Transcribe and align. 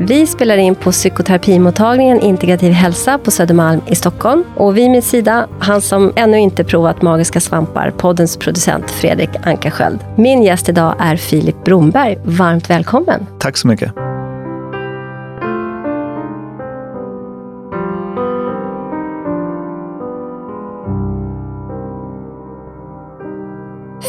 Vi 0.00 0.26
spelar 0.26 0.56
in 0.56 0.74
på 0.74 0.92
psykoterapimottagningen 0.92 2.20
Integrativ 2.20 2.72
hälsa 2.72 3.18
på 3.18 3.30
Södermalm 3.30 3.80
i 3.86 3.94
Stockholm. 3.94 4.44
Och 4.56 4.76
vid 4.76 4.90
min 4.90 5.02
sida, 5.02 5.48
han 5.58 5.80
som 5.80 6.12
ännu 6.16 6.38
inte 6.38 6.64
provat 6.64 7.02
magiska 7.02 7.40
svampar, 7.40 7.90
poddens 7.90 8.36
producent 8.36 8.90
Fredrik 8.90 9.30
Ankarsköld. 9.42 9.98
Min 10.16 10.42
gäst 10.42 10.68
idag 10.68 10.94
är 10.98 11.16
Filip 11.16 11.64
Bromberg. 11.64 12.18
Varmt 12.24 12.70
välkommen! 12.70 13.26
Tack 13.38 13.56
så 13.56 13.68
mycket. 13.68 14.07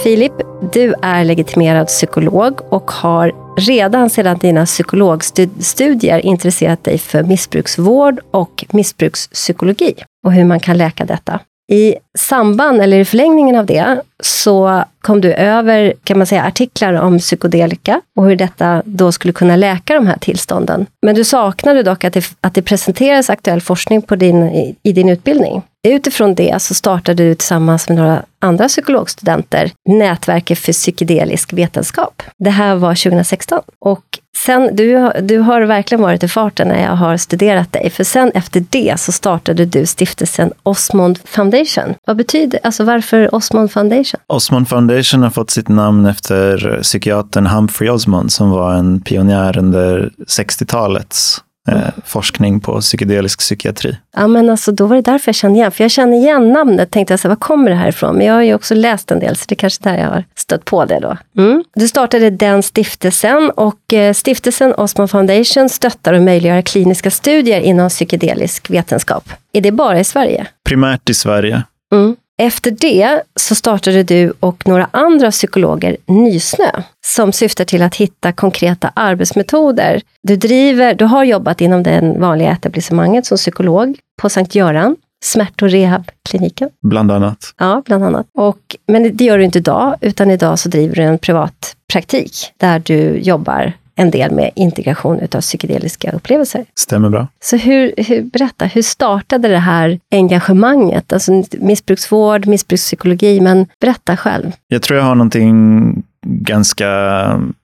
Filip, 0.03 0.33
du 0.73 0.93
är 1.01 1.23
legitimerad 1.23 1.87
psykolog 1.87 2.61
och 2.69 2.91
har 2.91 3.33
redan 3.57 4.09
sedan 4.09 4.37
dina 4.37 4.65
psykologstudier 4.65 6.25
intresserat 6.25 6.83
dig 6.83 6.97
för 6.97 7.23
missbruksvård 7.23 8.19
och 8.31 8.65
missbrukspsykologi 8.69 9.93
och 10.25 10.33
hur 10.33 10.45
man 10.45 10.59
kan 10.59 10.77
läka 10.77 11.05
detta. 11.05 11.39
I 11.71 11.95
samband, 12.17 12.81
eller 12.81 12.97
i 12.97 13.05
förlängningen 13.05 13.55
av 13.55 13.65
det, 13.65 14.01
så 14.23 14.83
kom 15.01 15.21
du 15.21 15.33
över 15.33 15.93
kan 16.03 16.17
man 16.17 16.27
säga, 16.27 16.43
artiklar 16.43 16.93
om 16.93 17.19
psykodelika 17.19 18.01
och 18.17 18.25
hur 18.25 18.35
detta 18.35 18.81
då 18.85 19.11
skulle 19.11 19.33
kunna 19.33 19.55
läka 19.55 19.93
de 19.93 20.07
här 20.07 20.17
tillstånden. 20.17 20.85
Men 21.01 21.15
du 21.15 21.23
saknade 21.23 21.83
dock 21.83 22.03
att 22.03 22.13
det, 22.13 22.25
att 22.41 22.53
det 22.53 22.61
presenteras 22.61 23.29
aktuell 23.29 23.61
forskning 23.61 24.01
på 24.01 24.15
din, 24.15 24.43
i, 24.43 24.75
i 24.83 24.91
din 24.91 25.09
utbildning. 25.09 25.61
Utifrån 25.87 26.35
det 26.35 26.61
så 26.61 26.73
startade 26.73 27.23
du 27.23 27.35
tillsammans 27.35 27.89
med 27.89 27.97
några 27.97 28.23
andra 28.39 28.67
psykologstudenter 28.67 29.71
Nätverket 29.89 30.59
för 30.59 30.73
psykedelisk 30.73 31.53
vetenskap. 31.53 32.23
Det 32.39 32.49
här 32.49 32.75
var 32.75 32.95
2016. 32.95 33.61
Och 33.79 34.18
sen, 34.37 34.75
du, 34.75 35.11
du 35.21 35.39
har 35.39 35.61
verkligen 35.61 36.01
varit 36.01 36.23
i 36.23 36.27
farten 36.27 36.67
när 36.67 36.83
jag 36.83 36.95
har 36.95 37.17
studerat 37.17 37.73
dig, 37.73 37.89
för 37.89 38.03
sen 38.03 38.31
efter 38.33 38.65
det 38.69 38.99
så 38.99 39.11
startade 39.11 39.65
du 39.65 39.85
stiftelsen 39.85 40.51
Osmond 40.63 41.19
Foundation. 41.25 41.95
Vad 42.07 42.17
betyder, 42.17 42.59
alltså 42.63 42.83
varför 42.83 43.35
Osmond 43.35 43.71
Foundation? 43.71 44.21
Osmond 44.27 44.69
Foundation 44.69 45.23
har 45.23 45.29
fått 45.29 45.49
sitt 45.49 45.67
namn 45.67 46.05
efter 46.05 46.79
psykiatern 46.81 47.47
Humphrey 47.47 47.89
Osmond 47.89 48.31
som 48.31 48.49
var 48.49 48.73
en 48.73 49.01
pionjär 49.01 49.57
under 49.57 50.11
60-talets 50.27 51.43
eh, 51.71 52.03
forskning 52.05 52.59
på 52.59 52.81
psykedelisk 52.81 53.39
psykiatri. 53.39 53.97
Ja, 54.15 54.27
men 54.27 54.49
alltså, 54.49 54.71
då 54.71 54.85
var 54.85 54.95
det 54.95 55.01
därför 55.01 55.29
jag 55.29 55.35
kände 55.35 55.59
igen. 55.59 55.71
För 55.71 55.83
jag 55.83 55.91
känner 55.91 56.17
igen 56.17 56.51
namnet. 56.51 56.91
Tänkte 56.91 57.13
jag, 57.13 57.19
så, 57.19 57.29
var 57.29 57.35
kommer 57.35 57.69
det 57.69 57.75
här 57.75 57.89
ifrån? 57.89 58.15
Men 58.15 58.25
jag 58.27 58.33
har 58.33 58.41
ju 58.41 58.53
också 58.53 58.75
läst 58.75 59.11
en 59.11 59.19
del, 59.19 59.35
så 59.35 59.45
det 59.47 59.53
är 59.53 59.57
kanske 59.57 59.83
där 59.83 59.97
jag 59.97 60.07
har 60.07 60.23
stött 60.35 60.65
på 60.65 60.85
det 60.85 60.99
då. 60.99 61.17
Mm. 61.37 61.63
Du 61.75 61.87
startade 61.87 62.29
den 62.29 62.63
stiftelsen 62.63 63.51
och 63.55 63.93
eh, 63.93 64.13
stiftelsen 64.13 64.73
Osman 64.73 65.07
Foundation 65.07 65.69
stöttar 65.69 66.13
och 66.13 66.21
möjliggör 66.21 66.61
kliniska 66.61 67.11
studier 67.11 67.61
inom 67.61 67.89
psykedelisk 67.89 68.69
vetenskap. 68.69 69.29
Är 69.53 69.61
det 69.61 69.71
bara 69.71 69.99
i 69.99 70.03
Sverige? 70.03 70.45
Primärt 70.65 71.09
i 71.09 71.13
Sverige. 71.13 71.63
Mm. 71.91 72.15
Efter 72.41 72.71
det 72.71 73.21
så 73.35 73.55
startade 73.55 74.03
du 74.03 74.33
och 74.39 74.67
några 74.67 74.87
andra 74.91 75.31
psykologer 75.31 75.97
Nysnö, 76.05 76.71
som 77.05 77.31
syftar 77.31 77.65
till 77.65 77.81
att 77.81 77.95
hitta 77.95 78.31
konkreta 78.31 78.91
arbetsmetoder. 78.93 80.01
Du, 80.23 80.35
driver, 80.35 80.93
du 80.93 81.05
har 81.05 81.23
jobbat 81.23 81.61
inom 81.61 81.83
det 81.83 82.15
vanliga 82.17 82.51
etablissemanget 82.51 83.25
som 83.25 83.37
psykolog 83.37 83.99
på 84.21 84.29
Sankt 84.29 84.55
Göran, 84.55 84.95
smärt 85.23 85.61
och 85.61 85.69
rehabkliniken. 85.69 86.69
Bland 86.81 87.11
annat. 87.11 87.53
Ja, 87.57 87.81
bland 87.85 88.03
annat. 88.03 88.27
Och, 88.37 88.75
men 88.87 89.17
det 89.17 89.23
gör 89.23 89.37
du 89.37 89.43
inte 89.43 89.59
idag, 89.59 89.95
utan 90.01 90.31
idag 90.31 90.59
så 90.59 90.69
driver 90.69 90.95
du 90.95 91.01
en 91.01 91.19
privat 91.19 91.75
praktik 91.93 92.33
där 92.57 92.79
du 92.79 93.17
jobbar 93.17 93.73
en 93.99 94.11
del 94.11 94.31
med 94.31 94.51
integration 94.55 95.19
utav 95.19 95.41
psykedeliska 95.41 96.11
upplevelser. 96.11 96.65
Stämmer 96.75 97.09
bra. 97.09 97.27
Så 97.41 97.57
hur, 97.57 97.93
hur, 97.97 98.21
berätta, 98.21 98.65
hur 98.65 98.81
startade 98.81 99.47
det 99.47 99.57
här 99.57 99.99
engagemanget? 100.11 101.13
Alltså 101.13 101.43
missbruksvård, 101.51 102.47
missbrukspsykologi, 102.47 103.41
men 103.41 103.65
berätta 103.81 104.17
själv. 104.17 104.51
Jag 104.67 104.81
tror 104.81 104.99
jag 104.99 105.05
har 105.05 105.15
någonting 105.15 106.03
ganska 106.25 106.79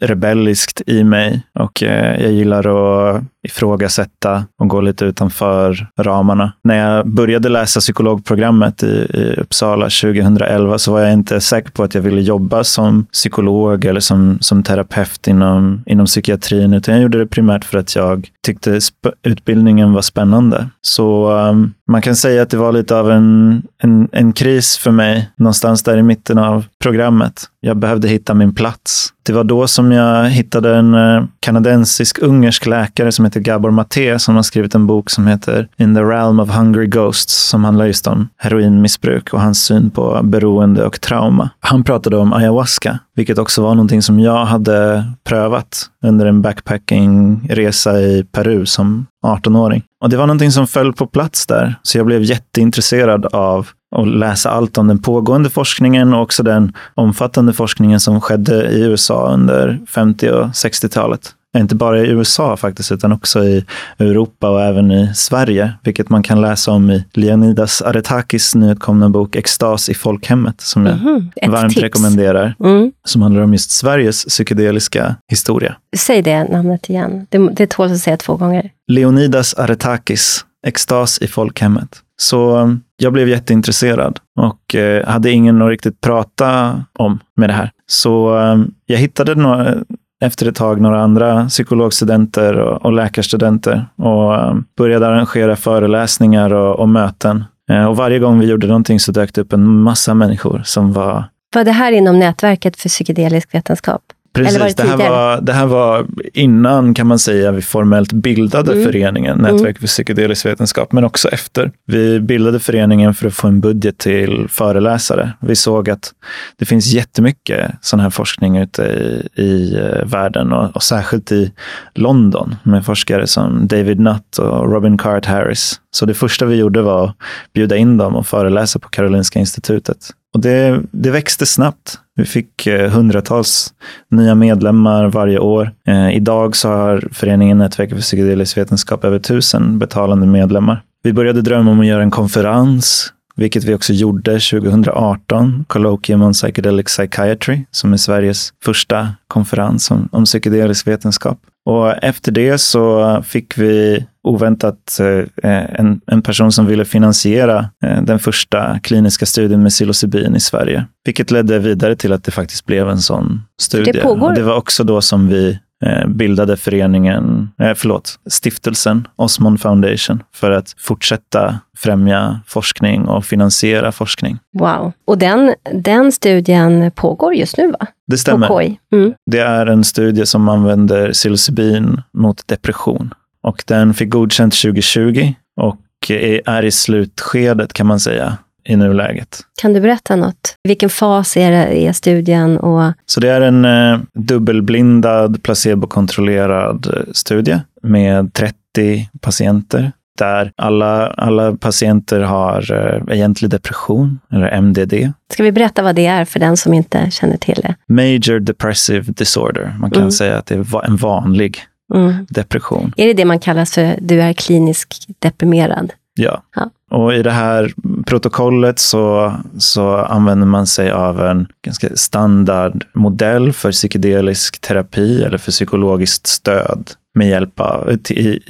rebelliskt 0.01 0.81
i 0.88 1.03
mig 1.03 1.41
och 1.59 1.84
eh, 1.84 2.22
jag 2.22 2.31
gillar 2.31 2.67
att 2.67 3.23
ifrågasätta 3.44 4.45
och 4.59 4.67
gå 4.67 4.81
lite 4.81 5.06
utanför 5.06 5.88
ramarna. 6.00 6.53
När 6.63 6.75
jag 6.75 7.07
började 7.07 7.50
läsa 7.50 7.79
psykologprogrammet 7.79 8.84
i, 8.84 8.88
i 9.13 9.35
Uppsala 9.38 9.85
2011 9.85 10.78
så 10.78 10.91
var 10.91 11.00
jag 11.00 11.13
inte 11.13 11.41
säker 11.41 11.72
på 11.72 11.84
att 11.84 11.95
jag 11.95 12.01
ville 12.01 12.22
jobba 12.22 12.63
som 12.63 13.06
psykolog 13.06 13.85
eller 13.85 14.00
som, 14.00 14.38
som 14.41 14.63
terapeut 14.63 15.28
inom, 15.28 15.84
inom 15.85 16.06
psykiatrin, 16.06 16.73
utan 16.73 16.94
jag 16.94 17.03
gjorde 17.03 17.18
det 17.18 17.28
primärt 17.28 17.66
för 17.66 17.78
att 17.78 17.95
jag 17.95 18.29
tyckte 18.45 18.79
utbildningen 19.23 19.94
var 19.94 20.01
spännande. 20.01 20.69
Så 20.81 21.31
um, 21.31 21.73
man 21.91 22.01
kan 22.01 22.16
säga 22.16 22.41
att 22.41 22.50
det 22.50 22.57
var 22.57 22.72
lite 22.72 22.95
av 22.97 23.12
en, 23.12 23.62
en, 23.83 24.09
en 24.12 24.33
kris 24.33 24.78
för 24.78 24.91
mig 24.91 25.29
någonstans 25.35 25.83
där 25.83 25.97
i 25.97 26.03
mitten 26.03 26.38
av 26.38 26.66
programmet. 26.81 27.44
Jag 27.59 27.78
behövde 27.78 28.07
hitta 28.07 28.33
min 28.33 28.56
plats. 28.56 29.13
Det 29.24 29.34
var 29.34 29.44
då 29.44 29.68
som 29.68 29.92
jag 29.92 30.30
hittade 30.30 30.76
en 30.76 30.94
eh, 30.94 31.24
kanadensisk-ungersk 31.40 32.66
läkare 32.66 33.12
som 33.12 33.26
heter 33.26 33.40
Gabor 33.40 33.72
Maté 33.72 34.20
som 34.20 34.36
har 34.36 34.44
skrivit 34.44 34.76
en 34.76 34.88
bok 34.88 35.09
som 35.09 35.28
heter 35.28 35.68
In 35.78 35.96
the 35.96 36.02
realm 36.02 36.40
of 36.40 36.50
hungry 36.50 36.88
ghosts 36.88 37.34
som 37.34 37.64
handlar 37.64 37.86
just 37.86 38.08
om 38.08 38.30
heroinmissbruk 38.38 39.34
och 39.34 39.42
hans 39.42 39.64
syn 39.64 39.90
på 39.90 40.20
beroende 40.24 40.86
och 40.86 41.02
trauma. 41.02 41.50
Han 41.60 41.84
pratade 41.84 42.18
om 42.18 42.34
ayahuasca, 42.34 43.00
vilket 43.16 43.38
också 43.38 43.62
var 43.62 43.76
någonting 43.76 44.02
som 44.02 44.20
jag 44.20 44.46
hade 44.46 45.04
prövat 45.24 45.86
under 46.04 46.26
en 46.26 46.42
backpackingresa 46.42 48.00
i 48.00 48.24
Peru 48.31 48.66
som 48.66 49.06
18-åring. 49.26 49.84
Och 50.02 50.10
det 50.10 50.18
var 50.18 50.28
någonting 50.28 50.52
som 50.52 50.68
föll 50.68 50.94
på 50.94 51.08
plats 51.08 51.48
där, 51.48 51.76
så 51.84 51.98
jag 51.98 52.06
blev 52.06 52.24
jätteintresserad 52.24 53.26
av 53.26 53.68
att 53.96 54.07
läsa 54.07 54.50
allt 54.50 54.78
om 54.78 54.88
den 54.88 55.00
pågående 55.00 55.50
forskningen 55.50 56.13
och 56.13 56.22
också 56.22 56.44
den 56.44 56.74
omfattande 56.96 57.53
forskningen 57.53 58.00
som 58.00 58.22
skedde 58.22 58.72
i 58.72 58.81
USA 58.81 59.34
under 59.34 59.79
50 59.88 60.29
och 60.29 60.46
60-talet. 60.46 61.35
Inte 61.57 61.75
bara 61.75 62.00
i 62.00 62.07
USA 62.07 62.57
faktiskt, 62.57 62.91
utan 62.91 63.12
också 63.12 63.44
i 63.44 63.66
Europa 64.00 64.50
och 64.50 64.62
även 64.62 64.91
i 64.91 65.12
Sverige, 65.16 65.74
vilket 65.84 66.09
man 66.09 66.24
kan 66.24 66.41
läsa 66.41 66.72
om 66.72 66.91
i 66.91 67.06
Leonidas 67.13 67.81
Aretakis 67.81 68.56
nyutkomna 68.56 69.09
bok 69.09 69.35
Extas 69.35 69.90
i 69.90 69.94
folkhemmet, 69.94 70.62
som 70.62 70.85
jag 70.85 70.96
mm 70.96 71.19
-hmm. 71.19 71.51
varmt 71.51 71.74
tips. 71.74 71.81
rekommenderar, 71.81 72.56
mm. 72.59 72.91
som 73.06 73.22
handlar 73.22 73.41
om 73.41 73.53
just 73.53 73.72
Sveriges 73.72 74.25
psykedeliska 74.25 75.16
historia. 75.28 75.75
Säg 75.97 76.22
det 76.22 76.44
namnet 76.44 76.90
igen, 76.90 77.28
det, 77.30 77.38
det 77.38 77.69
tål 77.69 77.91
att 77.91 78.00
säga 78.00 78.18
två 78.18 78.35
gånger. 78.35 78.69
Leonidas 78.88 79.53
Aretakis, 79.53 80.46
Extas 80.68 81.18
i 81.22 81.28
folkhemmet. 81.28 82.01
Så 82.22 82.58
um, 82.58 82.82
jag 82.98 83.14
blev 83.14 83.30
jätteintresserad 83.30 84.20
och 84.40 84.76
eh, 84.76 85.08
hade 85.08 85.32
ingen 85.32 85.62
att 85.62 85.70
riktigt 85.70 86.02
prata 86.02 86.84
om 87.00 87.20
med 87.36 87.50
det 87.50 87.54
här. 87.54 87.72
Så 87.88 88.38
um, 88.38 88.74
jag 88.86 88.98
hittade 88.98 89.36
några, 89.36 89.76
efter 90.24 90.48
ett 90.48 90.56
tag 90.56 90.81
några 90.81 91.02
andra 91.02 91.48
psykologstudenter 91.48 92.54
och, 92.58 92.86
och 92.86 92.94
läkarstudenter 92.94 93.86
och 93.96 94.50
um, 94.50 94.66
började 94.78 95.08
arrangera 95.08 95.56
föreläsningar 95.56 96.54
och, 96.54 96.80
och 96.80 96.90
möten. 96.90 97.44
Eh, 97.72 97.86
och 97.86 97.98
varje 97.98 98.20
gång 98.20 98.40
vi 98.40 98.46
gjorde 98.46 98.68
någonting 98.68 99.00
så 99.00 99.12
dök 99.12 99.34
det 99.34 99.42
upp 99.42 99.54
en 99.54 99.68
massa 99.68 100.14
människor 100.14 100.62
som 100.66 100.94
var... 100.94 101.24
Var 101.56 101.64
det 101.64 101.72
här 101.72 101.92
inom 101.92 102.20
nätverket 102.20 102.78
för 102.78 102.90
psykedelisk 102.90 103.56
vetenskap? 103.56 104.02
Precis, 104.34 104.75
det, 104.75 104.84
det, 104.84 104.90
här 104.90 104.97
var, 105.09 105.42
det 105.42 105.54
här 105.54 105.66
var 105.66 106.06
innan 106.33 106.94
kan 106.94 107.07
man 107.07 107.19
säga 107.19 107.51
vi 107.51 107.62
formellt 107.62 108.13
bildade 108.13 108.72
mm. 108.72 108.86
föreningen 108.86 109.39
mm. 109.39 109.56
Nätverk 109.56 109.80
för 109.80 109.88
psykedelisk 109.88 110.45
vetenskap, 110.45 110.92
men 110.92 111.04
också 111.04 111.30
efter. 111.30 111.72
Vi 111.86 112.19
bildade 112.19 112.60
föreningen 112.60 113.13
för 113.13 113.28
att 113.28 113.33
få 113.33 113.48
en 113.48 113.62
budget 113.62 113.98
till 113.98 114.48
föreläsare. 114.50 115.33
Vi 115.39 115.56
såg 115.56 115.89
att 115.89 116.13
det 116.57 116.66
finns 116.66 116.86
jättemycket 116.86 117.72
sån 117.81 118.00
här 118.00 118.10
forskning 118.10 118.57
ute 118.57 118.83
i, 118.83 119.42
i 119.42 119.78
uh, 119.78 120.06
världen 120.06 120.54
och, 120.54 120.75
och, 120.75 120.83
särskilt 120.83 121.31
i 121.31 121.51
London 121.95 122.56
med 122.63 122.86
forskare 122.86 123.28
som 123.28 123.68
David 123.68 124.00
Nutt 124.00 124.38
och 124.38 124.72
Robin 124.72 124.98
Cart 124.98 125.25
Harris. 125.25 125.80
Så 125.92 126.06
det 126.06 126.13
första 126.13 126.45
vi 126.45 126.56
gjorde 126.56 126.81
var 126.81 127.06
att 127.06 127.16
bjuda 127.54 127.78
in 127.78 127.98
dem 127.98 128.16
och 128.16 128.28
föreläsa 128.28 128.80
på 128.80 128.89
Karolinska 128.89 129.39
institutet. 129.39 129.98
Och 130.33 130.39
det, 130.39 130.81
det 130.92 131.12
växte 131.12 131.45
snabbt. 131.45 132.00
Vi 132.21 132.25
fick 132.25 132.68
eh, 132.68 132.89
hundratals 132.89 133.73
nya 134.12 134.35
medlemmar 134.35 135.06
varje 135.06 135.39
år. 135.39 135.71
Eh, 135.88 136.15
idag 136.15 136.56
så 136.56 136.69
har 136.69 137.07
föreningen 137.12 137.57
Nätverket 137.57 137.95
för 137.95 138.01
psykedelisk 138.01 138.57
vetenskap 138.57 139.03
över 139.03 139.19
tusen 139.19 139.79
betalande 139.79 140.27
medlemmar. 140.27 140.81
Vi 141.03 141.13
började 141.13 141.41
drömma 141.41 141.71
om 141.71 141.79
att 141.79 141.85
göra 141.85 142.03
en 142.03 142.12
konferens. 142.12 143.13
vilket 143.35 143.63
vi 143.63 143.73
också 143.75 143.94
gjorde 143.94 144.31
2018, 144.31 145.65
Colloquium 145.68 146.21
on 146.21 146.33
Psychedelic 146.33 146.85
Psychiatry, 146.85 147.59
som 147.71 147.94
är 147.94 147.97
Sveriges 147.97 148.53
första 148.63 149.07
konferens 149.27 149.91
om, 149.91 150.09
om 150.12 150.25
psykedelisk 150.25 150.88
vetenskap. 150.88 151.39
Och 151.65 152.03
efter 152.03 152.31
det 152.31 152.57
så 152.57 153.23
fick 153.27 153.57
vi 153.57 154.06
oväntat 154.23 155.00
eh, 155.44 155.79
en, 155.79 156.01
en 156.07 156.21
person 156.21 156.51
som 156.51 156.65
ville 156.65 156.85
finansiera 156.85 157.69
eh, 157.83 158.01
den 158.01 158.19
första 158.19 158.79
kliniska 158.79 159.25
studien 159.25 159.63
med 159.63 159.69
psilocybin 159.69 160.35
i 160.35 160.39
Sverige. 160.39 160.85
Vilket 161.06 161.31
ledde 161.31 161.59
vidare 161.59 161.95
till 161.95 162.13
att 162.13 162.23
det 162.23 162.31
faktiskt 162.31 162.65
blev 162.65 162.89
en 162.89 163.01
sån 163.01 163.41
studie. 163.62 163.91
Det, 163.91 164.01
pågår. 164.01 164.27
Och 164.27 164.35
det 164.35 164.44
var 164.44 164.56
också 164.56 164.83
då 164.83 165.01
som 165.01 165.27
vi 165.27 165.59
eh, 165.85 166.07
bildade 166.07 166.57
föreningen, 166.57 167.50
eh, 167.62 167.73
förlåt, 167.75 168.19
stiftelsen 168.29 169.07
Osmond 169.15 169.62
Foundation 169.62 170.23
för 170.35 170.51
att 170.51 170.75
fortsätta 170.77 171.59
främja 171.77 172.39
forskning 172.47 173.07
och 173.07 173.25
finansiera 173.25 173.91
forskning. 173.91 174.39
Wow. 174.59 174.91
Och 175.06 175.18
den, 175.18 175.53
den 175.73 176.12
studien 176.12 176.91
pågår 176.95 177.33
just 177.33 177.57
nu, 177.57 177.71
va? 177.71 177.88
Det 178.07 178.18
stämmer. 178.18 178.77
Mm. 178.94 179.13
Det 179.31 179.39
är 179.39 179.65
en 179.65 179.83
studie 179.83 180.25
som 180.25 180.50
använder 180.50 181.12
psilocybin 181.12 182.01
mot 182.13 182.47
depression. 182.47 183.13
Och 183.44 183.64
den 183.68 183.94
fick 183.94 184.10
godkänt 184.10 184.54
2020 184.62 185.34
och 185.62 185.78
är 186.10 186.66
i 186.66 186.72
slutskedet 186.72 187.74
kan 187.74 187.88
man 187.88 188.00
säga 188.00 188.38
i 188.64 188.76
nuläget. 188.76 189.40
Kan 189.62 189.74
du 189.74 189.82
berätta 189.82 190.16
något? 190.16 190.56
Vilken 190.64 190.90
fas 190.90 191.38
är, 191.38 191.52
det, 191.52 191.88
är 191.88 191.94
studien? 191.94 192.58
Och... 192.58 192.94
Så 193.06 193.20
det 193.20 193.30
är 193.30 193.42
en 193.42 193.66
eh, 193.66 194.00
dubbelblindad, 194.14 195.44
placebokontrollerad 195.44 196.88
eh, 196.88 197.12
studie 197.14 197.60
med 197.84 198.34
30 198.34 199.10
patienter 199.22 199.92
där 200.18 200.52
alla, 200.56 201.08
alla 201.08 201.54
patienter 201.56 202.20
har 202.20 202.74
eh, 202.74 203.16
egentlig 203.18 203.52
depression, 203.52 204.20
eller 204.32 204.48
MDD. 204.48 204.94
Ska 205.34 205.44
vi 205.44 205.52
berätta 205.52 205.84
vad 205.84 205.96
det 205.96 206.06
är 206.06 206.26
för 206.26 206.40
den 206.40 206.58
som 206.58 206.74
inte 206.74 207.12
känner 207.12 207.38
till 207.38 207.60
det? 207.64 207.76
Major 207.88 208.40
Depressive 208.40 209.12
Disorder. 209.12 209.76
Man 209.80 209.92
kan 209.92 210.02
Mm. 210.02 210.12
säga 210.12 210.38
att 210.38 210.46
det 210.46 210.56
är 210.56 210.86
en 210.86 210.98
vanlig 210.98 211.58
Mm. 211.94 212.26
depression. 212.30 212.94
Är 212.98 213.08
det 213.08 213.14
det 213.14 213.26
man 213.26 213.40
kallar 213.40 213.66
för 213.66 213.96
du 214.02 214.22
är 214.22 214.34
kliniskt 214.34 215.08
deprimerad? 215.20 215.94
Ja. 216.14 216.44
Ja. 216.56 216.70
Och 216.92 217.14
i 217.14 217.24
det 217.24 217.32
här 217.32 217.74
protokollet 218.06 218.80
så, 218.80 219.34
så 219.58 219.96
använder 219.96 220.48
man 220.48 220.68
sig 220.68 220.92
av 220.92 221.22
en 221.22 221.48
ganska 221.66 221.96
standardmodell 221.96 223.54
för 223.54 223.72
psykedelisk 223.72 224.62
terapi 224.62 225.24
eller 225.24 225.38
för 225.38 225.52
psykologiskt 225.52 226.28
stöd 226.28 226.92
med 227.16 227.30
hjälp 227.30 227.60
av, 227.60 227.98
till, 228.04 228.42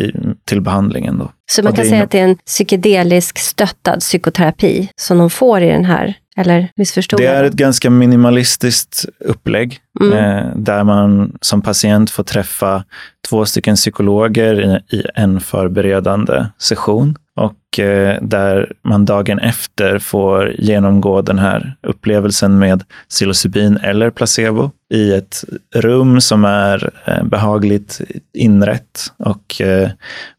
till 0.45 0.61
behandlingen. 0.61 1.17
Då. 1.17 1.31
Så 1.51 1.63
man 1.63 1.73
kan 1.73 1.85
säga 1.85 2.03
att 2.03 2.11
det 2.11 2.19
är 2.19 2.23
en 2.23 2.35
psykedelisk 2.35 3.39
stöttad 3.39 3.99
psykoterapi 3.99 4.89
som 4.95 5.17
de 5.17 5.29
får 5.29 5.61
i 5.61 5.69
den 5.69 5.85
här, 5.85 6.15
eller 6.37 6.71
missförstod 6.75 7.19
Det 7.19 7.25
är 7.25 7.43
ett 7.43 7.53
ganska 7.53 7.89
minimalistiskt 7.89 9.05
upplägg 9.19 9.79
Mm. 9.99 10.17
eh, 10.17 10.55
där 10.55 10.83
man 10.83 11.37
som 11.41 11.61
patient 11.61 12.09
får 12.11 12.23
träffa 12.23 12.83
två 13.29 13.45
stycken 13.45 13.75
psykologer 13.75 14.61
i, 14.61 14.97
i 14.97 15.05
en 15.15 15.39
förberedande 15.39 16.45
session 16.57 17.15
och 17.35 17.79
eh, 17.79 18.17
där 18.21 18.73
man 18.83 19.05
dagen 19.05 19.39
efter 19.39 19.99
får 19.99 20.55
genomgå 20.57 21.21
den 21.21 21.39
här 21.39 21.75
upplevelsen 21.87 22.59
med 22.59 22.83
psilocybin 23.09 23.77
eller 23.77 24.09
placebo 24.09 24.71
i 24.93 25.13
ett 25.13 25.43
rum 25.75 26.21
som 26.21 26.45
är 26.45 26.89
eh, 27.05 27.23
behagligt 27.23 28.01
inrätt 28.33 29.13
och 29.17 29.61
eh, 29.61 29.89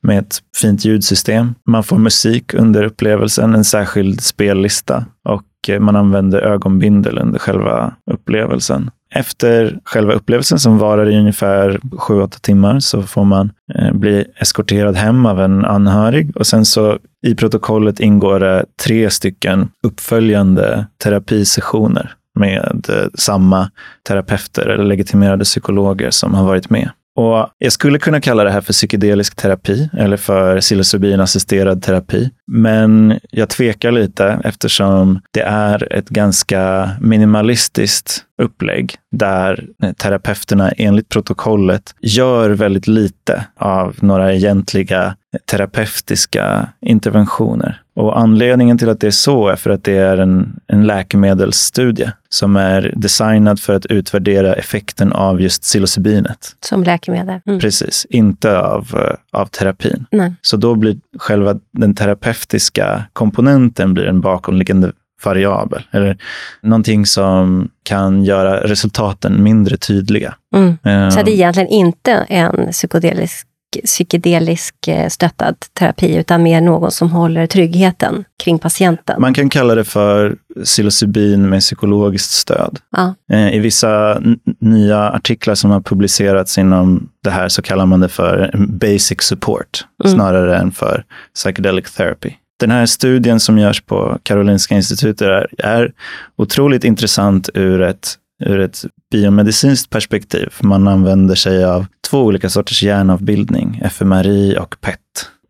med 0.03 0.19
ett 0.19 0.39
fint 0.56 0.85
ljudsystem. 0.85 1.55
Man 1.67 1.85
får 1.85 1.99
musik 1.99 2.55
under 2.55 2.85
upplevelsen, 2.85 3.55
en 3.55 3.65
särskild 3.65 4.21
spellista 4.23 5.05
och 5.29 5.43
Eh, 5.69 5.81
man 5.81 5.97
använder 5.97 6.41
ögonbindel 6.41 7.19
under 7.19 7.38
själva 7.38 7.94
upplevelsen. 8.11 8.91
Efter 9.14 9.79
själva 9.85 10.12
upplevelsen 10.12 10.59
som 10.59 10.79
varar 10.79 11.11
i 11.11 11.19
ungefär 11.19 11.79
7-8 11.82 12.41
timmar 12.41 12.81
så 12.81 13.03
får 13.03 13.25
man 13.25 13.53
eh, 13.75 13.93
bli 13.93 14.25
eskorterad 14.37 14.97
hem 14.97 15.26
av 15.26 15.41
en 15.41 15.64
anhörig 15.64 16.37
och 16.37 16.47
sen 16.47 16.64
så 16.64 16.99
i 17.26 17.35
protokollet 17.35 18.00
ingår 18.00 18.41
det 18.41 18.64
tre 18.85 19.11
stycken 19.11 19.69
uppföljande 19.82 20.87
terapisessioner 21.03 22.15
med 22.38 22.87
eh, 22.88 23.08
samma 23.15 23.70
terapeuter 24.08 24.67
eller 24.67 24.85
legitimerade 24.85 25.44
psykologer 25.44 26.11
som 26.11 26.35
har 26.35 26.44
varit 26.44 26.70
med. 26.70 26.91
Och 27.17 27.49
jag 27.59 27.73
skulle 27.73 27.99
kunna 27.99 28.20
kalla 28.20 28.44
det 28.44 28.50
här 28.50 28.61
för 28.61 28.73
psykedelisk 28.73 29.37
terapi 29.37 29.91
eller 29.99 30.17
för 30.17 30.61
psilocybinassisterad 30.61 31.82
terapi. 31.82 32.31
Men 32.47 33.19
jag 33.31 33.49
tvekar 33.49 33.91
lite 33.93 34.41
eftersom 34.44 35.20
det 35.31 35.43
är 35.43 35.93
ett 35.93 36.09
ganska 36.09 36.91
minimalistiskt 37.00 38.25
upplägg 38.43 38.94
där 39.17 39.67
terapeuterna 39.97 40.70
enligt 40.70 41.09
protokollet 41.09 41.94
gör 42.00 42.50
väldigt 42.50 42.87
lite 42.87 43.44
av 43.56 43.97
några 44.00 44.35
egentliga 44.35 45.17
terapeutiska 45.50 46.69
interventioner. 46.81 47.81
Och 47.94 48.19
anledningen 48.19 48.79
till 48.79 48.89
att 48.89 49.00
det 49.00 49.06
är 49.06 49.11
så 49.11 49.49
är 49.49 49.56
för 49.56 49.71
att 49.71 49.85
det 49.85 49.97
är 49.97 50.17
en, 50.19 50.61
en 50.67 50.87
läkemedelsstudie 50.87 52.12
som 52.29 52.56
är 52.56 52.93
designad 52.97 53.61
för 53.61 53.75
att 53.75 53.87
utvärdera 53.87 54.55
effekten 54.55 55.12
av 55.12 55.41
just 55.41 55.62
psilocybinet. 55.62 56.56
Som 56.61 56.83
läkemedel? 56.83 57.41
Mm. 57.47 57.61
Precis, 57.61 58.06
inte 58.11 58.59
av, 58.59 58.89
eh, 58.94 59.41
av 59.41 59.47
terapin. 59.47 60.06
Nej. 60.11 60.35
Så 60.43 60.56
då 60.56 60.75
blir 60.75 60.97
själva 61.19 61.59
den 61.73 61.94
terapeutiska 61.94 63.05
komponenten 63.12 63.94
blir 63.94 64.05
en 64.05 64.21
bakomliggande 64.21 64.93
variabel, 65.25 65.83
eller 65.91 66.17
någonting 66.62 67.06
som 67.06 67.69
kan 67.83 68.25
göra 68.25 68.61
resultaten 68.69 69.43
mindre 69.43 69.77
tydliga. 69.77 70.35
Mm. 70.55 70.79
Eh, 70.85 71.11
Så 71.11 71.23
det 71.23 71.31
är 71.31 71.35
egentligen 71.35 71.69
inte 71.69 72.12
en 72.12 72.73
psykedelisk, 72.73 73.47
psykedelisk 73.85 74.89
eh, 74.89 75.09
stöttad 75.09 75.55
terapi, 75.79 76.17
utan 76.17 76.43
mer 76.43 76.61
någon 76.61 76.91
som 76.91 77.11
håller 77.11 77.47
tryggheten 77.47 78.25
kring 78.45 78.59
patienten? 78.59 79.21
Man 79.21 79.35
kan 79.35 79.49
kalla 79.51 79.75
det 79.75 79.85
för 79.85 80.37
psilocybin 80.65 81.49
med 81.49 81.61
psykologiskt 81.61 82.31
stöd. 82.31 82.79
Ja. 82.97 83.15
Eh, 83.33 83.55
I 83.55 83.59
vissa 83.59 84.21
nya 84.61 85.11
artiklar 85.11 85.55
som 85.55 85.71
har 85.71 85.81
publicerats 85.81 86.59
inom 86.59 87.09
det 87.25 87.31
här 87.31 87.49
så 87.49 87.63
kallar 87.63 87.87
man 87.87 88.01
det 88.01 88.09
för 88.09 88.51
basic 88.69 89.23
support, 89.23 89.85
Mm. 90.05 90.15
snarare 90.15 90.59
än 90.59 90.73
för 90.73 91.05
psychedelic 91.35 91.93
therapy. 91.95 92.31
Den 92.61 92.71
här 92.71 92.87
studien 92.87 93.41
som 93.41 93.59
görs 93.59 93.81
på 93.81 94.19
Karolinska 94.23 94.75
institutet 94.75 95.21
är, 95.21 95.47
är 95.59 95.93
otroligt 96.37 96.85
intressant 96.85 97.51
ur 97.55 97.83
ett, 97.83 98.15
ur 98.43 98.61
ett 98.61 98.85
biomedicinskt 99.11 99.91
perspektiv. 99.91 100.49
Man 100.61 100.89
använder 100.89 101.35
sig 101.35 101.65
av 101.65 101.87
två 102.11 102.23
olika 102.23 102.51
sorters 102.51 102.82
hjärnavbildning, 102.82 103.82
fMRI 103.84 104.56
och 104.61 104.77
PET. 104.81 104.99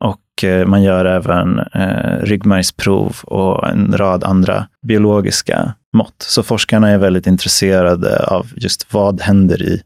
Och 0.01 0.45
eh, 0.45 0.67
man 0.67 0.83
gör 0.83 1.05
även 1.05 1.59
eh, 1.59 2.25
ryggmärgsprov 2.25 3.17
och 3.23 3.69
en 3.69 3.99
rad 3.99 4.25
andra 4.25 4.67
biologiska 4.87 5.75
mått. 5.93 6.23
Så 6.29 6.43
forskarna 6.43 6.89
är 6.89 6.99
väldigt 6.99 7.27
intresserade 7.27 8.27
av 8.27 8.47
just 8.57 8.95
vad 8.95 9.21
händer 9.21 9.63
i, 9.63 9.83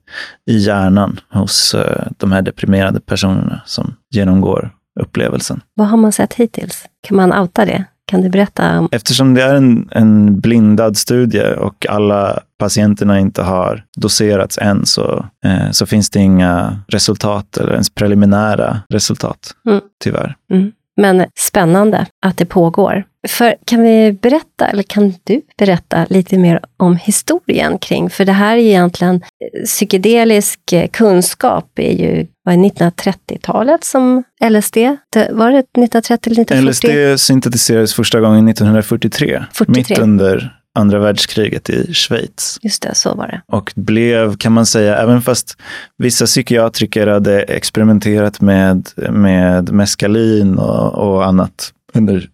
i 0.46 0.56
hjärnan 0.56 1.20
hos 1.30 1.74
eh, 1.74 2.06
de 2.16 2.32
här 2.32 2.42
deprimerade 2.42 3.00
personerna 3.00 3.60
som 3.66 3.94
genomgår 4.10 4.70
upplevelsen. 5.00 5.60
Vad 5.74 5.88
har 5.88 5.96
man 5.96 6.12
sett 6.12 6.34
hittills? 6.34 6.84
Kan 7.02 7.16
man 7.16 7.32
outa 7.32 7.64
det? 7.64 7.84
Kan 8.06 8.22
du 8.22 8.28
berätta? 8.28 8.78
om- 8.78 8.88
Eftersom 8.92 9.34
det 9.34 9.42
är 9.42 9.54
en, 9.54 9.88
en 9.90 10.40
blindad 10.40 10.96
studie 10.96 11.54
och 11.58 11.86
alla 11.88 12.38
patienterna 12.58 13.20
inte 13.20 13.42
har 13.42 13.84
doserats 13.96 14.58
än 14.58 14.86
så, 14.86 15.26
eh, 15.44 15.70
så 15.70 15.86
finns 15.86 16.10
det 16.10 16.18
inga 16.20 16.78
resultat 16.88 17.56
eller 17.56 17.72
ens 17.72 17.90
preliminära 17.90 18.80
resultat, 18.88 19.38
Mm. 19.68 19.80
tyvärr. 20.04 20.34
Men 20.96 21.24
spännande 21.38 22.06
att 22.26 22.36
det 22.36 22.44
pågår. 22.46 23.04
För 23.28 23.54
kan 23.64 23.82
vi 23.82 24.12
berätta, 24.12 24.66
eller 24.66 24.82
kan 24.82 25.14
du 25.24 25.42
berätta 25.58 26.06
lite 26.10 26.38
mer 26.38 26.60
om 26.76 26.96
historien 26.96 27.78
kring, 27.78 28.10
för 28.10 28.24
det 28.24 28.32
här 28.32 28.56
är 28.56 28.60
egentligen 28.60 29.14
eh, 29.16 29.64
psykedelisk 29.64 30.72
eh, 30.72 30.88
kunskap 30.88 31.78
är 31.78 31.92
ju, 31.92 32.26
vad 32.44 32.54
är 32.54 32.58
1930-talet 32.58 33.84
som 33.84 34.22
LSD? 34.50 34.76
Var 35.30 35.50
det 35.50 35.58
1930 35.58 36.32
eller 36.32 36.42
1940? 36.42 37.14
LSD 37.14 37.20
syntetiserades 37.20 37.94
första 37.94 38.20
gången 38.20 38.48
1943, 38.48 39.44
43. 39.52 39.74
mitt 39.76 39.98
under 39.98 40.56
andra 40.76 40.98
världskriget 40.98 41.70
i 41.70 41.94
Schweiz. 41.94 42.58
Just 42.62 42.82
det, 42.82 42.94
så 42.94 43.14
var 43.14 43.26
det. 43.26 43.42
och 43.46 43.72
blev, 43.76 44.36
kan 44.36 44.52
man 44.52 44.66
säga, 44.66 44.96
även 44.96 45.22
fast 45.22 45.56
vissa 45.98 46.26
psykiatriker 46.26 47.06
hade 47.06 47.42
experimenterat 47.42 48.40
med, 48.40 48.88
med 49.10 49.72
meskalin 49.72 50.58
och, 50.58 50.94
och 50.94 51.26
annat 51.26 51.72
under 51.94 52.28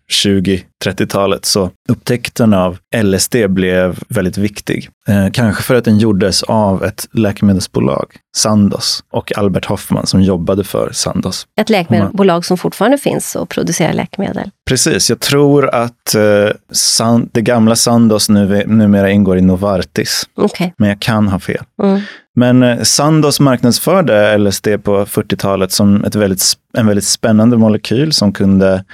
30-talet 0.83 1.45
så 1.45 1.71
upptäckten 1.89 2.55
av 2.55 2.79
LSD 3.03 3.37
blev 3.49 3.99
väldigt 4.09 4.39
viktig. 4.39 4.89
Eh, 5.09 5.31
kanske 5.33 5.62
för 5.62 5.75
att 5.75 5.85
den 5.85 5.99
gjordes 5.99 6.43
av 6.43 6.85
ett 6.85 7.09
läkemedelsbolag, 7.12 8.07
Sandoz, 8.37 9.05
och 9.12 9.39
Albert 9.39 9.65
Hoffman 9.65 10.07
som 10.07 10.23
jobbade 10.23 10.65
för 10.65 10.91
Sandoz. 10.93 11.47
Ett 11.61 11.71
läkemedelsbolag 11.71 12.45
som 12.45 12.59
fortfarande 12.59 12.99
finns 12.99 13.37
och 13.37 13.49
producerar 13.49 13.93
läkemedel. 13.93 14.51
Precis, 14.69 15.11
jag 15.11 15.21
tror 15.21 15.75
att 15.75 16.15
eh, 16.15 16.23
San, 16.73 17.29
det 17.33 17.43
gamla 17.43 17.77
Sandoz 17.77 18.29
nu, 18.29 18.65
numera 18.67 19.11
ingår 19.11 19.39
i 19.39 19.41
Novartis. 19.41 20.29
Okay. 20.37 20.71
Men 20.77 20.89
jag 20.89 21.01
kan 21.01 21.29
ha 21.29 21.39
fel. 21.39 21.65
Mm. 21.83 22.01
Men 22.35 22.62
eh, 22.62 22.83
Sandoz 22.83 23.41
marknadsförde 23.41 24.39
LSD 24.39 24.69
på 24.83 25.05
40-talet 25.05 25.73
som 25.73 26.05
ett 26.05 26.15
väldigt, 26.15 26.45
en 26.79 26.87
väldigt 26.87 27.05
spännande 27.05 27.57
molekyl 27.57 28.12
som 28.12 28.33
kunde 28.33 28.85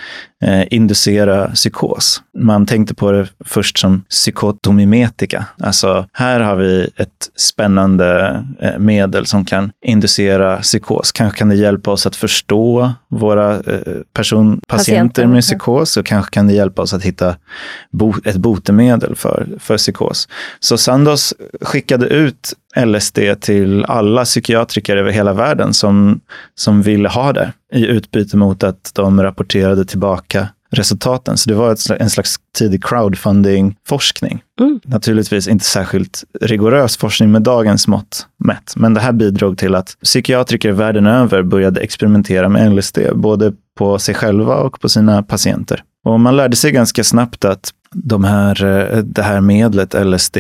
eh, 0.44 0.62
inducera 0.70 1.48
psykos. 1.48 1.77
Man 2.38 2.66
tänkte 2.66 2.94
på 2.94 3.12
det 3.12 3.28
först 3.44 3.78
som 3.78 4.04
psykotomimetika. 4.10 5.44
Alltså, 5.60 6.06
här 6.12 6.40
har 6.40 6.56
vi 6.56 6.90
ett 6.96 7.30
spännande 7.36 8.44
eh, 8.60 8.78
medel 8.78 9.26
som 9.26 9.44
kan 9.44 9.72
inducera 9.84 10.56
psykos. 10.56 11.12
Kanske 11.12 11.38
kan 11.38 11.48
det 11.48 11.54
hjälpa 11.54 11.90
oss 11.90 12.06
att 12.06 12.16
förstå 12.16 12.92
våra 13.08 13.54
eh, 13.54 13.80
person, 14.12 14.60
patienter 14.68 15.26
med 15.26 15.42
psykos 15.42 15.96
och 15.96 16.06
kanske 16.06 16.34
kan 16.34 16.46
det 16.46 16.52
hjälpa 16.52 16.82
oss 16.82 16.94
att 16.94 17.02
hitta 17.02 17.36
bo, 17.90 18.14
ett 18.24 18.36
botemedel 18.36 19.16
för, 19.16 19.48
för 19.58 19.76
psykos. 19.76 20.28
Så 20.60 20.78
Sandoz 20.78 21.34
skickade 21.60 22.06
ut 22.06 22.52
LSD 22.76 23.18
till 23.40 23.84
alla 23.84 24.24
psykiatriker 24.24 24.96
över 24.96 25.10
hela 25.10 25.32
världen 25.32 25.74
som, 25.74 26.20
som 26.54 26.82
ville 26.82 27.08
ha 27.08 27.32
det 27.32 27.52
i 27.72 27.86
utbyte 27.86 28.36
mot 28.36 28.62
att 28.62 28.90
de 28.94 29.22
rapporterade 29.22 29.84
tillbaka 29.84 30.48
resultaten. 30.70 31.36
Så 31.36 31.50
det 31.50 31.56
var 31.56 31.72
ett, 31.72 31.90
en 31.90 32.10
slags 32.10 32.36
tidig 32.58 32.84
crowdfunding-forskning. 32.84 34.42
Mm. 34.60 34.80
Naturligtvis 34.84 35.48
inte 35.48 35.64
särskilt 35.64 36.24
rigorös 36.40 36.96
forskning 36.96 37.32
med 37.32 37.42
dagens 37.42 37.88
mått 37.88 38.26
mätt, 38.44 38.72
men 38.76 38.94
det 38.94 39.00
här 39.00 39.12
bidrog 39.12 39.58
till 39.58 39.74
att 39.74 39.96
psykiatriker 40.04 40.72
världen 40.72 41.06
över 41.06 41.42
började 41.42 41.80
experimentera 41.80 42.48
med 42.48 42.76
LSD, 42.76 42.98
både 43.14 43.52
på 43.78 43.98
sig 43.98 44.14
själva 44.14 44.56
och 44.56 44.80
på 44.80 44.88
sina 44.88 45.22
patienter. 45.22 45.82
Och 46.04 46.20
man 46.20 46.36
lärde 46.36 46.56
sig 46.56 46.72
ganska 46.72 47.04
snabbt 47.04 47.44
att 47.44 47.70
de 47.94 48.24
här, 48.24 48.64
eh, 48.64 48.98
det 48.98 49.22
här 49.22 49.40
medlet, 49.40 49.94
LSD, 49.94 50.36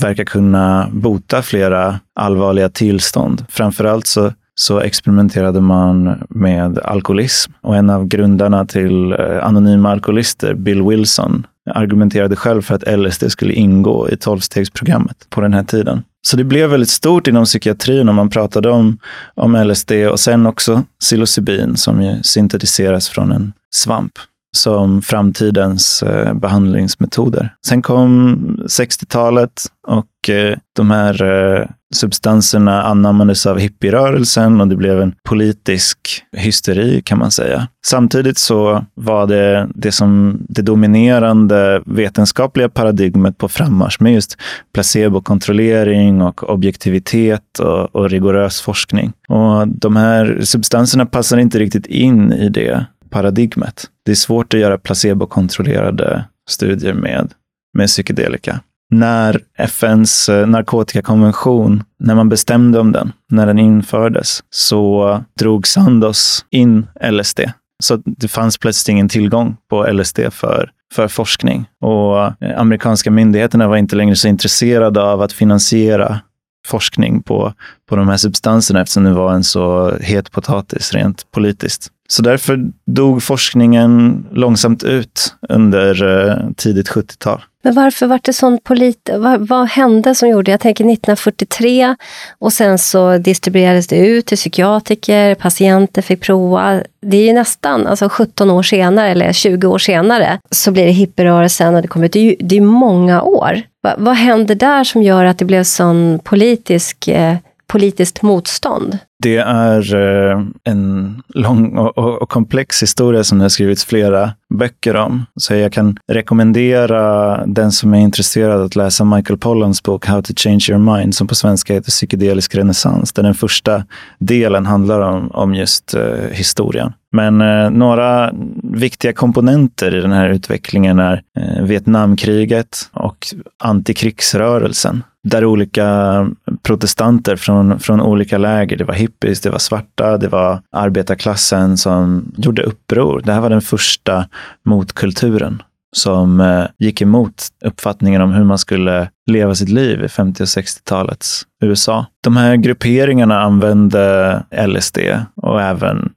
verkar 0.00 0.24
kunna 0.24 0.88
bota 0.92 1.42
flera 1.42 2.00
allvarliga 2.14 2.68
tillstånd. 2.68 3.44
Framförallt 3.48 4.06
så, 4.06 4.32
så 4.54 4.80
experimenterade 4.80 5.60
man 5.60 6.24
med 6.28 6.78
alkoholism 6.78 7.52
och 7.60 7.76
en 7.76 7.90
av 7.90 8.06
grundarna 8.06 8.66
till 8.66 9.12
eh, 9.12 9.46
Anonyma 9.46 9.90
Alkoholister, 9.90 10.54
Bill 10.54 10.82
Wilson, 10.82 11.46
argumenterade 11.70 12.36
själv 12.36 12.62
för 12.62 12.74
att 12.74 12.98
LSD 12.98 13.30
skulle 13.30 13.52
ingå 13.52 14.08
i 14.10 14.16
tolvstegsprogrammet 14.16 15.26
på 15.30 15.40
den 15.40 15.54
här 15.54 15.64
tiden. 15.64 16.02
Så 16.26 16.36
det 16.36 16.44
blev 16.44 16.70
väldigt 16.70 16.88
stort 16.88 17.28
inom 17.28 17.44
psykiatrin 17.44 18.06
när 18.06 18.12
man 18.12 18.30
pratade 18.30 18.70
om, 18.70 18.98
om 19.34 19.64
LSD 19.64 19.92
och 19.92 20.20
sen 20.20 20.46
också 20.46 20.82
psilocybin 21.00 21.76
som 21.76 22.02
ju 22.02 22.22
syntetiseras 22.22 23.08
från 23.08 23.32
en 23.32 23.52
svamp 23.74 24.12
som 24.56 25.02
framtidens 25.02 26.02
eh, 26.02 26.34
behandlingsmetoder. 26.34 27.54
Sen 27.66 27.82
kom 27.82 28.36
60-talet 28.66 29.62
och 29.86 30.30
eh, 30.30 30.58
de 30.76 30.90
här 30.90 31.22
eh, 31.22 31.66
substanserna 31.92 32.82
anammades 32.82 33.46
av 33.46 33.58
hippierörelsen 33.58 34.60
och 34.60 34.68
det 34.68 34.76
blev 34.76 35.00
en 35.00 35.14
politisk 35.24 35.98
hysteri 36.36 37.02
kan 37.02 37.18
man 37.18 37.30
säga. 37.30 37.68
Samtidigt 37.86 38.38
så 38.38 38.84
var 38.94 39.26
det 39.26 39.68
det, 39.74 39.92
som, 39.92 40.38
det 40.48 40.62
dominerande 40.62 41.82
vetenskapliga 41.86 42.68
paradigmet 42.68 43.38
på 43.38 43.48
frammarsch 43.48 44.00
med 44.00 44.12
just 44.12 44.38
placebokontrollering 44.74 46.22
och 46.22 46.50
objektivitet 46.50 47.58
och, 47.58 47.96
och 47.96 48.10
rigorös 48.10 48.60
forskning. 48.60 49.12
Och 49.28 49.68
de 49.68 49.96
här 49.96 50.40
substanserna 50.42 51.06
passar 51.06 51.36
inte 51.36 51.58
riktigt 51.58 51.86
in 51.86 52.32
i 52.32 52.48
det 52.48 52.86
paradigmet. 53.10 53.84
Det 54.04 54.10
är 54.10 54.16
svårt 54.16 54.54
att 54.54 54.60
göra 54.60 54.78
placebokontrollerade 54.78 56.24
studier 56.50 56.94
med, 56.94 57.32
med 57.78 57.86
psykedelika. 57.86 58.60
När 58.92 59.40
FNs 59.58 60.28
eh, 60.28 60.46
narkotikakonvention, 60.46 61.84
när 61.98 62.14
man 62.14 62.28
bestämde 62.28 62.78
om 62.78 62.92
den, 62.92 63.12
när 63.30 63.46
den 63.46 63.58
infördes, 63.58 64.44
så 64.50 65.24
drog 65.38 65.66
Sandoz 65.66 66.44
in 66.50 66.86
LSD. 67.10 67.40
Så 67.82 67.96
det 68.04 68.28
fanns 68.28 68.58
plötsligt 68.58 68.92
ingen 68.92 69.08
tillgång 69.08 69.56
på 69.70 69.86
LSD 69.92 70.20
för, 70.30 70.70
för 70.94 71.08
forskning. 71.08 71.66
Och 71.80 72.24
eh, 72.24 72.60
amerikanska 72.60 73.10
myndigheterna 73.10 73.68
var 73.68 73.76
inte 73.76 73.96
längre 73.96 74.16
så 74.16 74.28
intresserade 74.28 75.02
av 75.02 75.22
att 75.22 75.32
finansiera 75.32 76.20
forskning 76.66 77.22
på, 77.22 77.52
på 77.88 77.96
de 77.96 78.08
här 78.08 78.16
substanserna 78.16 78.80
eftersom 78.80 79.04
det 79.04 79.12
var 79.12 79.32
en 79.32 79.44
så 79.44 79.96
het 80.00 80.30
potatis 80.30 80.92
rent 80.92 81.30
politiskt. 81.30 81.88
Så 82.08 82.22
därför 82.22 82.70
dog 82.86 83.22
forskningen 83.22 84.24
långsamt 84.32 84.82
ut 84.82 85.34
under 85.48 86.04
eh, 86.28 86.50
tidigt 86.56 86.90
70-tal. 86.90 87.42
Men 87.62 87.74
varför 87.74 88.06
var 88.06 88.20
det 88.22 88.32
sån 88.32 88.58
polit... 88.58 89.10
Vad, 89.12 89.48
vad, 89.48 89.68
hände 89.68 90.14
som 90.14 90.28
gjorde... 90.28 90.50
Jag 90.50 90.60
tänker 90.60 90.84
1943 90.84 91.96
och 92.38 92.52
sen 92.52 92.78
så 92.78 93.18
distribuerades 93.18 93.86
det 93.86 93.96
ut 93.96 94.26
till 94.26 94.36
psykiatriker, 94.36 95.34
patienter 95.34 96.02
fick 96.02 96.20
prova. 96.20 96.82
Det 97.00 97.16
är 97.16 97.24
ju 97.24 97.32
nästan 97.32 97.86
alltså 97.86 98.08
17 98.08 98.50
år 98.50 98.62
senare, 98.62 99.08
eller 99.08 99.32
20 99.32 99.66
år 99.66 99.78
senare, 99.78 100.38
så 100.50 100.70
blir 100.70 100.86
det 100.86 100.92
hippierörelsen 100.92 101.74
och 101.74 101.82
det 101.82 101.88
kommer 101.88 102.06
ut. 102.06 102.12
Det 102.12 102.18
är 102.18 102.24
ju 102.24 102.36
det 102.40 102.56
är 102.56 102.60
många 102.60 103.22
år. 103.22 103.62
Va, 103.82 103.94
vad 103.98 104.14
händer 104.14 104.54
där 104.54 104.84
som 104.84 105.02
gör 105.02 105.24
att 105.24 105.38
det 105.38 105.44
blev 105.44 105.64
sån 105.64 106.20
politisk, 106.24 107.08
eh, 107.08 107.36
politiskt 107.72 108.22
motstånd? 108.22 108.98
Det 109.22 109.36
är 109.36 109.94
eh, 109.94 110.40
en 110.64 111.22
lång 111.28 111.78
och, 111.78 112.28
komplex 112.28 112.82
historia 112.82 113.24
som 113.24 113.38
det 113.38 113.44
har 113.44 113.48
skrivits 113.48 113.84
flera 113.84 114.30
böcker 114.54 114.96
om. 114.96 115.26
Så 115.36 115.54
jag 115.54 115.72
kan 115.72 115.98
rekommendera 116.12 117.46
den 117.46 117.72
som 117.72 117.94
är 117.94 117.98
intresserad 117.98 118.60
att 118.60 118.76
läsa 118.76 119.04
Michael 119.04 119.38
Pollans 119.38 119.82
bok 119.82 120.06
How 120.06 120.22
to 120.22 120.32
change 120.36 120.66
your 120.68 120.96
mind, 120.96 121.14
som 121.14 121.26
på 121.26 121.34
svenska 121.34 121.74
heter 121.74 121.90
Psykedelisk 121.90 122.54
renässans, 122.54 123.12
där 123.12 123.22
den 123.22 123.34
första 123.34 123.84
delen 124.18 124.66
handlar 124.66 125.00
om, 125.00 125.30
om 125.30 125.54
just 125.54 125.94
eh, 125.94 126.02
historien. 126.30 126.92
Men 127.12 127.40
eh, 127.40 127.70
några 127.70 128.32
viktiga 128.62 129.12
komponenter 129.12 129.94
i 129.94 130.00
den 130.00 130.12
här 130.12 130.28
utvecklingen 130.28 130.98
är 130.98 131.22
eh, 131.38 131.62
Vietnamkriget 131.62 132.90
och 132.92 133.26
antikrigsrörelsen 133.58 135.02
där 135.24 135.44
olika 135.44 136.30
protestanter 136.62 137.36
från, 137.36 137.80
från 137.80 138.00
olika 138.00 138.38
läger, 138.38 138.76
det 138.76 138.84
var 138.84 138.94
hippies, 138.94 139.40
det 139.40 139.50
var 139.50 139.58
svarta, 139.58 140.18
det 140.18 140.28
var 140.28 140.60
arbetarklassen 140.70 141.76
som 141.76 142.32
gjorde 142.36 142.62
uppror. 142.62 143.22
Det 143.24 143.32
här 143.32 143.40
var 143.40 143.50
den 143.50 143.60
första 143.60 144.28
motkulturen 144.64 145.62
som 145.92 146.40
eh, 146.40 146.64
gick 146.78 147.02
emot 147.02 147.48
uppfattningen 147.64 148.22
om 148.22 148.32
hur 148.32 148.44
man 148.44 148.58
skulle 148.58 149.08
leva 149.30 149.54
sitt 149.54 149.68
liv 149.68 150.04
i 150.04 150.08
50 150.08 150.42
och 150.42 150.46
60-talets 150.46 151.42
USA. 151.62 152.06
De 152.22 152.36
här 152.36 152.56
grupperingarna 152.56 153.40
använde 153.40 154.42
LSD 154.66 154.98
och 155.34 155.62
även, 155.62 156.12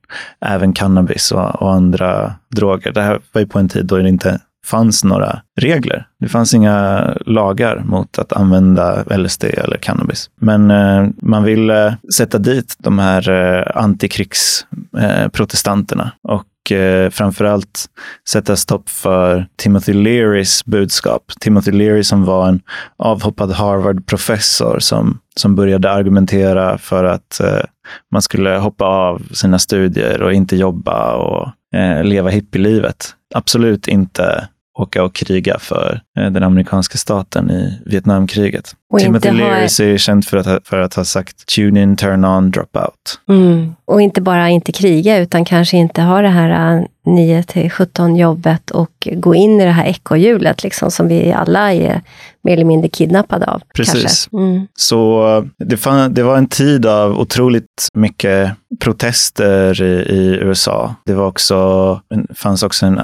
även 0.45 0.73
cannabis 0.73 1.31
och, 1.31 1.61
och 1.61 1.73
andra 1.73 2.33
droger. 2.55 2.91
Det 2.91 3.01
här 3.01 3.19
var 3.31 3.41
ju 3.41 3.47
på 3.47 3.59
en 3.59 3.69
tid 3.69 3.85
då 3.85 3.97
det 3.97 4.09
inte 4.09 4.39
fanns 4.65 5.03
några 5.03 5.41
regler. 5.61 6.07
Det 6.19 6.27
fanns 6.27 6.53
inga 6.53 7.07
lagar 7.25 7.83
mot 7.85 8.19
att 8.19 8.33
använda 8.33 9.03
LSD 9.17 9.43
eller 9.43 9.77
cannabis. 9.77 10.29
Men 10.41 10.71
eh, 10.71 11.07
man 11.21 11.43
ville 11.43 11.97
sätta 12.15 12.37
dit 12.37 12.75
de 12.77 12.99
här 12.99 13.29
eh, 13.29 13.63
antikrigsprotestanterna 13.75 16.03
eh, 16.03 16.09
och 16.33 16.43
eh, 16.71 17.09
framförallt 17.09 17.85
sätta 18.29 18.55
stopp 18.55 18.89
för 18.89 19.47
Timothy 19.55 19.93
Learys 19.93 20.65
budskap. 20.65 21.31
Timothy 21.39 21.71
Leary 21.71 22.03
som 22.03 22.25
var 22.25 22.47
en 22.47 22.61
avhoppad 22.97 23.51
Harvard-professor 23.51 24.79
som, 24.79 25.19
som 25.35 25.55
började 25.55 25.91
argumentera 25.91 26.77
för 26.77 27.03
att 27.03 27.39
eh, 27.39 27.63
man 28.11 28.21
skulle 28.21 28.49
hoppa 28.49 28.85
av 28.85 29.21
sina 29.33 29.59
studier 29.59 30.21
och 30.21 30.33
inte 30.33 30.55
jobba 30.55 31.15
och 31.15 31.47
eh, 31.79 32.03
leva 32.03 32.29
hippielivet. 32.29 33.15
Absolut 33.35 33.87
inte 33.87 34.47
åka 34.79 35.03
och 35.03 35.15
kriga 35.15 35.59
för 35.59 36.01
eh, 36.19 36.31
den 36.31 36.43
amerikanska 36.43 36.97
staten 36.97 37.51
i 37.51 37.81
Vietnamkriget. 37.85 38.75
Och 38.95 39.01
Timothy 39.01 39.29
inte 39.29 39.43
ha- 39.43 39.49
Leary 39.49 39.93
är 39.93 39.97
känd 39.97 40.25
för 40.25 40.37
att, 40.37 40.45
ha- 40.45 40.59
för 40.63 40.79
att 40.79 40.93
ha 40.93 41.05
sagt 41.05 41.45
tune 41.55 41.81
in, 41.81 41.95
turn 41.95 42.25
on, 42.25 42.51
drop 42.51 42.77
out. 42.77 43.19
Mm. 43.29 43.75
Och 43.85 44.01
inte 44.01 44.21
bara 44.21 44.49
inte 44.49 44.71
kriga, 44.71 45.17
utan 45.17 45.45
kanske 45.45 45.77
inte 45.77 46.01
ha 46.01 46.21
det 46.21 46.27
här 46.27 46.77
äh, 46.77 46.83
9 47.05 47.43
till 47.43 47.71
17 47.71 48.15
jobbet 48.15 48.71
och 48.71 49.07
gå 49.13 49.35
in 49.35 49.61
i 49.61 49.65
det 49.65 49.71
här 49.71 49.85
ekorrhjulet 49.85 50.63
liksom, 50.63 50.91
som 50.91 51.07
vi 51.07 51.33
alla 51.33 51.73
är 51.73 52.01
mer 52.43 52.53
eller 52.53 52.65
mindre 52.65 52.89
kidnappade 52.89 53.45
av. 53.45 53.61
Precis. 53.75 54.29
Mm. 54.33 54.67
Så 54.75 55.45
det, 55.57 55.77
fann, 55.77 56.13
det 56.13 56.23
var 56.23 56.37
en 56.37 56.47
tid 56.47 56.85
av 56.85 57.19
otroligt 57.19 57.87
mycket 57.93 58.51
protester 58.79 59.81
i, 59.81 60.15
i 60.15 60.37
USA. 60.41 60.95
Det 61.05 61.13
var 61.13 61.27
också, 61.27 61.99
fanns 62.35 62.63
också 62.63 62.85
en, 62.85 63.01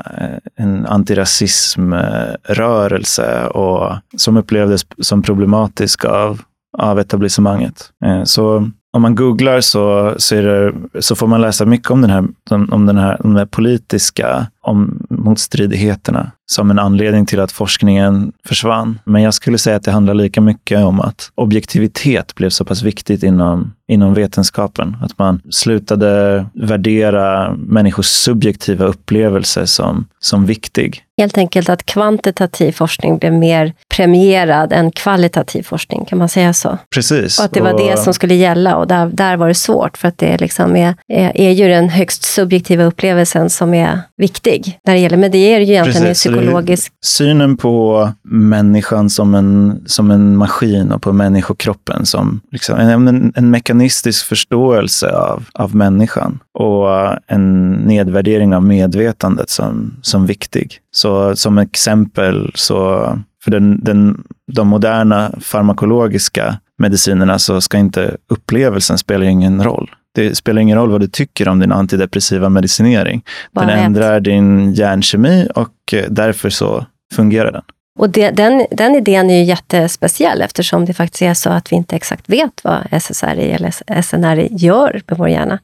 en 0.56 0.86
antirasismrörelse 0.86 3.48
och, 3.48 3.96
som 4.18 4.38
upplevdes 4.38 4.82
som 5.02 5.24
problematisk 5.24 5.81
av, 6.10 6.42
av 6.78 7.00
etablissemanget. 7.00 7.90
Eh, 8.06 8.24
Så 8.24 8.70
om 8.94 9.02
man 9.02 9.16
googlar 9.16 9.62
så, 9.62 10.16
så, 10.18 10.36
är 10.36 10.44
det, 10.44 10.74
så 11.02 11.16
får 11.16 11.28
man 11.28 11.42
läsa 11.42 11.66
mycket 11.66 11.92
om 11.92 12.02
den 12.02 12.10
här, 12.10 12.28
om, 12.50 12.70
om 12.72 12.86
den 12.86 12.98
här, 12.98 13.26
om 13.26 13.34
de 13.34 13.40
här 13.40 13.46
politiska 13.46 14.48
om 14.62 15.06
motstridigheterna 15.10 16.32
som 16.52 16.72
en 16.72 16.80
anledning 16.80 17.26
till 17.26 17.40
att 17.40 17.52
forskningen 17.52 18.32
försvann. 18.46 19.00
Men 19.04 19.22
jag 19.22 19.34
skulle 19.34 19.58
säga 19.58 19.76
att 19.76 19.84
det 19.84 19.92
handlar 19.92 20.14
lika 20.14 20.42
mycket 20.42 20.80
om 20.80 21.00
att 21.00 21.32
objektivitet 21.36 22.36
blev 22.36 22.50
så 22.50 22.66
pass 22.66 22.82
viktigt 22.82 23.24
inom, 23.24 23.74
inom 23.88 24.14
vetenskapen. 24.14 24.98
Att 25.02 25.20
man 25.20 25.42
slutade 25.50 26.46
värdera 26.54 27.54
människors 27.54 28.06
subjektiva 28.06 28.86
upplevelse 28.86 29.68
som, 29.68 30.08
som 30.20 30.46
viktig. 30.46 31.04
Helt 31.18 31.38
enkelt 31.38 31.70
att 31.70 31.86
kvantitativ 31.86 32.72
forskning 32.72 33.18
blev 33.18 33.34
mer 33.34 33.74
premierad 33.96 34.74
än 34.74 34.92
kvalitativ 34.92 35.64
forskning, 35.64 36.06
kan 36.06 36.18
man 36.18 36.30
säga 36.30 36.54
så? 36.54 36.78
Precis. 36.96 37.40
Och 37.40 37.46
att 37.46 37.54
det 37.54 37.62
var 37.62 37.78
det 37.78 37.98
som 37.98 38.14
skulle 38.14 38.36
gälla 38.36 38.76
och 38.76 38.88
där, 38.88 39.06
där 39.06 39.38
var 39.38 39.48
det 39.48 39.54
svårt 39.54 39.98
för 39.98 40.08
att 40.08 40.18
det 40.18 40.38
liksom 40.38 40.76
är, 40.76 40.96
är, 41.08 41.38
är 41.38 41.52
ju 41.52 41.68
den 41.68 41.90
högst 41.90 42.24
subjektiva 42.24 42.84
upplevelsen 42.84 43.50
som 43.50 43.74
är 43.74 44.00
viktig 44.18 44.80
när 44.88 44.94
det 44.94 45.00
gäller, 45.00 45.18
men 45.18 45.32
det 45.32 45.38
är 45.38 45.60
ju 45.60 45.74
egentligen 45.74 46.02
Precis, 46.02 46.22
psykologisk 46.42 46.92
eh, 46.92 46.96
Synen 47.02 47.58
på 47.58 48.10
människan 48.24 49.10
som 49.10 49.36
en, 49.36 49.82
som 49.86 50.12
en 50.12 50.38
maskin 50.38 50.92
och 50.92 51.02
på 51.02 51.14
människokroppen 51.14 52.06
som 52.06 52.42
liksom, 52.52 52.80
en, 52.80 53.08
en, 53.08 53.34
en 53.36 53.52
mekanistisk 53.52 54.26
förståelse 54.26 55.12
av, 55.16 55.46
av 55.54 55.76
människan 55.76 56.40
och 56.54 56.90
en 57.28 57.72
nedvärdering 57.72 58.56
av 58.56 58.64
medvetandet 58.64 59.50
som, 59.50 59.94
som 60.02 60.26
viktig. 60.26 60.78
Så 60.92 61.36
som 61.36 61.58
exempel, 61.58 62.52
så 62.56 63.08
för 63.44 63.52
den, 63.52 63.84
den, 63.84 64.24
de 64.52 64.68
moderna 64.68 65.32
farmakologiska 65.42 66.60
medicinerna 66.78 67.40
så 67.40 67.62
ska 67.62 67.78
inte 67.78 68.18
upplevelsen 68.30 68.98
spela 68.98 69.26
ingen 69.26 69.64
roll. 69.64 69.90
Det 70.16 70.36
spelar 70.36 70.62
ingen 70.62 70.78
roll 70.78 70.92
vad 70.92 71.02
du 71.02 71.08
tycker 71.08 71.48
om 71.48 71.60
din 71.60 71.72
antidepressiva 71.72 72.50
medicinering. 72.50 73.24
Bara 73.52 73.66
Den 73.66 73.80
ät. 73.80 73.86
ändrar 73.86 74.20
din 74.20 74.74
hjärnkemi 74.74 75.48
och 75.56 75.94
eh, 75.94 76.06
därför 76.10 76.50
så 76.50 76.86
fungerar 77.16 77.52
den. 77.52 77.64
Och 78.00 78.10
det, 78.10 78.32
den, 78.32 78.66
den 78.72 78.96
idén 78.96 79.30
är 79.30 79.38
ju 79.38 79.44
jättespeciell 79.44 80.42
eftersom 80.42 80.86
det 80.86 80.94
faktiskt 80.94 81.22
är 81.22 81.34
så 81.34 81.50
att 81.50 81.72
vi 81.72 81.76
inte 81.76 81.96
exakt 81.96 82.30
vet 82.30 82.64
vad 82.64 82.88
SSRI 82.92 83.52
eller 83.52 84.02
SNRI 84.02 84.48
gör 84.52 85.02
med 85.08 85.18
vår 85.18 85.30
hjärna. 85.30 85.60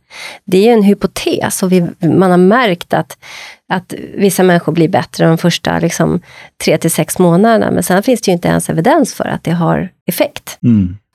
Det 0.45 0.57
är 0.57 0.61
ju 0.63 0.71
en 0.71 0.83
hypotes 0.83 1.63
och 1.63 1.71
vi, 1.71 1.87
man 1.99 2.31
har 2.31 2.37
märkt 2.37 2.93
att, 2.93 3.17
att 3.69 3.93
vissa 4.15 4.43
människor 4.43 4.71
blir 4.71 4.89
bättre 4.89 5.25
de 5.25 5.37
första 5.37 5.79
liksom, 5.79 6.21
tre 6.63 6.77
till 6.77 6.91
sex 6.91 7.19
månaderna, 7.19 7.71
men 7.71 7.83
sen 7.83 8.03
finns 8.03 8.21
det 8.21 8.29
ju 8.31 8.33
inte 8.33 8.47
ens 8.47 8.69
evidens 8.69 9.13
för 9.13 9.25
att 9.25 9.43
det 9.43 9.51
har 9.51 9.89
effekt. 10.05 10.57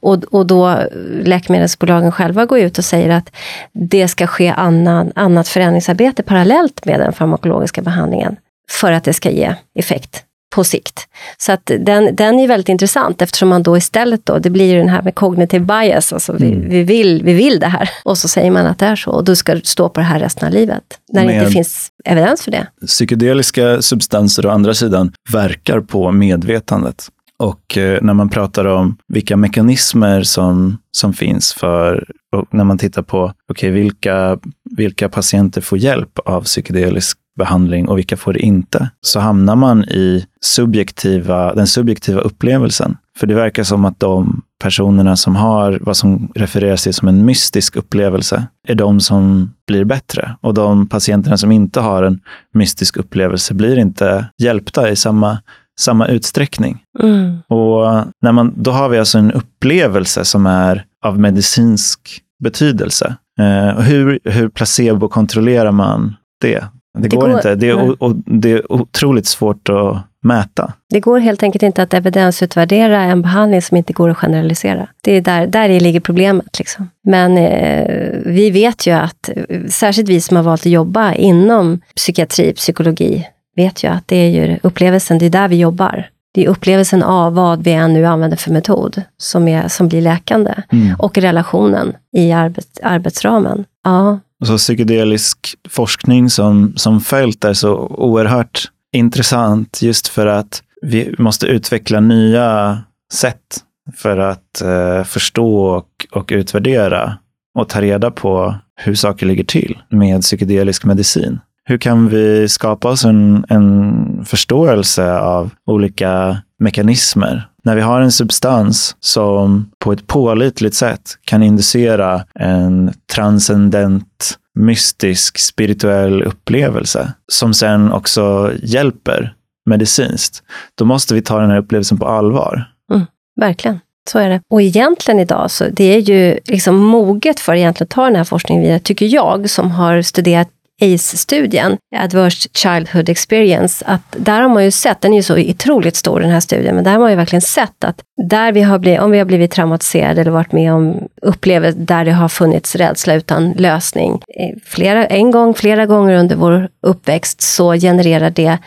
Och, 0.03 0.25
och 0.25 0.47
då 0.47 0.79
läkemedelsbolagen 1.25 2.13
själva 2.13 2.47
går 2.47 2.59
ut 2.59 2.79
och 2.79 2.85
säger 2.85 3.11
att 3.11 3.31
det 3.73 4.09
ska 4.09 4.27
ske 4.27 4.49
annan, 4.49 5.13
annat 5.15 5.49
förändringsarbete 5.49 6.23
parallellt 6.23 6.85
med 6.85 7.01
den 7.01 7.13
farmakologiska 7.13 7.83
behandlingen 7.83 8.37
för 8.71 8.93
att 8.93 9.05
det 9.05 9.13
ska 9.13 9.31
ge 9.31 9.55
effekt 9.75 10.25
på 10.55 10.65
sikt. 10.65 11.09
Så 11.39 11.53
att 11.53 11.71
den, 11.81 12.17
den 12.17 12.39
är 12.39 12.49
väldigt 12.49 12.69
intressant 12.69 13.23
eftersom 13.23 13.49
man 13.49 13.63
då 13.63 13.77
istället 13.77 14.27
då, 14.27 14.39
det 14.39 14.51
blir 14.51 14.73
ju 14.73 14.79
den 14.79 14.89
här 14.89 15.03
med 15.03 15.15
cognitive 15.15 15.65
bias, 15.65 16.13
alltså 16.13 16.33
vi, 16.33 16.53
Mm. 16.53 16.69
vi, 16.69 16.83
vill, 16.83 17.23
vi 17.25 17.33
vill 17.35 17.61
det 17.61 17.67
här. 17.67 17.91
Och 18.05 18.19
så 18.19 18.29
säger 18.29 18.51
man 18.51 18.67
att 18.67 18.79
det 18.79 18.87
är 18.87 18.97
så 18.97 19.11
och 19.11 19.25
du 19.25 19.37
ska 19.37 19.61
stå 19.65 19.89
på 19.89 20.01
det 20.01 20.07
här 20.07 20.19
resten 20.21 20.47
av 20.49 20.55
livet. 20.55 20.83
När 21.13 21.27
det 21.27 21.35
inte 21.35 21.51
finns 21.51 21.89
evidens 22.05 22.43
för 22.43 22.51
det. 22.51 22.67
Psykedeliska 22.87 23.83
substanser 23.83 24.47
å 24.47 24.51
andra 24.51 24.75
sidan 24.75 25.13
verkar 25.33 25.81
på 25.81 26.11
medvetandet. 26.13 27.09
Och 27.43 27.79
eh, 27.79 27.99
när 28.03 28.15
man 28.15 28.29
pratar 28.29 28.65
om 28.65 28.97
vilka 29.09 29.37
mekanismer 29.37 30.23
som, 30.23 30.79
som 30.91 31.13
finns 31.13 31.53
för, 31.53 32.05
och 32.37 32.55
när 32.55 32.65
man 32.65 32.79
tittar 32.79 33.03
på 33.03 33.33
okay, 33.49 33.71
vilka, 33.71 34.39
vilka 34.77 35.09
patienter 35.09 35.61
får 35.61 35.79
hjälp 35.79 36.19
av 36.19 36.43
psykedelisk 36.43 37.19
behandling 37.39 37.89
och 37.89 37.99
vilka 37.99 38.17
får 38.17 38.33
det 38.33 38.41
inte, 38.41 38.91
så 39.01 39.21
hamnar 39.21 39.57
man 39.57 39.85
i 39.85 40.27
subjektiva, 40.41 41.55
den 41.55 41.67
subjektiva 41.67 42.21
upplevelsen. 42.21 42.97
För 43.17 43.27
det 43.27 43.35
verkar 43.35 43.63
som 43.63 43.85
att 43.85 44.01
de 44.01 44.43
personerna 44.63 45.17
som 45.17 45.37
har 45.37 45.79
vad 45.81 45.97
som 45.97 46.33
refereras 46.35 46.83
till 46.83 46.95
som 46.95 47.09
en 47.09 47.25
mystisk 47.25 47.77
upplevelse 47.77 48.47
är 48.69 48.75
de 48.75 49.01
som 49.01 49.53
blir 49.67 49.85
bättre. 49.85 50.37
Och 50.41 50.55
de 50.55 50.89
patienterna 50.89 51.37
som 51.37 51.53
inte 51.53 51.81
har 51.81 52.03
en 52.03 52.21
mystisk 52.55 52.97
upplevelse 52.97 53.55
blir 53.55 53.79
inte 53.79 54.27
hjälpta 54.39 54.91
i 54.91 54.97
samma, 54.97 55.39
samma 55.81 56.07
utsträckning. 56.07 56.83
Mm. 57.03 57.39
Och 57.49 58.05
när 58.23 58.33
man, 58.33 58.55
då 58.57 58.71
har 58.71 58.89
vi 58.89 58.99
alltså 58.99 59.19
en 59.19 59.33
upplevelse 59.33 60.25
som 60.25 60.47
är 60.47 60.85
av 61.05 61.19
medicinsk 61.21 62.01
betydelse. 62.43 63.17
Eh, 63.41 63.81
hur, 63.81 64.19
hur 64.25 64.49
placebo-kontrollerar 64.49 65.73
man 65.73 66.17
det? 66.41 66.65
Det, 66.99 67.09
Det 67.09 67.17
går, 67.17 67.21
går- 67.21 67.31
inte. 67.37 67.55
Det 67.55 67.69
är, 67.69 67.83
o, 67.83 67.97
och, 67.99 68.15
det 68.27 68.53
är 68.53 68.73
otroligt 68.73 69.27
svårt 69.27 69.69
att 69.69 69.97
mäta. 70.25 70.73
Det 70.91 71.01
går 71.01 71.19
helt 71.19 71.43
enkelt 71.43 71.63
inte 71.63 71.83
att 71.83 71.95
evidensutvärdera 71.95 73.03
en 73.03 73.23
behandling 73.23 73.63
som 73.63 73.77
inte 73.77 73.93
går 73.93 74.09
att 74.11 74.17
generalisera. 74.17 74.89
Det 75.01 75.13
är 75.17 75.21
där, 75.21 75.47
där 75.47 75.69
i 75.69 75.81
ligger 75.81 76.01
problemet. 76.01 76.59
Liksom. 76.59 76.91
Men 77.05 77.39
eh, 77.39 77.87
vi 78.27 78.51
vet 78.51 78.87
ju 78.87 78.91
att, 78.93 79.31
eh, 79.49 79.61
särskilt 79.69 80.09
vi 80.09 80.21
som 80.21 80.37
har 80.37 80.45
valt 80.45 80.63
att 80.63 80.67
jobba 80.67 81.15
inom 81.15 81.81
psykiatri, 81.97 82.53
psykologi, 82.55 83.27
vet 83.57 83.85
ju 83.85 83.89
att 83.89 84.09
det 84.09 84.17
är 84.17 84.29
ju 84.29 84.59
upplevelsen, 84.63 85.19
det 85.19 85.27
är 85.27 85.31
där 85.31 85.49
vi 85.49 85.57
jobbar. 85.57 86.09
Det 86.35 86.45
är 86.45 86.49
upplevelsen 86.49 87.03
av 87.03 87.35
vad 87.35 87.65
vi 87.65 87.73
än 87.73 87.93
nu 87.93 88.05
använder 88.05 88.37
för 88.37 88.51
metod 88.51 89.03
som, 89.17 89.49
är, 89.49 89.69
som 89.69 89.89
blir 89.89 90.01
läkande. 90.01 90.55
Och 90.99 91.19
relationen 91.19 91.93
i 92.17 92.33
arbet, 92.33 92.67
arbetsramen. 92.83 93.65
Ja, 93.85 94.19
Och 94.41 94.47
så 94.47 94.57
psykedelisk 94.59 95.55
forskning 95.69 96.31
som, 96.31 96.73
som 96.77 97.01
fält 97.01 97.45
är 97.45 97.53
så 97.55 97.75
oerhört 97.89 98.71
intressant 98.93 99.83
just 99.83 100.09
för 100.09 100.27
att 100.27 100.63
vi 100.83 101.15
måste 101.19 101.47
utveckla 101.47 102.01
nya 102.01 102.79
sätt 103.13 103.61
för 103.97 104.19
att 104.19 104.63
eh, 104.63 105.05
förstå 105.05 105.65
och, 105.65 105.89
och 106.13 106.31
utvärdera 106.33 107.19
och 107.55 107.69
ta 107.69 107.81
reda 107.81 108.11
på 108.11 108.55
hur 108.77 108.95
saker 108.95 109.27
ligger 109.27 109.45
till 109.45 109.79
med 109.89 110.21
psykedelisk 110.23 110.85
medicin. 110.85 111.41
Hur 111.65 111.79
kan 111.79 112.09
vi 112.09 112.49
skapa 112.49 112.89
oss 112.89 113.05
en, 113.05 113.45
en 113.49 114.25
förståelse 114.25 115.19
av 115.19 115.51
olika 115.67 116.43
mekanismer? 116.59 117.49
När 117.65 117.75
vi 117.77 117.81
har 117.81 118.01
en 118.01 118.13
substans 118.13 118.97
som 119.01 119.71
på 119.79 119.93
ett 119.93 120.07
pålitligt 120.07 120.75
sätt 120.75 121.19
kan 121.25 121.43
inducera 121.43 122.25
en 122.35 122.93
transcendent, 123.15 124.39
mystisk, 124.55 125.39
spirituell 125.39 126.23
upplevelse 126.23 127.13
som 127.33 127.55
sen 127.55 127.93
också 127.93 128.53
hjälper 128.63 129.35
medicinskt, 129.67 130.43
då 130.75 130.85
måste 130.85 131.15
vi 131.15 131.23
ta 131.23 131.41
den 131.41 131.51
här 131.51 131.59
upplevelsen 131.59 131.99
på 131.99 132.07
allvar. 132.07 132.65
Mm, 132.93 133.07
verkligen. 133.41 133.81
Så 134.11 134.19
är 134.19 134.29
det. 134.29 134.41
Och 134.51 134.63
egentligen 134.63 135.21
idag, 135.21 135.51
så 135.51 135.65
det 135.73 135.85
är 135.85 135.99
ju 135.99 136.39
liksom 136.45 136.77
moget 136.77 137.41
för 137.41 137.55
egentligen 137.55 137.87
att 137.87 137.95
ta 137.95 138.05
den 138.05 138.17
här 138.17 138.25
forskningen 138.25 138.63
vidare, 138.63 138.79
tycker 138.79 139.07
jag, 139.07 139.51
som 139.51 139.71
har 139.71 140.03
studerat 140.03 140.49
ACE-studien, 140.83 141.79
Adverse 141.97 142.49
Childhood 142.55 143.09
Experience, 143.09 143.85
att 143.87 144.17
där 144.17 144.41
har 144.41 144.49
man 144.49 144.65
ju 144.65 144.71
sett, 144.71 145.01
den 145.01 145.13
är 145.13 145.17
ju 145.17 145.23
så 145.23 145.39
otroligt 145.39 145.97
stor 145.97 146.21
den 146.21 146.31
här 146.31 146.41
studien, 146.41 146.75
men 146.75 146.85
där 146.85 146.93
har 146.93 146.99
man 146.99 147.11
ju 147.11 147.17
verkligen 147.17 147.43
sett 147.43 147.85
att 147.85 148.03
där 148.29 148.53
vi 148.53 148.63
har 148.63 148.79
blivit, 148.79 149.01
om 149.01 149.11
vi 149.11 149.19
har 149.19 149.25
blivit 149.25 149.51
traumatiserade 149.51 150.21
eller 150.21 150.31
varit 150.31 150.53
med 150.53 150.73
om 150.73 151.09
upplevelser 151.23 151.81
där 151.81 152.05
det 152.05 152.13
har 152.13 152.29
funnits 152.29 152.77
rädsla 152.77 153.15
utan 153.15 153.53
lösning, 153.53 154.13
eh, 154.13 154.57
flera, 154.65 155.07
en 155.07 155.31
gång, 155.31 155.55
flera 155.55 155.87
gånger 155.87 156.15
under 156.15 156.37
vår 156.37 156.69
uppväxt 156.87 157.41
så 157.41 157.73
genererar 157.75 158.31
det 158.31 158.59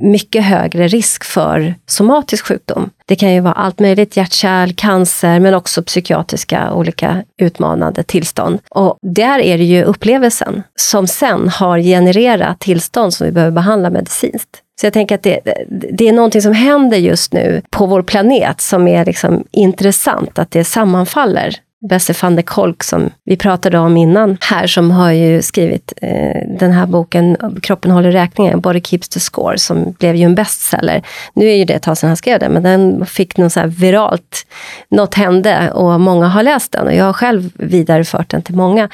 mycket 0.00 0.44
högre 0.44 0.88
risk 0.88 1.24
för 1.24 1.74
somatisk 1.86 2.46
sjukdom. 2.46 2.90
Det 3.06 3.16
kan 3.16 3.32
ju 3.32 3.40
vara 3.40 3.54
allt 3.54 3.80
möjligt, 3.80 4.16
hjärt-kärl, 4.16 4.72
cancer, 4.76 5.40
men 5.40 5.54
också 5.54 5.82
psykiatriska 5.82 6.72
olika 6.72 7.22
utmanande 7.38 8.02
tillstånd. 8.02 8.58
Och 8.70 8.98
där 9.02 9.38
är 9.38 9.58
det 9.58 9.64
ju 9.64 9.82
upplevelsen 9.82 10.62
som 10.76 11.06
sen 11.06 11.48
har 11.48 11.78
genererat 11.78 12.60
tillstånd 12.60 13.14
som 13.14 13.26
vi 13.26 13.32
behöver 13.32 13.52
behandla 13.52 13.90
medicinskt. 13.90 14.60
Så 14.80 14.86
jag 14.86 14.92
tänker 14.92 15.14
att 15.14 15.22
det, 15.22 15.40
det 15.92 16.08
är 16.08 16.12
någonting 16.12 16.42
som 16.42 16.52
händer 16.52 16.98
just 16.98 17.32
nu 17.32 17.62
på 17.70 17.86
vår 17.86 18.02
planet 18.02 18.60
som 18.60 18.88
är 18.88 19.04
liksom 19.04 19.44
intressant, 19.50 20.38
att 20.38 20.50
det 20.50 20.64
sammanfaller. 20.64 21.56
Besse 21.88 22.14
van 22.22 22.36
der 22.36 22.42
Kolk 22.42 22.82
som 22.82 23.10
vi 23.24 23.36
pratade 23.36 23.78
om 23.78 23.96
innan 23.96 24.36
här, 24.40 24.66
som 24.66 24.90
har 24.90 25.10
ju 25.10 25.42
skrivit 25.42 25.92
eh, 26.02 26.58
den 26.58 26.72
här 26.72 26.86
boken 26.86 27.36
Kroppen 27.62 27.90
håller 27.90 28.12
räkningen, 28.12 28.60
Body 28.60 28.80
keeps 28.80 29.08
the 29.08 29.20
score, 29.20 29.58
som 29.58 29.92
blev 29.98 30.16
ju 30.16 30.24
en 30.24 30.34
bestseller. 30.34 31.02
Nu 31.34 31.46
är 31.46 31.56
ju 31.56 31.64
det 31.64 31.74
ett 31.74 31.82
tag 31.82 31.98
sedan 31.98 32.08
han 32.08 32.16
skrev 32.16 32.38
den, 32.40 32.52
men 32.52 32.62
den 32.62 33.06
fick 33.06 33.36
något 33.36 33.52
så 33.52 33.60
här 33.60 33.66
viralt, 33.66 34.46
något 34.90 35.14
hände 35.14 35.70
och 35.70 36.00
många 36.00 36.28
har 36.28 36.42
läst 36.42 36.72
den 36.72 36.86
och 36.86 36.94
jag 36.94 37.04
har 37.04 37.12
själv 37.12 37.50
vidarefört 37.54 38.30
den 38.30 38.42
till 38.42 38.56
många. 38.56 38.88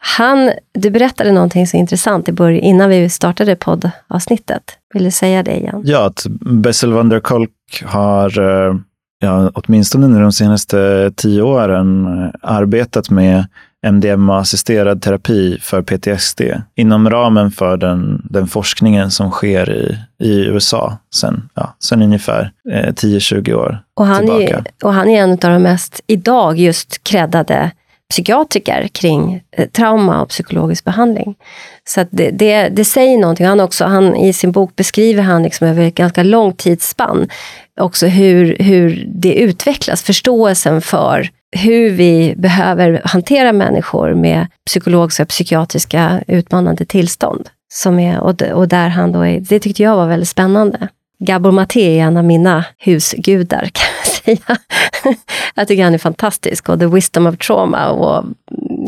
Han, 0.00 0.50
du 0.74 0.90
berättade 0.90 1.32
någonting 1.32 1.66
så 1.66 1.76
intressant 1.76 2.28
i 2.28 2.32
början, 2.32 2.60
innan 2.60 2.90
vi 2.90 3.08
startade 3.08 3.56
poddavsnittet. 3.56 4.62
Vill 4.94 5.04
du 5.04 5.10
säga 5.10 5.42
det 5.42 5.56
igen? 5.56 5.82
Ja, 5.84 6.06
att 6.06 6.26
Bessel 6.40 6.92
van 6.92 7.08
der 7.08 7.20
Kolk 7.20 7.50
har 7.84 8.40
eh, 8.40 8.74
ja, 9.18 9.50
åtminstone 9.54 10.06
under 10.06 10.20
de 10.20 10.32
senaste 10.32 11.10
tio 11.16 11.42
åren 11.42 12.06
arbetat 12.42 13.10
med 13.10 13.46
MDMA-assisterad 13.86 15.02
terapi 15.02 15.58
för 15.60 15.82
PTSD 15.82 16.40
inom 16.76 17.10
ramen 17.10 17.50
för 17.50 17.76
den, 17.76 18.26
den 18.30 18.46
forskningen 18.46 19.10
som 19.10 19.30
sker 19.30 19.70
i, 19.70 19.98
i 20.26 20.44
USA 20.44 20.98
sen, 21.14 21.48
ja, 21.54 21.76
sen 21.78 22.02
ungefär 22.02 22.50
eh, 22.72 22.92
10-20 22.92 23.54
år 23.54 23.82
och 23.94 24.06
han 24.06 24.20
tillbaka. 24.20 24.56
Är, 24.56 24.64
och 24.84 24.92
han 24.92 25.08
är 25.08 25.22
en 25.22 25.30
av 25.30 25.36
de 25.38 25.62
mest, 25.62 26.00
idag, 26.06 26.58
just 26.58 27.04
creddade 27.04 27.70
psykiatriker 28.10 28.88
kring 28.92 29.42
eh, 29.56 29.68
trauma 29.68 30.22
och 30.22 30.28
psykologisk 30.28 30.84
behandling. 30.84 31.34
Så 31.84 32.04
det, 32.10 32.30
det, 32.30 32.68
det, 32.68 32.84
säger 32.84 33.18
någonting. 33.18 33.46
Han 33.46 33.60
också, 33.60 33.84
han, 33.84 34.16
I 34.16 34.32
sin 34.32 34.52
bok 34.52 34.76
beskriver 34.76 35.22
han 35.22 35.42
liksom 35.42 35.68
över 35.68 35.82
ett 35.82 35.94
ganska 35.94 36.22
långt 36.22 36.58
tidsspann 36.58 37.28
också 37.80 38.06
hur, 38.06 38.56
hur 38.58 39.08
det 39.14 39.34
utvecklas, 39.34 40.02
förståelsen 40.02 40.80
för 40.80 41.30
hur 41.56 41.90
vi 41.90 42.34
behöver 42.36 43.02
hantera 43.04 43.52
människor 43.52 44.14
med 44.14 44.46
psykologiska 44.66 45.22
och 45.22 45.28
psykiatriska 45.28 46.22
utmanande 46.26 46.84
tillstånd. 46.84 47.48
Som 47.72 47.98
är, 47.98 48.20
och, 48.20 48.42
och 48.42 48.68
där 48.68 48.88
han 48.88 49.12
då 49.12 49.20
är, 49.20 49.40
det 49.40 49.60
tyckte 49.60 49.82
jag 49.82 49.96
var 49.96 50.06
väldigt 50.06 50.28
spännande. 50.28 50.88
Gabor 51.18 51.52
Maté 51.52 51.98
är 51.98 52.04
en 52.04 52.16
av 52.16 52.24
mina 52.24 52.64
husgudar, 52.78 53.70
kan 53.72 53.86
jag 53.98 54.06
säga. 54.06 54.58
jag 55.54 55.68
tycker 55.68 55.84
han 55.84 55.94
är 55.94 55.98
fantastisk. 55.98 56.68
Och 56.68 56.78
The 56.78 56.86
Wisdom 56.86 57.26
of 57.26 57.38
Trauma 57.38 57.88
och 57.88 58.24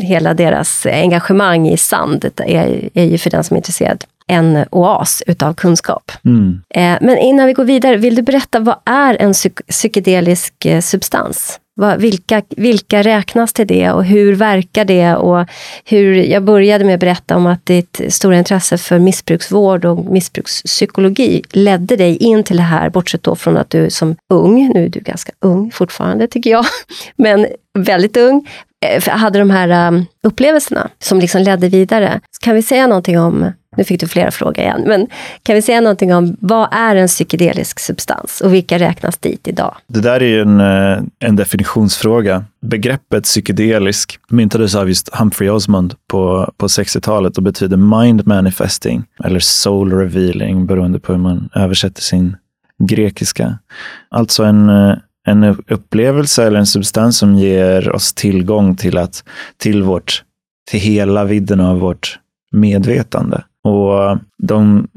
hela 0.01 0.33
deras 0.33 0.85
engagemang 0.85 1.67
i 1.67 1.77
sand 1.77 2.25
är, 2.37 2.89
är 2.93 3.05
ju 3.05 3.17
för 3.17 3.29
den 3.29 3.43
som 3.43 3.55
är 3.55 3.59
intresserad 3.59 4.05
en 4.29 4.65
oas 4.71 5.23
utav 5.27 5.53
kunskap. 5.53 6.11
Mm. 6.25 6.61
Eh, 6.69 6.97
men 7.01 7.17
innan 7.17 7.47
vi 7.47 7.53
går 7.53 7.63
vidare, 7.63 7.97
vill 7.97 8.15
du 8.15 8.21
berätta 8.21 8.59
vad 8.59 8.75
är 8.85 9.21
en 9.21 9.33
psyk 9.33 9.67
psykedelisk 9.67 10.65
eh, 10.65 10.81
substans? 10.81 11.59
Vilka, 11.97 12.41
vilka 12.49 13.01
räknas 13.01 13.53
till 13.53 13.67
det 13.67 13.91
och 13.91 14.05
hur 14.05 14.35
verkar 14.35 14.85
det? 14.85 15.15
Och 15.15 15.45
hur, 15.85 16.13
jag 16.13 16.43
började 16.43 16.85
med 16.85 16.93
att 16.93 16.99
berätta 16.99 17.35
om 17.35 17.47
att 17.47 17.65
ditt 17.65 18.01
stora 18.09 18.37
intresse 18.37 18.77
för 18.77 18.99
missbruksvård 18.99 19.85
och 19.85 20.05
missbrukspsykologi 20.05 21.43
ledde 21.51 21.95
dig 21.95 22.17
in 22.17 22.43
till 22.43 22.57
det 22.57 22.63
här, 22.63 22.89
bortsett 22.89 23.23
då 23.23 23.35
från 23.35 23.57
att 23.57 23.69
du 23.69 23.89
som 23.89 24.15
ung, 24.29 24.71
nu 24.73 24.85
är 24.85 24.89
du 24.89 24.99
ganska 24.99 25.31
ung 25.39 25.71
fortfarande 25.71 26.27
tycker 26.27 26.49
jag, 26.49 26.65
men 27.15 27.47
väldigt 27.73 28.17
ung, 28.17 28.47
Eh, 28.85 29.09
hade 29.09 29.39
de 29.39 29.49
här 29.49 29.87
um, 29.87 30.05
upplevelserna 30.23 30.89
som 30.99 31.19
liksom 31.19 31.41
ledde 31.41 31.69
vidare. 31.69 32.19
Kan 32.41 32.55
vi 32.55 32.61
säga 32.61 32.87
någonting 32.87 33.19
om 33.19 33.51
nu 33.77 33.83
fick 33.83 33.99
du 33.99 34.07
flera 34.07 34.31
frågor 34.31 34.59
igen, 34.59 34.83
men 34.87 35.07
kan 35.43 35.55
vi 35.55 35.61
säga 35.61 35.81
någonting 35.81 36.15
om 36.15 36.37
vad 36.39 36.67
är 36.71 36.95
en 36.95 37.07
psykedelisk 37.07 37.79
substans 37.79 38.41
och 38.41 38.53
vilka 38.53 38.79
räknas 38.79 39.17
dit 39.17 39.47
idag? 39.47 39.75
Det 39.87 40.01
där 40.01 40.21
är 40.21 40.25
ju 40.25 40.41
en, 40.41 40.59
eh, 40.59 40.99
en 41.19 41.35
definitionsfråga. 41.35 42.45
Begreppet 42.61 43.23
psykedelisk 43.23 44.19
myntades 44.29 44.75
av 44.75 44.87
just 44.87 45.15
Humphrey 45.15 45.49
Osmond 45.49 45.93
på, 46.07 46.53
på 46.57 46.67
60-talet 46.67 47.37
och 47.37 47.43
betyder 47.43 47.77
mind 47.77 48.27
manifesting 48.27 49.03
eller 49.23 49.39
soul 49.39 49.93
revealing 49.93 50.65
beroende 50.65 50.99
på 50.99 51.13
hur 51.13 51.19
man 51.19 51.49
översätter 51.55 52.01
sin 52.01 52.35
grekiska. 52.83 53.57
Alltså 54.09 54.43
en, 54.43 54.69
eh, 54.69 54.95
en 55.29 55.43
upplevelse 55.67 56.43
eller 56.43 56.59
en 56.59 56.65
substans 56.65 57.17
som 57.17 57.35
ger 57.35 57.95
oss 57.95 58.13
tillgång 58.13 58.75
till, 58.75 58.97
att, 58.97 59.23
till, 59.57 59.83
vårt, 59.83 60.23
till 60.71 60.79
hela 60.79 61.23
vidden 61.23 61.59
av 61.59 61.79
vårt 61.79 62.19
medvetande. 62.51 63.43
Och 63.63 64.17
de 64.43 64.87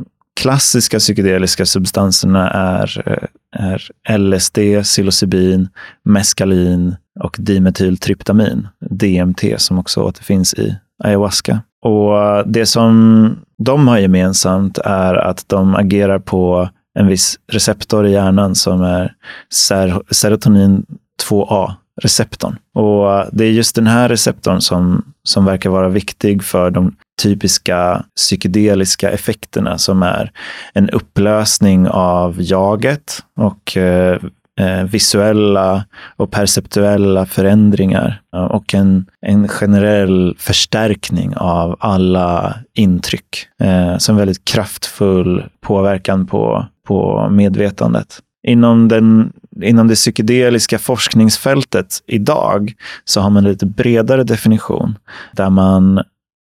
klassiska 0.40 0.98
psykedeliska 0.98 1.66
substanserna 1.66 2.50
är, 2.50 3.02
eh, 3.06 3.28
är 3.64 4.18
LSD, 4.18 4.58
psilocybin, 4.82 5.68
meskalin 6.04 6.96
och 7.20 7.36
dimetyltryptamin, 7.38 8.68
DMT, 8.90 9.58
som 9.58 9.78
också 9.78 10.02
återfinns 10.02 10.54
i 10.54 10.76
ayahuasca. 11.04 11.60
Och 11.82 12.48
det 12.48 12.66
som 12.66 13.36
de 13.58 13.88
har 13.88 13.98
gemensamt 13.98 14.78
är 14.78 15.14
att 15.14 15.48
de 15.48 15.74
agerar 15.74 16.18
på 16.18 16.68
en 16.98 17.06
viss 17.06 17.38
receptor 17.52 18.06
i 18.06 18.12
hjärnan 18.12 18.54
som 18.54 18.82
är 18.82 19.14
ser 19.50 20.02
serotonin 20.10 20.86
2A 21.28 21.72
receptorn. 22.02 22.56
Och 22.74 23.12
eh, 23.12 23.26
det 23.32 23.44
är 23.44 23.50
just 23.50 23.74
den 23.74 23.86
här 23.86 24.08
receptorn 24.08 24.60
som, 24.60 25.04
som 25.22 25.44
verkar 25.44 25.70
vara 25.70 25.88
viktig 25.88 26.44
för 26.44 26.70
de 26.70 26.96
typiska 27.22 28.04
psykedeliska 28.16 29.10
effekterna 29.10 29.78
som 29.78 30.02
är 30.02 30.30
en 30.74 30.90
upplösning 30.90 31.88
av 31.88 32.36
jaget 32.38 33.18
och 33.36 33.76
eh, 33.76 34.18
eh 34.60 34.84
visuella 34.84 35.84
och 36.16 36.30
perceptuella 36.30 37.26
förändringar 37.26 38.20
eh, 38.34 38.44
och 38.44 38.74
en, 38.74 39.06
en 39.26 39.48
generell 39.48 40.36
förstärkning 40.38 41.36
av 41.36 41.76
alla 41.80 42.54
intryck. 42.74 43.46
Eh, 43.62 43.98
som 43.98 44.16
väldigt 44.16 44.44
kraftfull 44.44 45.44
påverkan 45.60 46.26
på, 46.26 46.66
på 46.86 47.28
medvetandet. 47.30 48.18
Inom, 48.46 48.88
den, 48.88 49.32
inom 49.62 49.88
det 49.88 49.94
psykedeliska 49.94 50.78
forskningsfältet 50.78 52.02
idag 52.06 52.72
så 53.04 53.20
har 53.20 53.30
man 53.30 53.44
en 53.44 53.50
lite 53.52 53.66
bredare 53.66 54.24
definition 54.24 54.98
där 55.32 55.50
man 55.50 56.02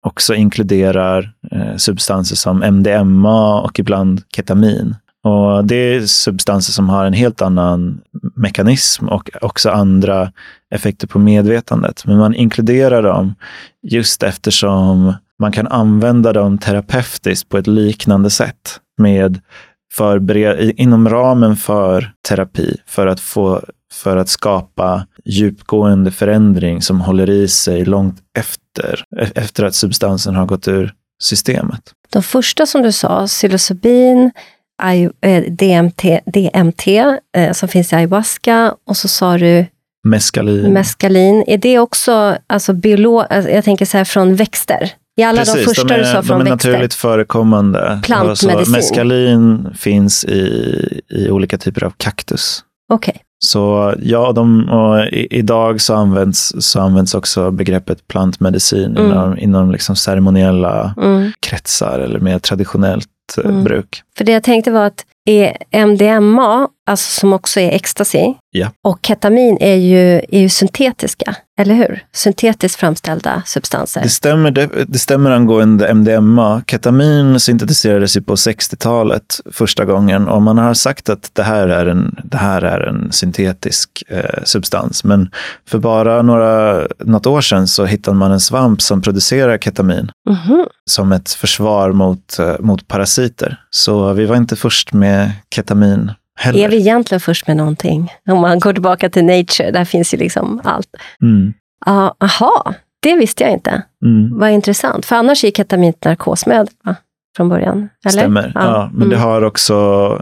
också 0.06 0.36
inkluderar 0.36 1.34
eh, 1.52 1.76
substanser 1.78 2.36
som 2.36 2.64
MDMA 2.64 3.62
och 3.62 3.80
ibland 3.80 4.22
ketamin. 4.36 4.96
Och 5.24 5.66
det 5.66 5.76
är 5.76 6.06
substanser 6.06 6.74
som 6.74 6.90
har 6.90 7.06
en 7.06 7.14
helt 7.14 7.42
annan 7.42 8.02
mekanism 8.36 9.10
och 9.10 9.30
också 9.42 9.70
andra 9.70 10.32
effekter 10.72 11.08
på 11.08 11.20
medvetandet. 11.20 12.04
Men 12.06 12.18
man 12.18 12.36
inkluderar 12.36 13.04
dem 13.04 13.36
just 13.88 14.24
eftersom 14.24 15.14
man 15.40 15.52
kan 15.52 15.68
använda 15.68 16.34
dem 16.34 16.58
terapeutiskt 16.58 17.50
på 17.50 17.58
ett 17.58 17.68
liknande 17.68 18.30
sätt 18.30 18.80
med 18.98 19.42
förbered, 19.94 20.74
inom 20.78 21.10
ramen 21.10 21.56
för 21.56 22.12
terapi 22.28 22.78
för 22.86 23.08
att, 23.08 23.20
få, 23.20 23.62
för 23.94 24.18
att 24.18 24.30
skapa 24.30 25.08
djupgående 25.26 26.12
förändring 26.12 26.82
som 26.82 27.02
håller 27.02 27.30
i 27.30 27.48
sig 27.48 27.86
långt 27.86 28.18
efter, 28.38 29.06
efter 29.36 29.64
att 29.64 29.76
substansen 29.76 30.36
har 30.36 30.46
gått 30.46 30.68
ur 30.68 30.94
systemet. 31.22 31.82
De 32.10 32.24
första 32.24 32.66
som 32.66 32.82
du 32.82 32.92
sa, 32.92 33.28
psilocybin, 33.28 34.32
DMT, 35.48 36.06
eh, 36.06 36.20
DMT 36.26 36.88
eh, 37.38 37.52
som 37.52 37.70
finns 37.70 37.94
i 37.94 37.96
ayahuasca 37.96 38.76
och 38.88 38.98
så 38.98 39.08
sa 39.08 39.38
du 39.38 39.66
meskalin. 40.04 40.74
meskalin. 40.74 41.44
Är 41.48 41.58
det 41.58 41.80
också 41.80 42.38
alltså 42.48 42.74
biolog, 42.74 43.26
alltså, 43.30 43.52
jag 43.52 43.64
tänker 43.64 43.86
så 43.86 43.98
här 43.98 44.06
från 44.06 44.36
växter? 44.36 44.92
I 45.18 45.24
alla 45.24 45.40
Precis, 45.40 45.56
de 45.56 45.64
första 45.64 45.84
de 45.84 45.94
är, 45.94 45.98
du 45.98 46.06
sa 46.06 46.24
från 46.24 46.40
de 46.40 46.48
är 46.48 46.52
växter? 46.52 46.72
naturligt 46.72 46.94
förekommande. 46.94 48.00
Plantmedicin. 48.04 48.50
Alltså, 48.50 48.72
meskalin 48.72 49.74
finns 49.76 50.26
i, 50.26 51.02
i 51.10 51.30
olika 51.30 51.58
typer 51.58 51.84
av 51.84 51.94
kaktus. 51.98 52.64
Okej. 52.94 53.12
Okay. 53.12 53.22
Så 53.46 53.94
ja, 54.00 54.32
de, 54.32 54.70
i, 55.12 55.28
idag 55.40 55.82
så 55.82 55.94
används, 55.94 56.54
så 56.60 56.80
används 56.80 57.16
också 57.16 57.52
begreppet 57.52 58.08
plantmedicin 58.08 58.98
mm. 58.98 59.12
inom, 59.12 59.38
inom 59.38 59.72
liksom 59.72 59.96
ceremoniella 59.96 60.94
mm. 60.98 61.32
kretsar 61.40 62.00
eller 62.00 62.20
mer 62.20 62.40
traditionellt 62.40 63.08
eh, 63.38 63.50
mm. 63.50 63.64
bruk. 63.64 64.02
För 64.18 64.26
det 64.26 64.32
jag 64.32 64.44
tänkte 64.44 64.72
var 64.72 64.86
att 64.86 65.06
är 65.26 65.58
MDMA 65.86 66.68
alltså 66.90 67.20
som 67.20 67.34
också 67.34 67.60
är 67.60 67.72
ecstasy. 67.72 68.34
Ja. 68.52 68.72
Och 68.84 69.00
ketamin 69.08 69.58
är 69.62 69.76
ju, 69.76 70.22
är 70.30 70.40
ju 70.40 70.50
syntetiska, 70.50 71.36
eller 71.60 71.76
hur? 71.76 72.04
Syntetiskt 72.14 72.80
framställda 72.80 73.44
substanser. 73.46 74.02
Det 74.02 74.10
stämmer, 74.10 74.52
det, 74.52 74.70
det 74.88 75.00
stämmer 75.00 75.32
angående 75.32 75.88
MDMA. 75.94 76.62
Ketamin 76.68 77.40
syntetiserades 77.40 78.18
ju 78.18 78.22
på 78.22 78.36
60-talet 78.36 79.40
första 79.52 79.86
gången 79.86 80.28
och 80.28 80.42
man 80.42 80.58
har 80.58 80.74
sagt 80.74 81.10
att 81.10 81.30
det 81.34 81.44
här 81.44 81.68
är 81.68 81.86
en, 81.86 82.16
det 82.24 82.38
här 82.38 82.62
är 82.62 82.88
en 82.88 83.12
syntetisk 83.12 84.04
eh, 84.08 84.44
substans. 84.44 85.04
Men 85.04 85.32
för 85.70 85.80
bara 85.80 86.22
några, 86.22 86.88
något 87.00 87.26
år 87.26 87.42
sedan 87.42 87.68
så 87.68 87.86
hittade 87.86 88.18
man 88.18 88.32
en 88.32 88.40
svamp 88.40 88.82
som 88.82 89.02
producerar 89.02 89.58
ketamin 89.58 90.12
Mhm. 90.30 90.66
som 90.90 91.12
ett 91.12 91.30
försvar 91.32 91.92
mot, 91.92 92.40
eh, 92.40 92.56
mot 92.60 92.88
parasiter. 92.88 93.58
Så 93.70 94.14
vi 94.14 94.26
var 94.26 94.36
inte 94.36 94.56
först 94.56 94.94
med 94.94 95.32
ketamin 95.56 96.12
heller. 96.36 96.60
Är 96.60 96.70
vi 96.70 96.78
egentligen 96.78 97.20
först 97.20 97.48
med 97.48 97.58
någonting? 97.58 98.12
Om 98.30 98.40
man 98.42 98.60
går 98.60 98.74
tillbaka 98.74 99.10
till 99.10 99.26
Nature, 99.26 99.72
där 99.72 99.86
finns 99.86 100.14
ju 100.14 100.18
liksom 100.18 100.62
allt. 100.64 100.88
Mm, 101.22 101.54
Ja, 101.86 102.16
Aha, 102.20 102.74
det 103.00 103.16
visste 103.16 103.44
jag 103.44 103.54
inte. 103.54 103.84
mm. 104.06 104.40
Vad 104.40 104.52
intressant. 104.52 105.06
För 105.06 105.16
annars 105.16 105.44
är 105.44 105.52
ketamin 105.52 105.90
ett 105.90 106.06
narkosmedel, 106.06 106.68
va? 106.84 106.96
Från 107.38 107.50
början. 107.50 107.90
Eller? 108.06 108.12
Stämmer. 108.12 108.52
Ja. 108.56 108.90
men 108.94 109.10
det 109.10 109.16
Mm. 109.16 109.28
har 109.28 109.42
också 109.42 109.76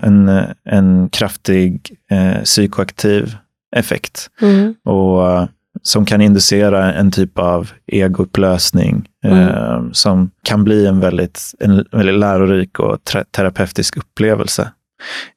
en, 0.04 0.41
en 0.65 1.10
kraftig 1.10 1.91
eh, 2.12 2.43
psykoaktiv 2.43 3.36
effekt. 3.76 4.28
Mm. 4.41 4.76
och 4.86 5.32
eh, 5.32 5.45
som 5.84 6.06
kan 6.06 6.21
inducera 6.21 6.93
en 6.93 7.12
typ 7.12 7.39
av 7.39 7.71
egoupplösning 7.88 9.08
eh, 9.26 9.82
som 9.91 10.32
kan 10.43 10.63
bli 10.63 10.88
en 10.88 11.00
väldigt, 11.00 11.41
en 11.60 11.86
väldigt 11.91 12.15
lärorik 12.19 12.80
och 12.80 12.97
terapeutisk 13.32 13.97
upplevelse. 13.97 14.71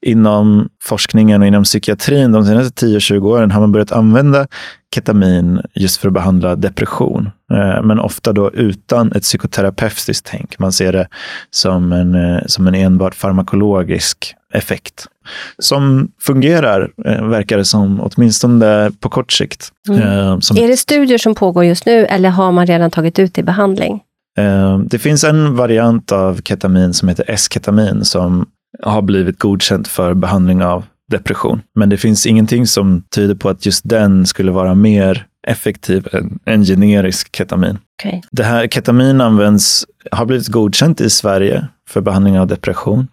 Inom 0.07 0.69
forskningen 0.83 1.43
och 1.43 1.49
inom 1.49 1.65
psykiatrin 1.65 2.33
de 2.33 2.45
senaste 2.47 2.87
10-20 2.87 3.27
åren 3.27 3.51
har 3.51 3.61
man 3.61 3.73
börjat 3.73 3.93
använda 3.93 4.47
ketamin 4.95 5.61
just 5.75 5.97
för 5.97 6.09
att 6.09 6.15
behandla 6.15 6.57
depression. 6.57 7.31
Eh, 7.53 7.83
men 7.83 7.99
ofta 7.99 8.33
då 8.33 8.51
utan 8.53 9.13
ett 9.13 9.23
psykoterapeutiskt 9.23 10.27
tänk. 10.31 10.59
Man 10.59 10.73
ser 10.73 10.93
det 10.93 11.09
som 11.51 11.93
en, 11.93 12.15
eh, 12.15 12.43
som 12.47 12.67
en 12.67 12.75
enbart 12.75 13.15
farmakologisk 13.15 14.35
effekt. 14.55 15.07
Som 15.59 16.09
fungerar, 16.21 16.91
eh, 17.05 17.25
verkar 17.25 17.57
det 17.57 17.65
som, 17.65 18.01
åtminstone 18.01 18.91
på 19.01 19.09
kort 19.09 19.33
sikt. 19.33 19.69
Mm. 19.89 20.41
Som 20.41 20.57
Är 20.57 20.69
det 20.69 20.77
studier 20.77 21.19
som 21.19 21.35
pågår 21.35 21.65
just 21.65 21.87
nu 21.87 22.07
eller 22.07 22.29
har 22.29 22.53
man 22.53 22.67
redan 22.67 22.91
tagit 22.91 23.19
ut 23.19 23.39
i 23.39 23.43
behandling? 23.43 24.01
Eh, 24.39 24.79
Det 24.79 24.99
finns 24.99 25.25
en 25.25 25.57
variant 25.57 26.13
av 26.13 26.41
ketamin 26.45 26.95
som 26.95 27.09
heter 27.09 27.25
S-ketamin 27.29 28.05
som 28.05 28.47
har 28.83 29.03
blivit 29.03 29.39
godkänt 29.39 29.89
för 29.89 30.15
behandling 30.15 30.65
av 30.65 30.85
depression. 31.11 31.61
Men 31.75 31.89
det 31.89 31.97
finns 31.97 32.27
ingenting 32.27 32.67
som 32.67 33.03
tyder 33.15 33.35
på 33.35 33.49
att 33.49 33.67
just 33.67 33.89
den 33.89 34.27
skulle 34.27 34.53
vara 34.53 34.75
mer 34.75 35.27
effektiv 35.47 36.09
än, 36.13 36.39
än 36.47 36.65
generisk 36.65 37.37
ketamin. 37.37 37.79
Okej. 37.99 38.23
Det 38.31 38.43
här 38.43 38.69
ketamin 38.69 39.21
används, 39.21 39.87
har 40.11 40.27
blivit 40.27 40.49
godkänt 40.49 41.01
i 41.01 41.11
Sverige 41.11 41.67
för 41.89 42.01
behandling 42.01 42.39
av 42.39 42.47
depression. 42.47 43.09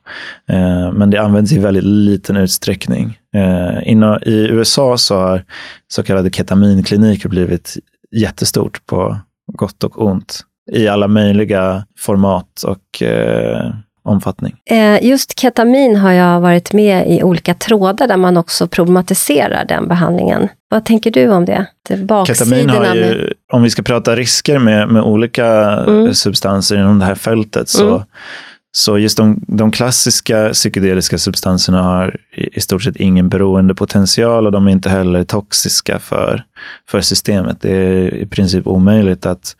Eh, 0.50 0.92
men 0.92 1.10
det 1.10 1.18
används 1.18 1.52
i 1.52 1.60
väldigt 1.60 1.84
liten 1.84 2.38
utsträckning. 2.38 3.18
Eh, 3.36 3.92
inom, 3.92 4.20
I 4.22 4.48
USA 4.48 4.98
så 4.98 5.16
har 5.16 5.44
så 5.88 6.04
kallade 6.04 6.30
ketaminkliniker 6.30 7.30
blivit 7.30 7.78
jättestort 8.12 8.86
på 8.86 9.18
gott 9.54 9.84
och 9.84 10.06
ont 10.06 10.40
i 10.72 10.88
alla 10.88 11.08
möjliga 11.08 11.86
format 12.00 12.64
och 12.64 13.04
eh, 13.04 13.74
omfattning. 14.04 14.56
Eh, 14.70 15.06
Just 15.06 15.40
ketamin 15.40 15.96
har 15.96 16.12
jag 16.12 16.40
varit 16.42 16.74
med 16.74 17.12
i 17.12 17.24
olika 17.24 17.54
trådar 17.54 18.08
där 18.08 18.18
man 18.18 18.38
också 18.38 18.68
problematiserar 18.68 19.66
den 19.66 19.88
behandlingen. 19.88 20.48
Vad 20.70 20.86
tänker 20.86 21.12
du 21.12 21.28
om 21.30 21.46
det? 21.46 21.66
det 21.90 22.26
Ketamin 22.28 22.70
har 22.70 22.80
med... 22.80 22.96
ju, 22.96 23.34
om 23.54 23.64
vi 23.64 23.70
ska 23.70 23.82
prata 23.82 24.16
risker 24.16 24.60
med, 24.60 24.88
med 24.90 25.02
olika 25.04 25.48
Mm. 25.88 26.14
substanser 26.14 26.76
inom 26.78 27.00
det 27.00 27.06
här 27.06 27.16
fältet, 27.16 27.70
så, 27.70 27.88
Mm. 27.90 28.02
så 28.72 28.98
just 28.98 29.18
de, 29.18 29.44
de 29.48 29.72
klassiska 29.72 30.50
psykedeliska 30.54 31.18
substanserna 31.18 31.82
har 31.84 32.18
i, 32.36 32.58
i 32.58 32.62
stort 32.62 32.84
sett 32.84 32.96
ingen 32.96 33.30
beroendepotential 33.30 34.46
och 34.46 34.52
de 34.52 34.68
är 34.68 34.72
inte 34.72 34.90
heller 34.90 35.24
toxiska 35.24 36.00
för, 36.00 36.44
för 36.90 37.02
systemet. 37.02 37.58
Det 37.62 37.72
är 37.76 38.14
i 38.16 38.26
princip 38.26 38.68
omöjligt 38.68 39.26
att 39.26 39.56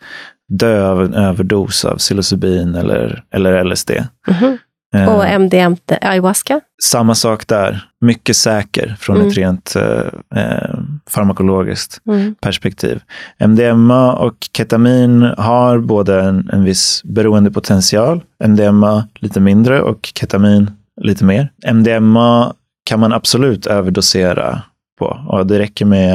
dö 0.58 0.88
av 0.88 1.02
en 1.04 1.14
överdos 1.14 1.84
av 1.84 1.96
psilocybin 1.96 2.74
eller, 2.74 3.24
eller 3.34 3.64
LSD. 3.64 3.90
Mhm. 4.28 4.58
Eh, 4.94 5.14
Och 5.14 5.24
MDMT, 5.26 5.92
ayahuasca? 6.02 6.60
samma 6.82 7.14
sak 7.14 7.46
där. 7.46 7.84
Mycket 8.00 8.36
säker 8.36 8.96
från 9.00 9.16
Mm. 9.16 9.28
ett 9.28 9.36
rent 9.36 9.76
eh, 9.76 10.40
eh, 10.42 10.74
farmakologiskt 11.10 11.98
Mm. 12.08 12.34
perspektiv. 12.40 13.00
MDMA 13.38 14.12
och 14.12 14.34
ketamin 14.56 15.22
har 15.38 15.78
både 15.78 16.20
en, 16.22 16.48
en 16.52 16.64
viss 16.64 17.02
beroendepotential, 17.04 18.20
MDMA 18.44 19.08
lite 19.14 19.40
mindre 19.40 19.82
och 19.82 20.10
ketamin 20.14 20.70
lite 21.00 21.24
mer. 21.24 21.50
MDMA 21.66 22.52
kan 22.84 23.00
man 23.00 23.12
absolut 23.12 23.66
överdosera 23.66 24.62
på 24.98 25.18
och 25.28 25.46
det 25.46 25.58
räcker 25.58 25.84
med 25.84 26.14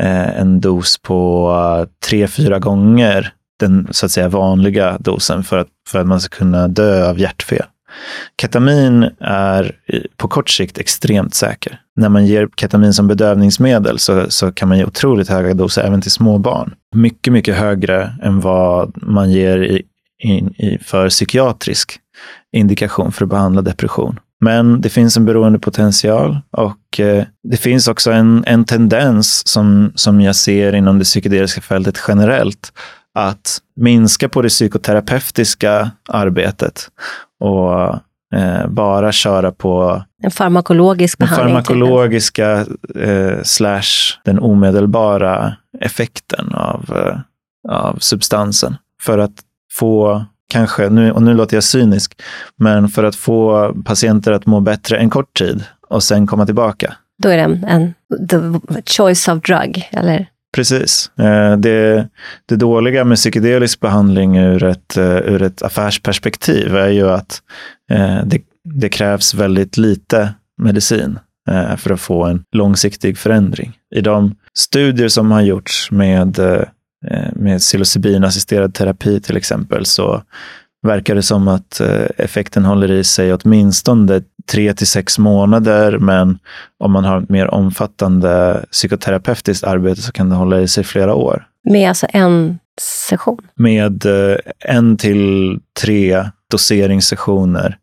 eh, 0.00 0.40
en 0.40 0.60
dos 0.60 0.98
på 1.02 1.50
eh, 1.80 1.88
tre, 2.08 2.26
fyra 2.28 2.58
gånger 2.58 3.32
den 3.62 3.88
så 3.90 4.06
att 4.06 4.12
säga 4.12 4.28
vanliga 4.28 4.98
dosen 4.98 5.44
för 5.44 5.58
att, 5.58 5.68
för 5.88 5.98
att 5.98 6.06
man 6.06 6.20
ska 6.20 6.36
kunna 6.36 6.68
dö 6.68 7.08
av 7.10 7.18
hjärtfel. 7.18 7.64
Ketamin 8.40 9.10
är 9.20 9.76
på 10.16 10.28
kort 10.28 10.50
sikt 10.50 10.78
extremt 10.78 11.34
säker. 11.34 11.80
När 11.96 12.08
man 12.08 12.26
ger 12.26 12.48
ketamin 12.56 12.94
som 12.94 13.08
bedövningsmedel 13.08 13.98
så, 13.98 14.30
så 14.30 14.52
kan 14.52 14.68
man 14.68 14.78
ge 14.78 14.84
otroligt 14.84 15.28
höga 15.28 15.54
doser 15.54 15.82
även 15.82 16.00
till 16.00 16.10
små 16.10 16.38
barn. 16.38 16.74
Mycket, 16.94 17.32
mycket 17.32 17.56
högre 17.56 18.14
än 18.22 18.40
vad 18.40 18.92
man 19.02 19.30
ger 19.30 19.62
i, 19.62 19.82
in, 20.22 20.54
i, 20.58 20.78
för 20.78 21.08
psykiatrisk 21.08 21.98
indikation 22.52 23.12
för 23.12 23.24
att 23.24 23.30
behandla 23.30 23.62
depression. 23.62 24.18
Men 24.40 24.80
det 24.80 24.88
finns 24.88 25.16
en 25.16 25.24
beroendepotential 25.24 26.38
och 26.50 27.00
eh, 27.00 27.24
det 27.48 27.56
finns 27.56 27.88
också 27.88 28.10
en, 28.10 28.44
en 28.46 28.64
tendens 28.64 29.48
som, 29.48 29.92
som 29.94 30.20
jag 30.20 30.36
ser 30.36 30.74
inom 30.74 30.98
det 30.98 31.04
psykedeliska 31.04 31.60
fältet 31.60 31.98
generellt 32.08 32.72
att 33.14 33.58
minska 33.76 34.28
på 34.28 34.42
det 34.42 34.48
psykoterapeutiska 34.48 35.90
arbetet 36.08 36.90
och 37.40 37.94
eh, 38.38 38.66
bara 38.68 39.12
köra 39.12 39.52
på 39.52 40.02
En 40.22 40.30
farmakologisk 40.30 41.18
den 41.18 41.28
behandling? 41.28 41.56
typ. 41.56 41.66
farmakologiska 41.66 42.66
eh, 42.96 43.42
slash 43.42 43.82
den 44.24 44.38
omedelbara 44.38 45.56
effekten 45.80 46.52
av, 46.54 46.84
eh, 46.96 47.18
av 47.72 47.96
substansen. 48.00 48.76
För 49.02 49.18
att 49.18 49.32
få, 49.72 50.24
kanske, 50.50 50.88
nu, 50.88 51.12
och 51.12 51.22
nu 51.22 51.34
låter 51.34 51.56
jag 51.56 51.64
cynisk, 51.64 52.22
men 52.56 52.88
för 52.88 53.04
att 53.04 53.16
få 53.16 53.72
patienter 53.84 54.32
att 54.32 54.46
må 54.46 54.60
bättre 54.60 54.96
en 54.98 55.10
kort 55.10 55.38
tid 55.38 55.64
och 55.88 56.02
sen 56.02 56.26
komma 56.26 56.46
tillbaka. 56.46 56.94
Då 57.22 57.28
är 57.28 57.36
det 57.36 57.42
en, 57.42 57.64
en 57.64 57.94
the 58.28 58.82
choice 58.86 59.28
of 59.28 59.42
drug, 59.42 59.88
eller? 59.92 60.26
Precis. 60.52 61.10
Eh, 61.18 61.56
det, 61.56 62.08
det 62.46 62.56
dåliga 62.56 63.04
med 63.04 63.16
psykedelisk 63.16 63.80
behandling 63.80 64.36
ur 64.36 64.64
ett, 64.64 64.96
eh, 64.96 65.16
ur 65.16 65.42
ett 65.42 65.62
affärsperspektiv 65.62 66.76
är 66.76 66.88
ju 66.88 67.10
att 67.10 67.42
eh, 67.90 68.24
det, 68.24 68.42
det 68.64 68.88
krävs 68.88 69.34
väldigt 69.34 69.76
lite 69.76 70.34
medicin 70.62 71.18
för 71.76 71.90
att 71.90 72.00
få 72.00 72.24
en 72.24 72.44
långsiktig 72.52 73.18
förändring. 73.18 73.72
I 73.94 74.00
de 74.00 74.34
studier 74.58 75.08
som 75.08 75.30
har 75.30 75.40
gjorts 75.40 75.90
med, 75.90 76.40
med 77.32 77.58
psilocybinassisterad 77.58 78.74
terapi 78.74 79.20
till 79.20 79.36
exempel 79.36 79.86
så 79.86 80.22
verkar 80.82 81.14
det 81.14 81.22
som 81.22 81.48
att 81.48 81.80
eh, 81.80 82.06
effekten 82.16 82.64
håller 82.64 82.90
i 82.90 83.04
sig 83.04 83.34
åtminstone 83.34 84.22
tre 84.50 84.74
till 84.74 84.86
sex 84.86 85.18
månader, 85.18 85.98
men 85.98 86.38
om 86.78 86.92
man 86.92 87.04
har 87.04 87.22
ett 87.22 87.28
mer 87.28 87.54
omfattande 87.54 88.64
psykoterapeutiskt 88.70 89.64
arbete 89.64 90.02
så 90.02 90.12
kan 90.12 90.30
det 90.30 90.36
hålla 90.36 90.60
i 90.60 90.68
sig 90.68 90.84
flera 90.84 91.14
år. 91.14 91.46
Med 91.70 91.88
alltså 91.88 92.06
en 92.10 92.58
session? 93.08 93.38
Med 93.54 94.06
eh, 94.06 94.36
en 94.58 94.96
till 94.96 95.58
tre 95.80 96.24
doseringssessioner 96.50 97.76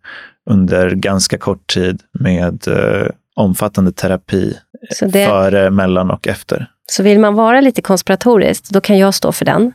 under 0.50 0.90
ganska 0.90 1.38
kort 1.38 1.74
tid 1.74 2.02
med 2.20 2.68
eh, 2.68 3.08
omfattande 3.36 3.92
terapi 3.92 4.58
det, 5.02 5.26
före, 5.26 5.70
mellan 5.70 6.12
och 6.12 6.28
efter. 6.28 6.68
så 6.86 7.04
vill 7.04 7.20
man 7.20 7.36
vara 7.36 7.62
lite 7.62 7.82
konspiratorisk, 7.82 8.70
då 8.70 8.82
kan 8.82 8.98
jag 8.98 9.14
stå 9.14 9.32
för 9.32 9.46
den. 9.46 9.74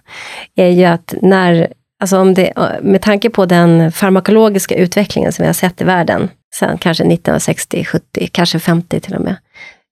är 0.55 0.69
ju 0.69 0.85
att 0.85 1.15
när, 1.23 1.73
alltså 2.05 2.19
om 2.19 2.35
det, 2.35 2.53
med 2.83 3.03
tanke 3.03 3.31
på 3.31 3.47
den 3.47 3.93
farmakologiska 3.93 4.75
utvecklingen 4.75 5.33
som 5.33 5.43
vi 5.43 5.47
har 5.47 5.55
sett 5.55 5.81
i 5.81 5.85
världen, 5.85 6.31
sen 6.55 6.79
kanske 6.79 7.05
1960, 7.05 7.85
70, 7.85 8.29
kanske 8.33 8.59
50 8.59 9.01
till 9.01 9.15
och 9.15 9.21
med, 9.21 9.37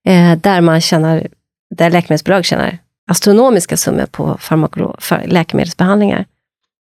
eh, 0.07 0.39
där 0.39 0.61
man 0.61 0.81
tjänar, 0.81 1.27
där 1.77 1.91
läkemedelsbolag 1.91 2.45
tjänar 2.45 2.79
astronomiska 3.11 3.77
summor 3.77 4.07
på 4.07 4.39
för 4.99 5.27
läkemedelsbehandlingar, 5.27 6.25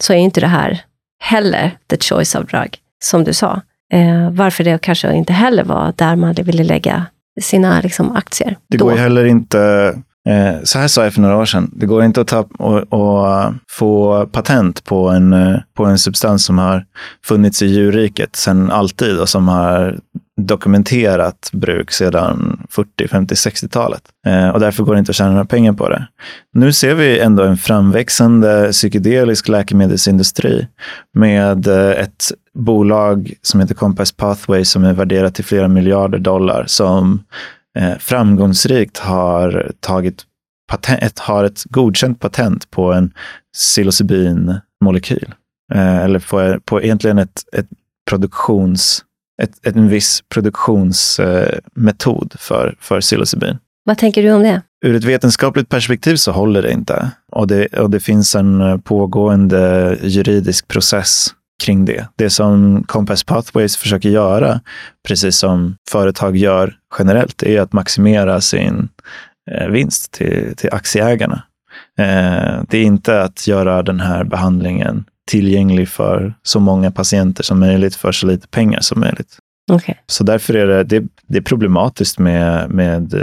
så 0.04 0.14
är 0.14 0.18
inte 0.18 0.42
det 0.42 0.48
här 0.48 0.82
heller 1.24 1.78
the 1.88 1.98
choice 1.98 2.36
of 2.36 2.46
drug, 2.52 2.78
som 3.00 3.24
du 3.24 3.34
sa. 3.34 3.62
Eh, 3.94 4.32
varför 4.32 4.64
det 4.64 4.82
kanske 4.82 5.14
inte 5.14 5.34
heller 5.34 5.64
var 5.64 5.94
där 5.96 6.16
man 6.16 6.34
ville 6.34 6.64
lägga 6.64 7.06
sina 7.42 7.82
liksom, 7.82 8.16
aktier. 8.16 8.58
Det 8.68 8.78
då. 8.78 8.86
går 8.86 8.96
heller 8.96 9.26
inte, 9.26 9.94
Eh, 10.30 10.56
så 10.64 10.80
här 10.80 10.88
sa 10.88 11.04
jag 11.04 11.14
för 11.14 11.22
några 11.22 11.38
år 11.38 11.46
sedan, 11.46 11.72
det 11.74 11.86
går 11.86 12.04
inte 12.04 12.22
att 12.22 12.28
ta 12.28 12.40
och, 12.40 12.94
och 12.94 13.32
eh, 13.32 13.52
få 13.70 14.26
patent 14.26 14.84
på 14.84 15.10
en, 15.10 15.34
eh, 15.34 15.60
på 15.78 15.86
en 15.86 16.00
substans 16.00 16.46
som 16.46 16.58
har 16.58 16.86
funnits 17.26 17.62
i 17.62 17.66
djurriket 17.66 18.36
sedan 18.36 18.72
alltid 18.72 19.20
och 19.20 19.30
som 19.30 19.48
har 19.48 20.00
dokumenterat 20.42 21.50
bruk 21.54 21.92
sedan 21.92 22.68
40, 22.70 23.08
50, 23.08 23.36
60-talet. 23.36 24.02
Och 24.54 24.60
därför 24.60 24.84
går 24.84 24.94
det 24.94 25.00
inte 25.00 25.10
att 25.10 25.16
tjäna 25.16 25.32
några 25.32 25.46
pengar 25.46 25.74
på 25.74 25.90
det. 25.90 26.08
Nu 26.54 26.74
ser 26.74 26.96
vi 26.96 27.20
ändå 27.20 27.44
en 27.44 27.58
framväxande 27.58 28.70
psykedelisk 28.72 29.48
läkemedelsindustri 29.48 30.68
med 31.14 31.68
ett 31.68 32.32
bolag 32.54 33.34
som 33.42 33.60
heter 33.60 33.76
Compass 33.76 34.12
Pathway 34.12 34.66
som 34.66 34.84
är 34.84 34.94
värderat 34.94 35.36
till 35.36 35.46
flera 35.46 35.68
miljarder 35.68 36.20
dollar 36.20 36.64
som 36.68 37.22
framgångsrikt 38.00 38.98
har 38.98 39.72
tagit 39.80 40.26
patent, 40.70 41.20
har 41.20 41.44
ett 41.44 41.64
godkänt 41.64 42.20
patent 42.20 42.72
på 42.72 42.94
en 42.94 43.14
psilocybinmolekyl. 43.54 45.34
Eh, 45.74 45.98
eller 45.98 46.20
på, 46.20 46.60
på 46.66 46.82
egentligen 46.82 47.18
ett, 47.18 47.44
ett 47.54 47.68
produktions 48.10 49.06
ett, 49.42 49.68
ett, 49.68 49.76
en 49.76 49.90
viss 49.90 50.24
produktionsmetod 50.34 52.36
för, 52.40 52.76
för 52.80 53.02
psilocybin. 53.02 53.58
Vad 53.84 53.98
tänker 53.98 54.24
du 54.24 54.32
om 54.32 54.44
det? 54.44 54.62
Ur 54.86 54.96
ett 54.96 55.04
vetenskapligt 55.04 55.70
perspektiv 55.70 56.16
så 56.16 56.32
håller 56.32 56.62
det 56.62 56.72
inte. 56.72 57.12
Och 57.32 57.48
det, 57.48 57.66
och 57.66 57.90
det 57.90 58.00
finns 58.00 58.36
en 58.36 58.82
pågående 58.82 59.98
juridisk 60.02 60.68
process 60.68 61.28
kring 61.60 61.86
det. 61.86 62.08
Det 62.16 62.30
som 62.30 62.84
Compass 62.88 63.24
Pathways 63.24 63.78
försöker 63.78 64.10
göra, 64.10 64.62
precis 65.08 65.38
som 65.38 65.76
företag 65.90 66.38
gör 66.38 66.76
generellt, 67.00 67.44
är 67.44 67.62
att 67.62 67.74
maximera 67.74 68.42
sin 68.42 68.90
eh, 69.52 69.68
vinst 69.68 70.12
till, 70.12 70.54
till 70.58 70.70
aktieägarna. 70.74 71.44
Eh, 72.00 72.64
det 72.70 72.78
är 72.78 72.84
inte 72.84 73.22
att 73.22 73.48
göra 73.48 73.84
den 73.84 74.00
här 74.00 74.24
behandlingen 74.24 75.06
tillgänglig 75.28 75.90
för 75.90 76.34
så 76.44 76.60
många 76.60 76.92
patienter 76.92 77.44
som 77.44 77.60
möjligt 77.60 77.96
för 77.96 78.12
så 78.12 78.28
lite 78.28 78.48
pengar 78.48 78.80
som 78.80 79.00
möjligt. 79.00 79.38
Okay. 79.72 79.96
Så 80.08 80.24
därför 80.24 80.54
är 80.54 80.68
det, 80.68 80.84
det, 80.84 81.04
det 81.28 81.38
är 81.38 81.42
problematiskt 81.42 82.20
med, 82.20 82.70
med, 82.70 83.16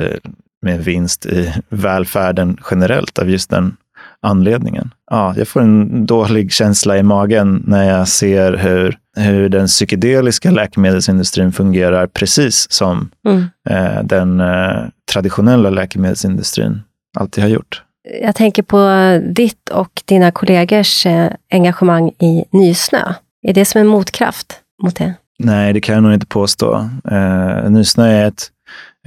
med 0.62 0.84
vinst 0.84 1.26
i 1.26 1.54
välfärden 1.68 2.58
generellt 2.70 3.18
av 3.18 3.30
just 3.30 3.50
den 3.50 3.76
anledningen. 4.20 4.90
Ja, 5.10 5.34
jag 5.36 5.48
får 5.48 5.60
en 5.60 6.06
dålig 6.06 6.52
känsla 6.52 6.98
i 6.98 7.02
magen 7.02 7.62
när 7.66 7.98
jag 7.98 8.08
ser 8.08 8.56
hur, 8.56 8.98
hur 9.16 9.48
den 9.48 9.66
psykedeliska 9.66 10.50
läkemedelsindustrin 10.50 11.52
fungerar 11.52 12.06
precis 12.06 12.72
som 12.72 13.10
mm. 13.28 13.44
eh, 13.70 14.02
den 14.04 14.40
eh, 14.40 14.84
traditionella 15.12 15.70
läkemedelsindustrin 15.70 16.80
alltid 17.18 17.44
har 17.44 17.50
gjort. 17.50 17.82
Jag 18.22 18.34
tänker 18.34 18.62
på 18.62 19.20
ditt 19.34 19.68
och 19.68 20.02
dina 20.04 20.30
kollegors 20.30 21.06
eh, 21.06 21.30
engagemang 21.52 22.08
i 22.08 22.44
Nysnö. 22.52 23.12
Är 23.42 23.54
det 23.54 23.64
som 23.64 23.80
en 23.80 23.86
motkraft 23.86 24.60
mot 24.82 24.96
det? 24.96 25.14
Nej, 25.38 25.72
det 25.72 25.80
kan 25.80 25.94
jag 25.94 26.04
nog 26.04 26.14
inte 26.14 26.26
påstå. 26.26 26.88
Eh, 27.10 27.70
Nysnö 27.70 28.06
är 28.06 28.26
ett, 28.26 28.50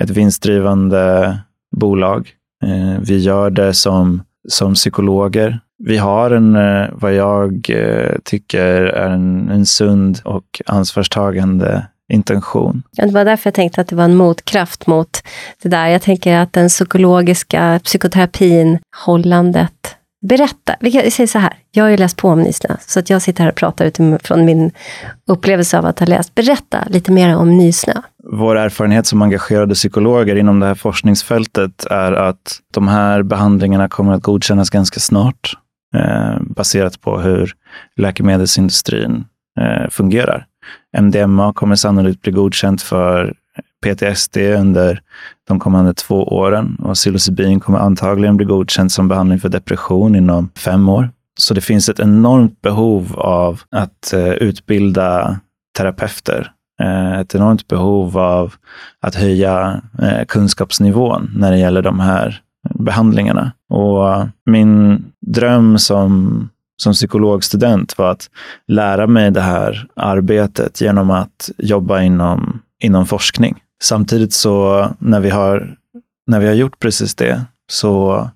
ett 0.01 0.09
vinstdrivande 0.09 1.37
bolag. 1.75 2.29
Eh, 2.63 3.01
vi 3.01 3.17
gör 3.17 3.49
det 3.49 3.73
som, 3.73 4.23
som 4.49 4.73
psykologer. 4.73 5.59
Vi 5.77 5.97
har 5.97 6.31
en, 6.31 6.55
eh, 6.55 6.87
vad 6.91 7.13
jag 7.13 7.69
eh, 7.69 8.15
tycker 8.23 8.65
är 8.65 9.09
en, 9.09 9.49
en 9.49 9.65
sund 9.65 10.21
och 10.25 10.61
ansvarstagande 10.65 11.87
intention. 12.09 12.83
Ja, 12.91 13.05
det 13.05 13.11
var 13.11 13.25
därför 13.25 13.47
jag 13.47 13.53
tänkte 13.53 13.81
att 13.81 13.87
det 13.87 13.95
var 13.95 14.03
en 14.03 14.15
motkraft 14.15 14.87
mot 14.87 15.23
det 15.63 15.69
där. 15.69 15.87
Jag 15.87 16.01
tänker 16.01 16.35
att 16.35 16.53
den 16.53 16.67
psykologiska 16.67 17.79
psykoterapin, 17.83 18.79
hållandet, 19.05 19.95
Berätta, 20.21 20.75
vi 20.79 20.91
säger 20.91 21.27
så 21.27 21.39
här, 21.39 21.53
jag 21.71 21.83
har 21.83 21.89
ju 21.89 21.97
läst 21.97 22.17
på 22.17 22.29
om 22.29 22.41
Nysnö, 22.41 22.75
så 22.79 22.99
att 22.99 23.09
jag 23.09 23.21
sitter 23.21 23.43
här 23.43 23.51
och 23.51 23.55
pratar 23.55 23.85
utifrån 23.85 24.45
min 24.45 24.71
upplevelse 25.27 25.77
av 25.77 25.85
att 25.85 25.99
ha 25.99 26.05
läst. 26.05 26.35
Berätta 26.35 26.83
lite 26.89 27.11
mer 27.11 27.35
om 27.35 27.57
Nysnö. 27.57 27.93
Vår 28.31 28.57
erfarenhet 28.57 29.05
som 29.05 29.21
engagerade 29.21 29.73
psykologer 29.75 30.35
inom 30.35 30.59
det 30.59 30.65
här 30.65 30.75
forskningsfältet 30.75 31.85
är 31.85 32.11
att 32.11 32.59
de 32.73 32.87
här 32.87 33.23
behandlingarna 33.23 33.89
kommer 33.89 34.13
att 34.13 34.23
godkännas 34.23 34.69
ganska 34.69 34.99
snart, 34.99 35.53
eh, 35.95 36.41
baserat 36.41 37.01
på 37.01 37.19
hur 37.19 37.53
läkemedelsindustrin 37.97 39.25
eh, 39.59 39.89
fungerar. 39.89 40.45
MDMA 40.97 41.53
kommer 41.53 41.75
sannolikt 41.75 42.21
bli 42.21 42.31
godkänt 42.31 42.81
för 42.81 43.33
PTSD 43.81 44.37
under 44.37 45.01
de 45.47 45.59
kommande 45.59 45.93
två 45.93 46.23
åren 46.23 46.77
och 46.79 46.93
psilocybin 46.93 47.59
kommer 47.59 47.79
antagligen 47.79 48.37
bli 48.37 48.45
godkänt 48.45 48.91
som 48.91 49.07
behandling 49.07 49.39
för 49.39 49.49
depression 49.49 50.15
inom 50.15 50.49
fem 50.55 50.89
år. 50.89 51.09
Så 51.39 51.53
det 51.53 51.61
finns 51.61 51.89
ett 51.89 51.99
enormt 51.99 52.61
behov 52.61 53.19
av 53.19 53.61
att 53.71 54.13
eh, 54.13 54.29
utbilda 54.29 55.39
terapeuter. 55.77 56.51
Eh, 56.81 57.19
ett 57.19 57.35
enormt 57.35 57.67
behov 57.67 58.17
av 58.17 58.53
att 59.01 59.15
höja 59.15 59.81
eh, 60.01 60.25
kunskapsnivån 60.27 61.31
när 61.35 61.51
det 61.51 61.57
gäller 61.57 61.81
de 61.81 61.99
här 61.99 62.41
behandlingarna. 62.79 63.51
Och 63.69 64.13
eh, 64.13 64.27
min 64.45 65.05
dröm 65.21 65.77
som 65.77 66.49
som 66.81 66.93
psykologstudent 66.93 67.97
var 67.97 68.11
att 68.11 68.29
lära 68.67 69.07
mig 69.07 69.31
det 69.31 69.41
här 69.41 69.87
arbetet 69.95 70.81
genom 70.81 71.11
att 71.11 71.49
jobba 71.57 72.01
inom, 72.01 72.61
inom 72.79 73.05
forskning. 73.05 73.55
Samtidigt 73.83 74.33
så 74.33 74.87
när 74.99 75.19
vi 75.19 75.29
har, 75.29 75.75
när 76.27 76.39
vi 76.39 76.47
har 76.47 76.53
gjort 76.53 76.79
precis 76.79 77.15
det 77.15 77.45
så 77.71 78.29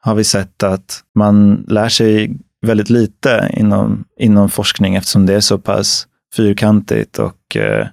har 0.00 0.14
vi 0.14 0.24
sett 0.24 0.62
att 0.62 1.02
man 1.14 1.64
lär 1.68 1.88
sig 1.88 2.36
väldigt 2.66 2.90
lite 2.90 3.50
inom, 3.52 4.04
inom 4.18 4.50
forskning 4.50 4.94
eftersom 4.94 5.26
det 5.26 5.34
är 5.34 5.40
så 5.40 5.58
pass 5.58 6.06
fyrkantigt 6.36 7.18
och 7.18 7.56
eh, 7.56 7.86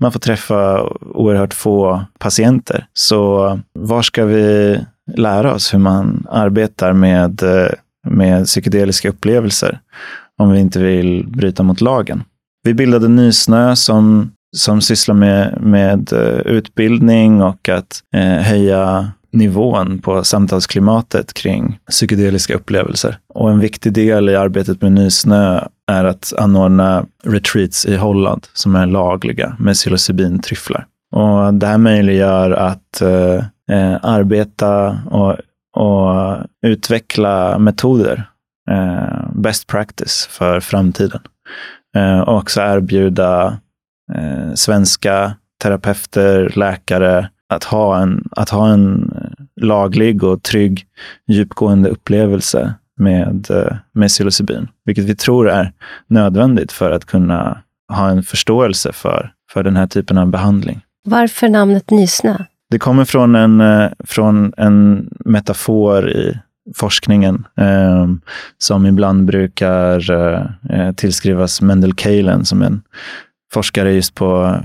man 0.00 0.12
får 0.12 0.20
träffa 0.20 0.82
oerhört 1.00 1.54
få 1.54 2.04
patienter. 2.18 2.86
Så 2.92 3.60
var 3.72 4.02
ska 4.02 4.24
vi 4.24 4.78
lära 5.16 5.54
oss 5.54 5.74
hur 5.74 5.78
man 5.78 6.26
arbetar 6.30 6.92
med, 6.92 7.42
eh, 7.42 7.70
med 8.08 8.46
psykedeliska 8.46 9.08
upplevelser 9.08 9.80
om 10.38 10.50
vi 10.50 10.60
inte 10.60 10.78
vill 10.78 11.26
bryta 11.28 11.62
mot 11.62 11.80
lagen? 11.80 12.24
Vi 12.62 12.74
bildade 12.74 13.08
Nysnö 13.08 13.76
som 13.76 14.32
som 14.56 14.80
sysslar 14.80 15.14
med, 15.14 15.58
med 15.60 16.12
eh, 16.12 16.38
utbildning 16.38 17.42
och 17.42 17.68
att 17.68 18.02
eh, 18.14 18.22
höja 18.22 19.12
nivån 19.32 19.98
på 19.98 20.24
samtalsklimatet 20.24 21.34
kring 21.34 21.78
psykedeliska 21.90 22.54
upplevelser. 22.54 23.18
Och 23.34 23.50
en 23.50 23.58
viktig 23.58 23.92
del 23.92 24.28
i 24.28 24.36
arbetet 24.36 24.82
med 24.82 24.92
Nysnö 24.92 25.60
är 25.86 26.04
att 26.04 26.32
anordna 26.38 27.06
retreats 27.24 27.86
i 27.86 27.96
Holland 27.96 28.46
som 28.52 28.76
är 28.76 28.86
lagliga 28.86 29.56
med 29.58 29.74
psilocybintryfflar. 29.74 30.86
Och 31.12 31.54
det 31.54 31.66
här 31.66 31.78
möjliggör 31.78 32.50
att 32.50 33.00
eh, 33.00 33.44
eh 33.70 33.98
arbeta 34.02 34.98
och, 35.10 35.36
och 35.76 36.36
utveckla 36.66 37.58
metoder, 37.58 38.24
eh, 38.70 39.30
best 39.34 39.66
practice 39.66 40.28
för 40.30 40.60
framtiden. 40.60 41.20
Eh, 41.96 42.20
och 42.20 42.36
också 42.36 42.60
erbjuda 42.60 43.58
eh, 44.14 44.54
svenska 44.54 45.34
terapeuter, 45.62 46.52
läkare, 46.56 47.28
att 47.48 47.64
ha, 47.64 48.02
en, 48.02 48.28
att 48.30 48.48
ha 48.48 48.72
en 48.72 49.14
laglig 49.60 50.24
och 50.24 50.42
trygg 50.42 50.86
djupgående 51.28 51.88
upplevelse 51.88 52.74
med, 52.96 53.50
eh, 53.50 53.76
med 53.92 54.08
psilocybin, 54.08 54.68
vilket 54.84 55.04
vi 55.04 55.14
tror 55.16 55.50
är 55.50 55.72
nödvändigt 56.06 56.72
för 56.72 56.90
att 56.90 57.04
kunna 57.04 57.62
ha 57.88 58.08
en 58.08 58.22
förståelse 58.22 58.92
för, 58.92 59.32
för 59.52 59.62
den 59.62 59.76
här 59.76 59.86
typen 59.86 60.18
av 60.18 60.26
behandling. 60.26 60.80
Varför 61.04 61.48
namnet 61.48 61.90
Nysnö? 61.90 62.36
Det 62.70 62.78
kommer 62.78 63.04
från 63.04 63.34
en, 63.34 63.60
eh, 63.60 63.90
från 64.04 64.52
en 64.56 65.08
metafor 65.24 66.10
i 66.10 66.38
forskningen 66.74 67.46
eh, 67.56 68.08
som 68.58 68.86
ibland 68.86 69.24
brukar 69.24 70.10
eh, 70.70 70.92
tillskrivas 70.92 71.62
Mendel 71.62 71.94
Kalen 71.94 72.44
som 72.44 72.62
en 72.62 72.82
forskare 73.52 73.92
just 73.92 74.14
på, 74.14 74.60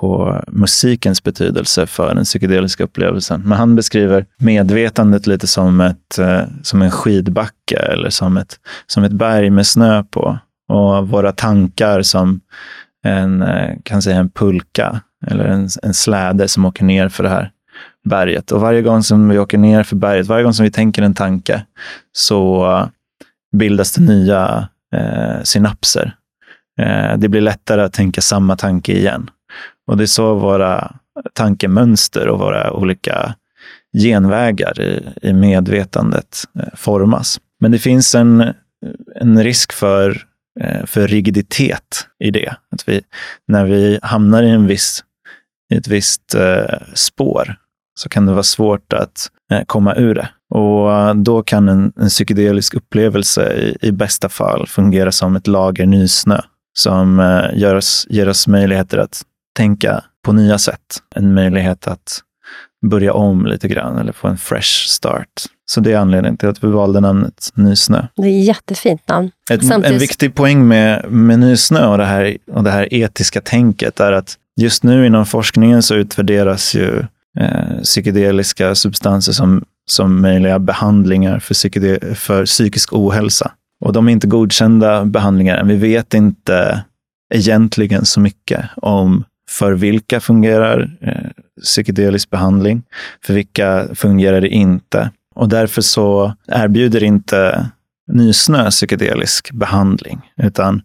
på 0.00 0.42
musikens 0.48 1.22
betydelse 1.22 1.86
för 1.86 2.14
den 2.14 2.24
psykedeliska 2.24 2.84
upplevelsen. 2.84 3.42
Men 3.44 3.58
han 3.58 3.76
beskriver 3.76 4.26
medvetandet 4.38 5.26
lite 5.26 5.46
som, 5.46 5.80
ett, 5.80 6.18
eh, 6.18 6.42
som 6.62 6.82
en 6.82 6.90
skidbacke 6.90 7.76
eller 7.76 8.10
som 8.10 8.36
ett, 8.36 8.58
som 8.86 9.04
ett 9.04 9.12
berg 9.12 9.50
med 9.50 9.66
snö 9.66 10.04
på. 10.04 10.38
Och 10.68 11.08
våra 11.08 11.32
tankar 11.32 12.02
som 12.02 12.40
en, 13.04 13.42
eh, 13.42 13.76
kan 13.82 14.02
säga 14.02 14.16
en 14.16 14.30
pulka 14.30 15.00
eller 15.26 15.44
en, 15.44 15.68
en 15.82 15.94
släde 15.94 16.48
som 16.48 16.64
åker 16.64 16.84
ner 16.84 17.08
för 17.08 17.22
det 17.22 17.28
här 17.28 17.50
berget. 18.04 18.52
Och 18.52 18.60
varje 18.60 18.82
gång 18.82 19.02
som 19.02 19.28
vi 19.28 19.38
åker 19.38 19.58
ner 19.58 19.82
för 19.82 19.96
berget, 19.96 20.26
varje 20.26 20.44
gång 20.44 20.54
som 20.54 20.64
vi 20.64 20.70
tänker 20.70 21.02
en 21.02 21.14
tanke, 21.14 21.64
så 22.12 22.70
eh, 22.72 22.86
bildas 23.56 23.92
det 23.92 24.02
nya 24.02 24.68
eh, 24.94 25.42
synapser 25.42 26.14
Eh, 26.80 27.18
det 27.18 27.28
blir 27.28 27.40
lättare 27.40 27.82
att 27.82 27.92
tänka 27.92 28.20
samma 28.20 28.56
tanke 28.56 28.92
igen. 28.92 29.30
Och 29.86 29.96
det 29.96 30.04
är 30.04 30.06
så 30.06 30.34
våra, 30.34 30.92
tankemönster 31.32 32.28
och 32.28 32.38
våra 32.38 32.72
olika 32.72 33.34
genvägar 34.02 34.80
i, 34.80 35.08
i 35.22 35.32
medvetandet 35.32 36.44
eh, 36.58 36.74
formas. 36.74 37.40
Men 37.60 37.72
det 37.72 37.78
finns 37.78 38.14
en, 38.14 38.54
en 39.20 39.44
risk 39.44 39.72
för, 39.72 40.22
eh, 40.60 40.86
för 40.86 41.08
rigiditet 41.08 42.06
i 42.24 42.30
det. 42.30 42.54
Att 42.70 42.88
vi, 42.88 43.00
när 43.48 43.64
vi 43.64 43.98
hamnar 44.02 44.42
i, 44.42 44.50
en 44.50 44.66
viss, 44.66 45.04
i 45.72 45.76
ett 45.76 45.88
visst 45.88 46.34
eh, 46.34 46.78
spår 46.94 47.56
så 48.00 48.08
kan 48.08 48.26
det 48.26 48.32
vara 48.32 48.42
svårt 48.42 48.92
att 48.92 49.30
eh, 49.52 49.64
komma 49.66 49.94
ur 49.94 50.14
det. 50.14 50.28
Och 50.50 50.92
eh, 50.92 51.14
då 51.14 51.42
kan 51.42 51.68
en, 51.68 51.92
en 51.96 52.08
psykedelisk 52.08 52.74
upplevelse 52.74 53.52
i, 53.52 53.88
i, 53.88 53.92
bästa 53.92 54.28
fall 54.28 54.66
fungera 54.66 55.12
som 55.12 55.36
ett 55.36 55.46
lager 55.46 55.86
nysnö 55.86 56.40
som 56.74 57.18
gör 57.54 57.74
oss, 57.74 58.06
ger 58.10 58.28
oss 58.28 58.46
möjligheter 58.46 58.98
att 58.98 59.22
tänka 59.56 60.04
på 60.24 60.32
nya 60.32 60.58
sätt. 60.58 61.02
En 61.14 61.34
möjlighet 61.34 61.86
att 61.86 62.20
börja 62.86 63.12
om 63.12 63.46
lite 63.46 63.68
grann 63.68 63.98
eller 63.98 64.12
få 64.12 64.28
en 64.28 64.38
fresh 64.38 64.86
start. 64.88 65.28
Så 65.66 65.80
det 65.80 65.92
är 65.92 65.98
anledningen 65.98 66.36
till 66.36 66.48
att 66.48 66.64
vi 66.64 66.68
valde 66.68 67.00
namnet 67.00 67.50
Nysnö. 67.54 68.06
Det 68.16 68.22
är 68.22 68.40
ett 68.40 68.46
jättefint 68.46 69.08
namn. 69.08 69.30
Ett, 69.50 69.66
Samtidigt... 69.66 69.92
En 69.92 69.98
viktig 69.98 70.34
poäng 70.34 70.68
med, 70.68 71.04
med 71.10 71.38
Nysnö 71.38 71.86
och 71.86 71.98
det, 71.98 72.04
här, 72.04 72.36
och 72.52 72.64
det 72.64 72.70
här 72.70 72.94
etiska 72.94 73.40
tänket 73.40 74.00
är 74.00 74.12
att 74.12 74.38
just 74.56 74.82
nu 74.82 75.06
inom 75.06 75.26
forskningen 75.26 75.82
så 75.82 75.94
utvärderas 75.94 76.74
ju 76.74 76.98
eh, 77.38 77.80
psykedeliska 77.82 78.74
substanser 78.74 79.32
som, 79.32 79.64
som 79.86 80.20
möjliga 80.20 80.58
behandlingar 80.58 81.38
för, 81.38 82.14
för 82.14 82.46
psykisk 82.46 82.92
ohälsa. 82.92 83.52
Och 83.80 83.92
de 83.92 84.08
är 84.08 84.12
inte 84.12 84.26
godkända 84.26 85.04
behandlingar 85.04 85.56
än. 85.56 85.68
Vi 85.68 85.76
vet 85.76 86.14
inte 86.14 86.84
egentligen 87.34 88.04
så 88.04 88.20
mycket 88.20 88.64
om 88.76 89.24
för 89.50 89.72
vilka 89.72 90.20
fungerar 90.20 90.98
eh, 91.00 91.30
psykedelisk 91.62 92.30
behandling, 92.30 92.82
för 93.26 93.34
vilka 93.34 93.88
fungerar 93.94 94.40
det 94.40 94.48
inte. 94.48 95.10
Och 95.34 95.48
därför 95.48 95.82
så 95.82 96.34
erbjuder 96.48 97.04
inte 97.04 97.70
Nysnö 98.12 98.70
psykedelisk 98.70 99.52
behandling, 99.52 100.20
utan 100.36 100.82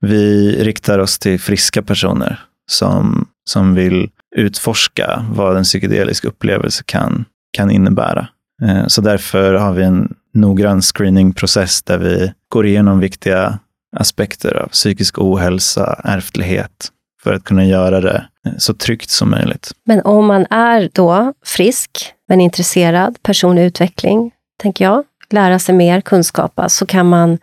vi 0.00 0.52
riktar 0.64 0.98
oss 0.98 1.18
till 1.18 1.40
friska 1.40 1.82
personer 1.82 2.40
som, 2.70 3.28
som 3.50 3.74
vill 3.74 4.10
utforska 4.36 5.24
vad 5.32 5.56
en 5.56 5.64
psykedelisk 5.64 6.24
upplevelse 6.24 6.82
kan, 6.86 7.24
kan 7.52 7.70
innebära. 7.70 8.28
Eh, 8.62 8.86
så 8.86 9.00
därför 9.00 9.54
har 9.54 9.72
vi 9.72 9.82
en 9.82 10.14
noggrann 10.34 10.82
screeningprocess 10.82 11.82
där 11.82 11.98
vi 11.98 12.32
går 12.48 12.66
igenom 12.66 13.00
viktiga 13.00 13.58
aspekter 13.96 14.56
av 14.56 14.68
psykisk 14.68 15.18
ohälsa, 15.18 16.00
ärftlighet, 16.04 16.88
för 17.22 17.32
att 17.32 17.44
kunna 17.44 17.64
göra 17.64 18.00
det 18.00 18.24
så 18.58 18.74
tryggt 18.74 19.10
som 19.10 19.30
möjligt. 19.30 19.70
Men 19.84 20.00
om 20.00 20.26
man 20.26 20.46
är 20.50 20.90
då 20.92 21.32
frisk, 21.44 21.90
men 22.28 22.40
intresserad, 22.40 23.22
personlig 23.22 23.64
utveckling, 23.64 24.32
tänker 24.62 24.84
jag, 24.84 25.04
lära 25.30 25.58
sig 25.58 25.74
mer, 25.74 26.00
kunskapa, 26.00 26.68
så 26.68 26.86
kan 26.86 27.08
man 27.08 27.38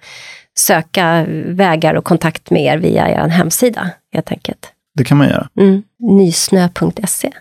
söka 0.59 1.25
vägar 1.45 1.93
och 1.93 2.03
kontakt 2.03 2.49
med 2.49 2.63
er 2.63 2.77
via 2.77 3.09
er 3.09 3.27
hemsida, 3.27 3.89
helt 4.13 4.31
enkelt. 4.31 4.71
Det 4.95 5.03
kan 5.03 5.17
man 5.17 5.29
göra. 5.29 5.49
Mm. 5.59 5.83
Nysnö.se. 5.99 7.31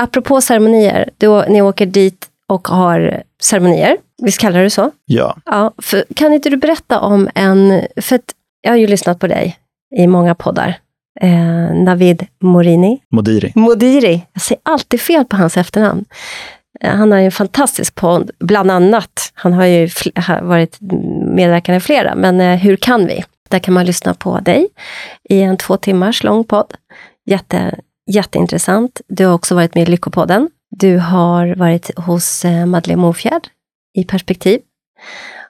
Apropå 0.00 0.40
ceremonier, 0.40 1.10
då 1.18 1.44
ni 1.48 1.62
åker 1.62 1.86
dit 1.86 2.26
och 2.48 2.68
har 2.68 3.22
ceremonier, 3.42 3.96
visst 4.22 4.40
kallar 4.40 4.62
du 4.62 4.70
så? 4.70 4.90
Ja. 5.04 5.36
ja 5.44 5.72
för, 5.82 6.04
kan 6.16 6.32
inte 6.32 6.50
du 6.50 6.56
berätta 6.56 7.00
om 7.00 7.28
en, 7.34 7.82
för 7.96 8.16
att 8.16 8.34
jag 8.60 8.70
har 8.70 8.76
ju 8.76 8.86
lyssnat 8.86 9.18
på 9.18 9.26
dig 9.26 9.58
i 9.96 10.06
många 10.06 10.34
poddar, 10.34 10.78
eh, 11.20 11.74
Navid 11.74 12.26
Morini. 12.42 13.00
Modiri. 13.10 13.52
Modiri. 13.54 14.26
Jag 14.32 14.42
säger 14.42 14.60
alltid 14.62 15.00
fel 15.00 15.24
på 15.24 15.36
hans 15.36 15.56
efternamn. 15.56 16.04
Eh, 16.80 16.94
han 16.94 17.12
har 17.12 17.18
ju 17.18 17.24
en 17.24 17.32
fantastisk 17.32 17.94
podd, 17.94 18.30
bland 18.38 18.70
annat. 18.70 19.32
Han 19.34 19.52
har 19.52 19.64
ju 19.64 19.88
varit 20.42 20.76
medverkande 21.34 21.76
i 21.76 21.80
flera, 21.80 22.14
men 22.14 22.40
eh, 22.40 22.56
Hur 22.56 22.76
kan 22.76 23.06
vi? 23.06 23.24
Där 23.48 23.58
kan 23.58 23.74
man 23.74 23.86
lyssna 23.86 24.14
på 24.14 24.38
dig 24.40 24.68
i 25.28 25.40
en 25.40 25.56
två 25.56 25.76
timmars 25.76 26.24
lång 26.24 26.44
podd. 26.44 26.74
Jätte, 27.26 27.74
jätteintressant. 28.10 29.00
Du 29.08 29.26
har 29.26 29.34
också 29.34 29.54
varit 29.54 29.74
med 29.74 29.88
i 29.88 29.90
Lyckopodden. 29.90 30.48
Du 30.80 30.98
har 30.98 31.54
varit 31.54 31.98
hos 31.98 32.44
eh, 32.44 32.66
Madeleine 32.66 33.02
Mofjärd 33.02 33.48
i 33.94 34.04
Perspektiv. 34.04 34.60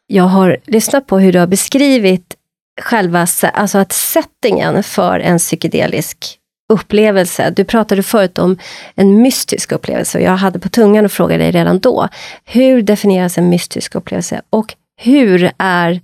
Jag 0.07 0.25
har 0.25 0.57
lyssnat 0.65 1.07
på 1.07 1.19
hur 1.19 1.33
du 1.33 1.39
har 1.39 1.47
beskrivit 1.47 2.37
själva 2.81 3.27
alltså 3.53 3.79
att 3.79 3.93
settingen 3.93 4.83
för 4.83 5.21
en 5.21 5.39
psykedelisk 5.39 6.39
upplevelse. 6.73 7.51
Du 7.57 7.65
pratade 7.65 8.03
förut 8.03 8.39
om 8.39 8.59
en 8.95 9.23
mystisk 9.23 9.73
upplevelse 9.73 10.19
och 10.19 10.25
jag 10.25 10.37
hade 10.37 10.59
på 10.59 10.69
tungan 10.69 11.05
att 11.05 11.13
fråga 11.13 11.39
dig 11.39 11.51
redan 11.51 11.79
då. 11.79 12.09
Hur 12.45 12.83
definieras 12.83 13.39
en 13.39 13.49
mystisk 13.49 13.95
upplevelse 13.95 14.43
och 14.51 14.75
hur 14.97 15.53
är 15.59 16.01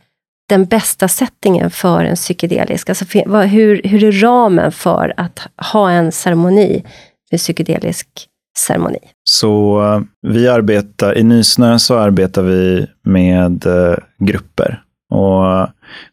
den 0.49 0.65
bästa 0.65 1.09
settingen 1.09 1.71
för 1.71 2.05
en 2.05 2.17
psykedelisk? 2.17 2.89
Alltså 2.89 3.05
hur, 3.29 3.83
hur 3.85 4.05
är 4.05 4.13
ramen 4.13 4.73
för 4.73 5.15
att 5.17 5.41
ha 5.73 5.91
en 5.91 6.13
ceremoni, 6.13 6.85
med 7.31 7.41
psykedelisk 7.41 8.29
ceremoni? 8.59 8.99
Så 9.25 9.83
eh, 9.83 10.31
vi 10.33 10.49
arbetar, 10.49 11.19
i 11.19 11.23
Nysnö 11.23 11.79
så 11.79 11.99
arbetar 11.99 12.43
vi 12.43 12.87
med 13.05 13.67
eh, 13.67 13.97
grupper. 14.19 14.83
Och 15.11 15.61
eh, 15.61 15.69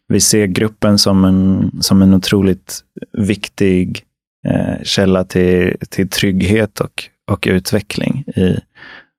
vi 0.08 0.20
ser 0.20 0.46
gruppen 0.46 0.98
som 0.98 1.24
en, 1.24 1.70
som 1.80 2.02
en 2.02 2.14
otroligt 2.14 2.80
viktig 3.18 4.02
eh, 4.48 4.82
källa 4.82 5.24
till, 5.24 5.76
till 5.90 6.08
trygghet 6.08 6.80
och, 6.80 7.04
och 7.30 7.48
utveckling 7.50 8.24
i 8.36 8.58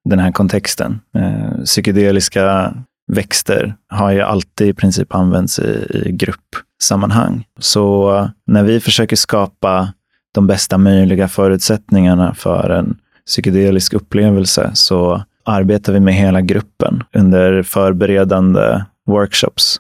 den 0.09 0.19
här 0.19 0.31
kontexten. 0.31 0.99
Eh, 1.17 1.63
psykedeliska 1.65 2.73
växter 3.11 3.75
har 3.89 4.11
ju 4.11 4.21
alltid 4.21 4.67
i 4.67 4.73
princip 4.73 5.15
använts 5.15 5.59
i, 5.59 6.01
i 6.05 6.11
gruppsammanhang. 6.11 7.45
Så 7.59 8.15
eh, 8.17 8.29
när 8.47 8.63
vi 8.63 8.79
försöker 8.79 9.15
skapa 9.15 9.93
de 10.33 10.47
bästa 10.47 10.77
möjliga 10.77 11.27
förutsättningarna 11.27 12.33
för 12.33 12.69
en 12.69 12.97
psykedelisk 13.27 13.93
upplevelse 13.93 14.71
så 14.73 15.23
arbetar 15.45 15.93
vi 15.93 15.99
med 15.99 16.13
hela 16.13 16.41
gruppen 16.41 17.03
under 17.13 17.63
förberedande 17.63 18.83
workshops 19.05 19.79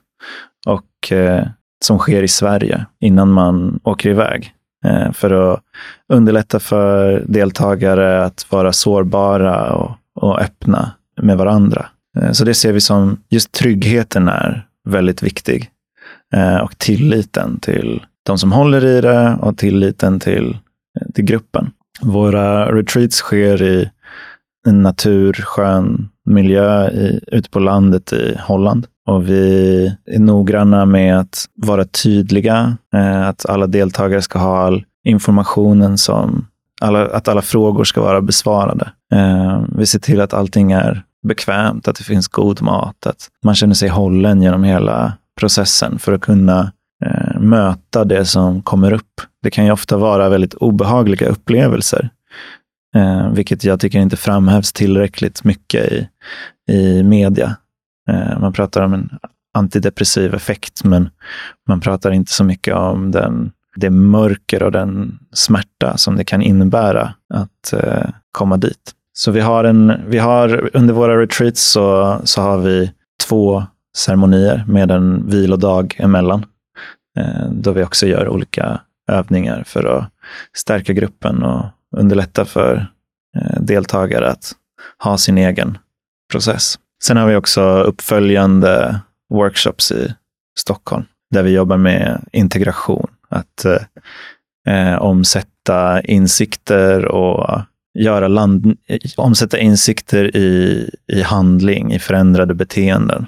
och 0.65 1.11
eh, 1.11 1.47
som 1.85 1.99
sker 1.99 2.23
i 2.23 2.27
Sverige 2.27 2.85
innan 2.99 3.31
man 3.31 3.79
åker 3.83 4.09
iväg. 4.09 4.53
Eh, 4.85 5.11
för 5.11 5.53
att 5.53 5.59
underlätta 6.13 6.59
för 6.59 7.23
deltagare 7.27 8.25
att 8.25 8.45
vara 8.49 8.73
sårbara 8.73 9.73
och, 9.73 9.91
och 10.15 10.41
öppna 10.41 10.91
med 11.21 11.37
varandra. 11.37 11.85
Eh, 12.19 12.31
så 12.31 12.45
det 12.45 12.53
ser 12.53 12.73
vi 12.73 12.81
som, 12.81 13.17
just 13.29 13.51
tryggheten 13.51 14.27
är 14.27 14.67
väldigt 14.89 15.23
viktig. 15.23 15.69
Eh, 16.33 16.57
och 16.57 16.77
tilliten 16.77 17.59
till 17.59 18.05
de 18.23 18.37
som 18.37 18.51
håller 18.51 18.85
i 18.85 19.01
det 19.01 19.37
och 19.41 19.57
tilliten 19.57 20.19
till, 20.19 20.57
eh, 20.99 21.11
till 21.13 21.25
gruppen. 21.25 21.71
Våra 22.01 22.75
retreats 22.75 23.15
sker 23.15 23.61
i 23.61 23.89
en 24.67 24.83
naturskön 24.83 26.09
miljö 26.25 26.89
i, 26.89 27.19
ute 27.27 27.49
på 27.49 27.59
landet 27.59 28.13
i 28.13 28.37
Holland. 28.39 28.87
Och 29.07 29.29
vi 29.29 29.85
är 30.05 30.19
noggranna 30.19 30.85
med 30.85 31.19
att 31.19 31.45
vara 31.55 31.85
tydliga, 31.85 32.77
eh, 32.93 33.27
att 33.27 33.45
alla 33.45 33.67
deltagare 33.67 34.21
ska 34.21 34.39
ha 34.39 34.57
all 34.57 34.83
informationen 35.03 35.97
som, 35.97 36.47
alla, 36.81 37.05
att 37.07 37.27
alla 37.27 37.41
frågor 37.41 37.83
ska 37.83 38.01
vara 38.01 38.21
besvarade. 38.21 38.91
Eh, 39.13 39.63
vi 39.77 39.85
ser 39.85 39.99
till 39.99 40.21
att 40.21 40.33
allting 40.33 40.71
är 40.71 41.03
bekvämt, 41.27 41.87
att 41.87 41.95
det 41.95 42.03
finns 42.03 42.27
god 42.27 42.61
mat, 42.61 43.07
att 43.07 43.29
man 43.43 43.55
känner 43.55 43.73
sig 43.73 43.89
hållen 43.89 44.41
genom 44.41 44.63
hela 44.63 45.13
processen 45.39 45.99
för 45.99 46.13
att 46.13 46.21
kunna 46.21 46.71
eh, 47.05 47.39
möta 47.39 48.03
det 48.03 48.25
som 48.25 48.61
kommer 48.61 48.93
upp. 48.93 49.21
Det 49.43 49.51
kan 49.51 49.65
ju 49.65 49.71
ofta 49.71 49.97
vara 49.97 50.29
väldigt 50.29 50.53
obehagliga 50.53 51.27
upplevelser, 51.27 52.09
eh, 52.95 53.29
vilket 53.29 53.63
jag 53.63 53.79
tycker 53.79 53.99
inte 53.99 54.17
framhävs 54.17 54.73
tillräckligt 54.73 55.43
mycket 55.43 55.91
i, 55.91 56.09
i 56.71 57.03
media. 57.03 57.55
Eh, 58.09 58.39
man 58.39 58.53
pratar 58.53 58.81
om 58.81 58.93
en 58.93 59.09
antidepressiv 59.53 60.35
effekt, 60.35 60.83
men 60.83 61.09
man 61.67 61.79
pratar 61.79 62.11
inte 62.11 62.31
så 62.31 62.43
mycket 62.43 62.75
om 62.75 63.11
den, 63.11 63.51
det 63.75 63.89
mörker 63.89 64.63
och 64.63 64.71
den 64.71 65.19
smärta 65.33 65.97
som 65.97 66.15
det 66.15 66.23
kan 66.23 66.41
innebära 66.41 67.13
att 67.33 67.73
eh, 67.73 68.09
komma 68.31 68.57
dit. 68.57 68.93
Så 69.13 69.31
vi 69.31 69.39
har, 69.39 69.63
en, 69.63 69.93
vi 70.07 70.17
har 70.17 70.69
under 70.73 70.93
våra 70.93 71.21
retreats 71.21 71.71
så, 71.71 72.17
så 72.23 72.41
har 72.41 72.57
vi 72.57 72.91
två 73.27 73.63
ceremonier 73.97 74.63
med 74.67 74.91
en 74.91 75.29
vilodag 75.29 75.95
emellan. 75.99 76.45
Eh, 77.17 77.49
då 77.51 77.71
vi 77.71 77.83
också 77.83 78.07
gör 78.07 78.27
olika 78.27 78.81
övningar 79.11 79.63
för 79.63 79.85
att 79.85 80.09
stärka 80.57 80.93
gruppen 80.93 81.43
och 81.43 81.65
underlätta 81.97 82.45
för 82.45 82.87
eh, 83.37 83.61
deltagare 83.61 84.31
att 84.31 84.51
ha 85.03 85.17
sin 85.17 85.37
egen 85.37 85.77
process. 86.31 86.79
Sen 87.03 87.17
har 87.17 87.27
vi 87.27 87.35
också 87.35 87.61
uppföljande 87.61 88.99
workshops 89.29 89.91
i 89.91 90.13
Stockholm 90.59 91.05
där 91.31 91.43
vi 91.43 91.51
jobbar 91.51 91.77
med 91.77 92.25
integration. 92.31 93.07
Att 93.29 93.65
eh, 93.65 93.81
eh, 94.67 95.01
omsätta 95.01 96.01
insikter 96.01 97.05
och 97.05 97.61
göra 97.99 98.27
land, 98.27 98.77
omsätta 99.17 99.59
insikter 99.59 100.37
i, 100.37 100.89
i 101.07 101.21
handling, 101.21 101.93
i 101.93 101.99
förändrade 101.99 102.53
beteenden 102.53 103.25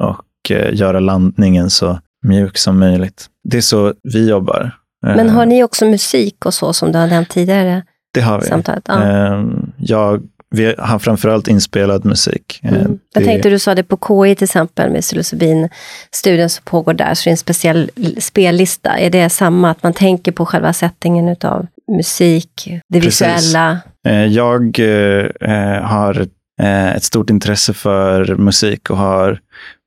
och 0.00 0.50
eh, 0.50 0.74
göra 0.74 1.00
landningen 1.00 1.70
så 1.70 2.00
mjuk 2.28 2.58
som 2.58 2.78
möjligt. 2.78 3.26
Det 3.44 3.56
är 3.56 3.60
så 3.60 3.94
vi 4.02 4.28
jobbar. 4.28 4.70
Men 5.06 5.28
har 5.30 5.46
ni 5.46 5.62
också 5.64 5.84
musik 5.84 6.46
och 6.46 6.54
så 6.54 6.72
som 6.72 6.92
du 6.92 6.98
har 6.98 7.06
nämnt 7.06 7.28
tidigare? 7.28 7.82
Det 8.14 8.20
har 8.20 8.40
vi. 8.40 8.46
Samtalet, 8.46 8.84
ja. 8.88 9.02
Ehm, 9.02 9.72
Jag, 9.78 10.22
vi 10.50 10.74
har 10.78 10.98
framförallt 10.98 11.48
inspelad 11.48 12.04
musik. 12.04 12.60
Eh, 12.62 12.72
Mm. 12.72 12.98
Jag 13.14 13.22
det- 13.22 13.26
tänkte 13.26 13.48
du 13.50 13.58
sa 13.58 13.74
det 13.74 13.82
på 13.82 14.24
KI 14.24 14.34
till 14.34 14.44
exempel 14.44 14.90
med 14.92 15.00
psilocybin-studien 15.02 16.48
som 16.50 16.62
pågår 16.64 16.94
där, 16.94 17.14
så 17.14 17.24
det 17.24 17.28
är 17.28 17.32
en 17.32 17.36
speciell 17.36 17.90
spellista. 18.18 18.98
Är 18.98 19.10
det 19.10 19.30
samma, 19.30 19.70
att 19.70 19.82
man 19.82 19.92
tänker 19.92 20.32
på 20.32 20.46
själva 20.46 20.72
settingen 20.72 21.28
utav 21.28 21.66
musik, 21.96 22.68
det 22.88 23.00
Precis. 23.00 23.20
visuella? 23.22 23.78
Eh, 24.08 24.24
Jag 24.26 24.78
eh, 24.78 25.82
har 25.82 26.26
eh, 26.62 26.94
ett 26.96 27.04
stort 27.04 27.30
intresse 27.30 27.74
för 27.74 28.36
musik 28.36 28.90
och 28.90 28.96
har 28.96 29.38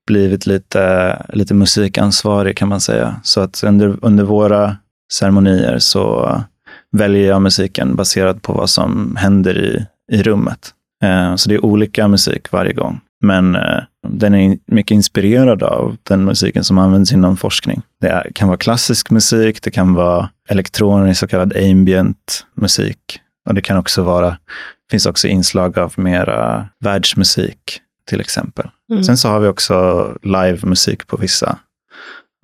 blivit 0.10 0.46
lite, 0.46 1.16
lite 1.34 1.54
musikansvarig 1.54 2.58
kan 2.58 2.68
man 2.68 2.82
säga. 2.82 3.16
Så 3.24 3.42
att 3.42 3.64
under, 3.64 3.98
under 4.02 4.24
våra 4.24 4.78
ceremonier 5.14 5.80
så 5.80 6.42
väljer 6.92 7.28
jag 7.28 7.42
musiken 7.42 7.96
baserat 7.96 8.42
på 8.42 8.54
vad 8.54 8.70
som 8.70 9.16
händer 9.16 9.58
i, 9.58 9.86
i 10.12 10.24
rummet. 10.24 10.74
Eh, 11.04 11.36
Så 11.36 11.50
det 11.50 11.56
är 11.56 11.66
olika 11.66 12.08
musik 12.08 12.52
varje 12.52 12.74
gång. 12.74 13.00
Men 13.22 13.56
eh, 13.56 13.84
den 14.08 14.34
är 14.34 14.58
mycket 14.66 14.96
inspirerad 14.96 15.64
av 15.64 15.98
den 16.04 16.24
musiken 16.26 16.64
som 16.64 16.78
används 16.78 17.12
inom 17.14 17.38
forskning. 17.38 17.82
Det 18.02 18.08
är, 18.08 18.32
kan 18.36 18.48
vara 18.48 18.58
klassisk 18.58 19.12
musik, 19.12 19.64
det 19.64 19.72
kan 19.72 19.94
vara 19.94 20.30
elektronisk 20.50 21.20
så 21.20 21.28
kallad 21.28 21.58
ambient 21.58 22.46
musik. 22.56 23.20
Och 23.48 23.56
det 23.56 23.62
kan 23.62 23.78
också 23.78 24.04
vara, 24.04 24.38
finns 24.92 25.06
också 25.06 25.28
inslag 25.28 25.80
av 25.80 25.94
mera 25.98 26.68
världsmusik 26.80 27.82
till 28.10 28.22
exempel. 28.22 28.68
Mm. 28.90 29.04
Sen 29.04 29.18
så 29.18 29.30
har 29.30 29.40
vi 29.40 29.48
också 29.48 30.08
livemusik 30.24 31.08
på 31.08 31.18
vissa 31.18 31.60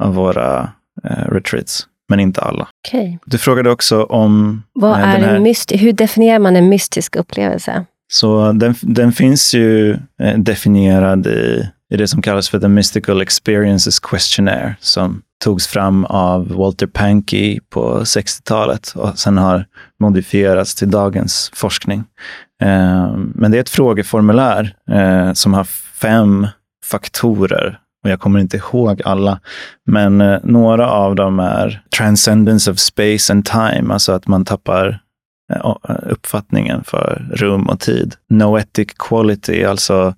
av 0.04 0.16
våra 0.16 0.70
eh, 1.04 1.32
retreats, 1.32 1.88
men 2.10 2.20
inte 2.20 2.42
alla. 2.42 2.68
Okej. 2.88 3.20
Du 3.26 3.38
frågade 3.38 3.72
också 3.72 4.04
om 4.04 4.64
Vad 4.74 4.92
eh, 4.92 5.00
är 5.00 5.20
här, 5.20 5.36
en 5.36 5.80
hur 5.80 5.94
definierar 5.94 6.40
man 6.40 6.56
en 6.56 6.70
mystisk 6.70 7.16
upplevelse? 7.16 7.86
Så 8.08 8.52
den, 8.52 8.76
den 8.82 9.12
finns 9.12 9.54
ju 9.54 9.92
eh, 10.22 10.38
definierad 10.38 11.28
i, 11.28 11.70
i 11.94 11.98
det 11.98 12.08
som 12.08 12.22
kallas 12.22 12.50
för 12.50 12.60
The 12.60 12.68
Mystical 12.68 13.22
Experiences 13.22 14.00
Questionnaire 14.00 14.76
som 14.80 15.22
togs 15.44 15.68
fram 15.68 16.06
av 16.06 16.48
Walter 16.48 16.88
Pankey 16.88 17.60
på 17.70 18.00
60-talet 18.00 18.94
och 18.96 19.20
sen 19.20 19.38
har 19.38 19.66
modifierats 20.00 20.76
till 20.76 20.92
dagens 20.92 21.52
forskning. 21.54 22.04
Eh, 22.62 23.18
men 23.18 23.52
det 23.52 23.58
är 23.58 23.62
ett 23.62 23.70
frågeformulär 23.70 24.76
eh, 24.92 25.34
som 25.34 25.54
har 25.54 25.68
fem 26.06 26.48
faktorer 26.86 27.80
och 28.04 28.10
jag 28.10 28.20
kommer 28.20 28.40
inte 28.40 28.58
ihåg 28.58 29.02
alla, 29.06 29.40
men 29.86 30.22
eh, 30.22 30.40
några 30.44 30.90
av 30.90 31.16
dem 31.16 31.40
är 31.40 31.84
transcendence 31.98 32.72
of 32.72 32.80
space 32.80 33.34
and 33.34 33.46
time, 33.46 33.94
alltså 33.94 34.12
att 34.12 34.28
man 34.28 34.46
tappar 34.46 35.00
eh, 35.54 35.76
uppfattningen 36.10 36.84
för 36.84 37.28
rum 37.34 37.70
och 37.70 37.80
tid. 37.80 38.16
Noetic 38.30 38.88
quality, 39.00 39.64
alltså 39.64 40.16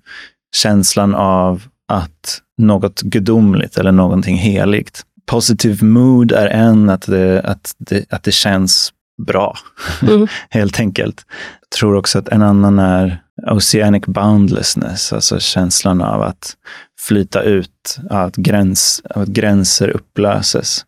känslan 0.56 1.14
av 1.14 1.62
att 1.88 2.40
något 2.58 3.00
gudomligt 3.00 3.78
eller 3.78 3.92
någonting 3.92 4.36
heligt. 4.36 5.02
Positive 5.26 5.86
mood 5.86 6.32
är 6.32 6.46
en, 6.46 6.90
att 6.90 7.06
det, 7.06 7.42
att 7.42 7.74
det, 7.78 8.12
att 8.12 8.22
det 8.22 8.32
känns 8.32 8.92
bra, 9.26 9.56
Mm. 10.02 10.26
helt 10.50 10.80
enkelt. 10.80 11.26
Jag 11.60 11.70
tror 11.78 11.96
också 11.96 12.18
att 12.18 12.28
en 12.28 12.42
annan 12.42 12.78
är 12.78 13.22
oceanic 13.46 14.06
boundlessness, 14.06 15.12
alltså 15.12 15.40
känslan 15.40 16.02
av 16.02 16.22
att 16.22 16.56
flyta 17.00 17.42
ut, 17.42 17.98
att, 18.10 18.36
gräns, 18.36 19.02
att 19.04 19.28
gränser 19.28 19.88
upplöses. 19.88 20.84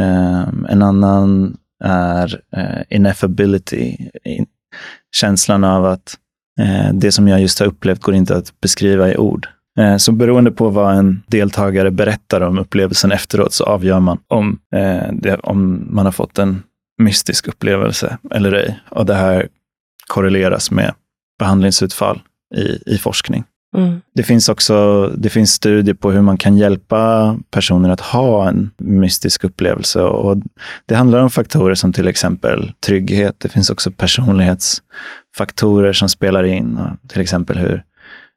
Um, 0.00 0.66
en 0.68 0.82
annan 0.82 1.56
är 1.84 2.40
uh, 2.56 2.82
ineffability, 2.90 3.96
in, 4.24 4.46
känslan 5.16 5.64
av 5.64 5.84
att 5.84 6.18
uh, 6.60 6.92
det 6.92 7.12
som 7.12 7.28
jag 7.28 7.40
just 7.40 7.60
har 7.60 7.66
upplevt 7.66 8.00
går 8.00 8.14
inte 8.14 8.36
att 8.36 8.60
beskriva 8.60 9.12
i 9.12 9.16
ord. 9.16 9.48
Uh, 9.80 9.96
så 9.96 10.12
beroende 10.12 10.50
på 10.50 10.68
vad 10.68 10.96
en 10.96 11.22
deltagare 11.26 11.90
berättar 11.90 12.40
om 12.40 12.58
upplevelsen 12.58 13.12
efteråt 13.12 13.52
så 13.52 13.64
avgör 13.64 14.00
man 14.00 14.18
om, 14.28 14.58
det, 15.12 15.34
om 15.42 15.86
man 15.90 16.04
har 16.04 16.12
fått 16.12 16.38
en 16.38 16.62
mystisk 16.98 17.48
upplevelse 17.48 18.18
eller 18.30 18.52
ej. 18.52 18.80
Och 18.90 19.06
det 19.06 19.14
här 19.14 19.48
korreleras 20.06 20.70
med 20.70 20.94
behandlingsutfall 21.38 22.20
i, 22.54 22.94
i 22.94 22.98
forskning. 22.98 23.44
Mm. 23.76 24.00
Det 24.14 24.22
finns 24.22 24.48
också 24.48 25.06
det 25.16 25.28
finns 25.28 25.52
studier 25.52 25.94
på 25.94 26.10
hur 26.10 26.22
man 26.22 26.38
kan 26.38 26.56
hjälpa 26.56 27.36
personer 27.50 27.88
att 27.88 28.00
ha 28.00 28.48
en 28.48 28.70
mystisk 28.76 29.44
upplevelse. 29.44 30.02
Och 30.02 30.36
det 30.86 30.94
handlar 30.94 31.18
om 31.18 31.30
faktorer 31.30 31.74
som 31.74 31.92
till 31.92 32.08
exempel 32.08 32.72
trygghet. 32.86 33.36
Det 33.38 33.48
finns 33.48 33.70
också 33.70 33.90
personlighetsfaktorer 33.90 35.92
som 35.92 36.08
spelar 36.08 36.44
in. 36.44 36.80
Till 37.08 37.20
exempel 37.20 37.58
hur 37.58 37.82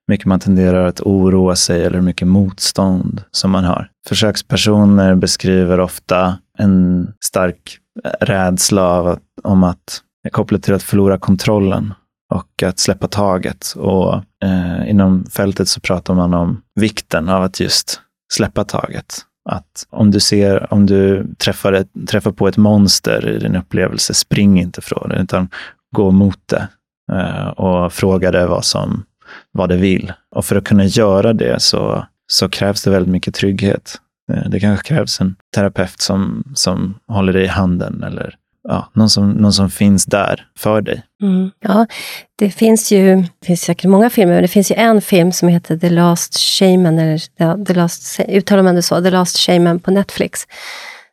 mycket 0.08 0.26
man 0.26 0.40
tenderar 0.40 0.86
att 0.86 1.02
oroa 1.02 1.56
sig 1.56 1.84
eller 1.84 1.98
hur 1.98 2.06
mycket 2.06 2.28
motstånd 2.28 3.24
som 3.32 3.52
man 3.52 3.64
har. 3.64 3.90
Försökspersoner 4.08 5.16
beskriver 5.16 5.80
ofta 5.80 6.38
en 6.58 7.08
stark 7.26 7.78
rädsla 8.22 8.84
av 8.84 9.08
att, 9.08 9.22
om 9.44 9.64
att 9.64 10.02
kopplat 10.32 10.64
till 10.64 10.74
att 10.74 10.84
förlora 10.84 11.18
kontrollen 11.18 11.94
och 12.34 12.64
att 12.64 12.80
släppa 12.80 13.08
taget. 13.08 13.74
Och 13.78 14.16
eh, 14.44 14.90
inom 14.90 15.26
fältet 15.26 15.68
så 15.68 15.80
pratar 15.80 16.14
man 16.14 16.34
om 16.34 16.62
vikten 16.76 17.30
av 17.30 17.44
att 17.44 17.60
just 17.60 18.02
släppa 18.34 18.64
taget. 18.64 19.16
Att 19.50 19.88
om 19.90 20.12
du 20.12 20.20
ser, 20.20 20.74
om 20.74 20.86
du 20.86 21.28
träffar, 21.38 21.74
ett, 21.74 21.90
träffar 22.10 22.32
på 22.32 22.48
ett 22.48 22.58
monster 22.58 23.28
i 23.28 23.40
din 23.40 23.56
upplevelse, 23.56 24.14
spring 24.14 24.60
inte 24.60 24.82
från 24.82 25.10
det, 25.10 25.16
utan 25.16 25.50
gå 25.96 26.12
mot 26.12 26.40
det 26.46 26.68
eh, 27.12 27.48
och 27.48 27.94
fråga 27.94 28.32
det 28.32 28.48
vad, 28.48 28.66
som, 28.66 29.04
vad 29.52 29.70
det 29.70 29.78
vill. 29.78 30.14
Och 30.36 30.46
för 30.46 30.56
att 30.56 30.64
kunna 30.64 30.86
göra 30.86 31.34
det 31.34 31.62
så, 31.62 32.06
så 32.28 32.50
krävs 32.50 32.84
det 32.84 32.92
väldigt 32.92 33.12
mycket 33.12 33.36
trygghet. 33.36 33.96
Eh, 34.32 34.50
det 34.50 34.60
kanske 34.60 34.88
krävs 34.88 35.22
en 35.22 35.36
terapeut 35.56 36.02
som, 36.02 36.44
som 36.56 37.00
håller 37.08 37.34
dig 37.34 37.44
i 37.44 37.48
handen 37.48 38.04
eller 38.04 38.36
ja, 38.68 38.92
någon, 38.94 39.10
som, 39.10 39.32
någon 39.32 39.54
som 39.54 39.70
finns 39.70 40.06
där 40.06 40.46
för 40.58 40.82
dig. 40.82 41.04
Mm. 41.22 41.52
Ja, 41.60 41.88
det 42.36 42.50
finns 42.50 42.92
ju 42.92 43.16
det 43.16 43.46
finns 43.46 43.62
säkert 43.62 43.90
många 43.90 44.10
filmer, 44.10 44.34
men 44.34 44.42
det 44.42 44.48
finns 44.48 44.72
ju 44.72 44.76
en 44.76 45.02
film 45.02 45.32
som 45.32 45.50
heter 45.50 45.78
The 45.78 45.90
Last 45.90 46.40
Shaman, 46.40 47.00
eller 47.00 47.22
ja, 47.38 47.58
The 47.68 47.74
Last, 47.74 48.20
uttalar 48.28 48.64
man 48.64 48.76
det 48.76 48.82
så, 48.82 49.02
The 49.02 49.10
Last 49.10 49.38
Shaman 49.38 49.80
på 49.80 49.92
Netflix. 49.92 50.48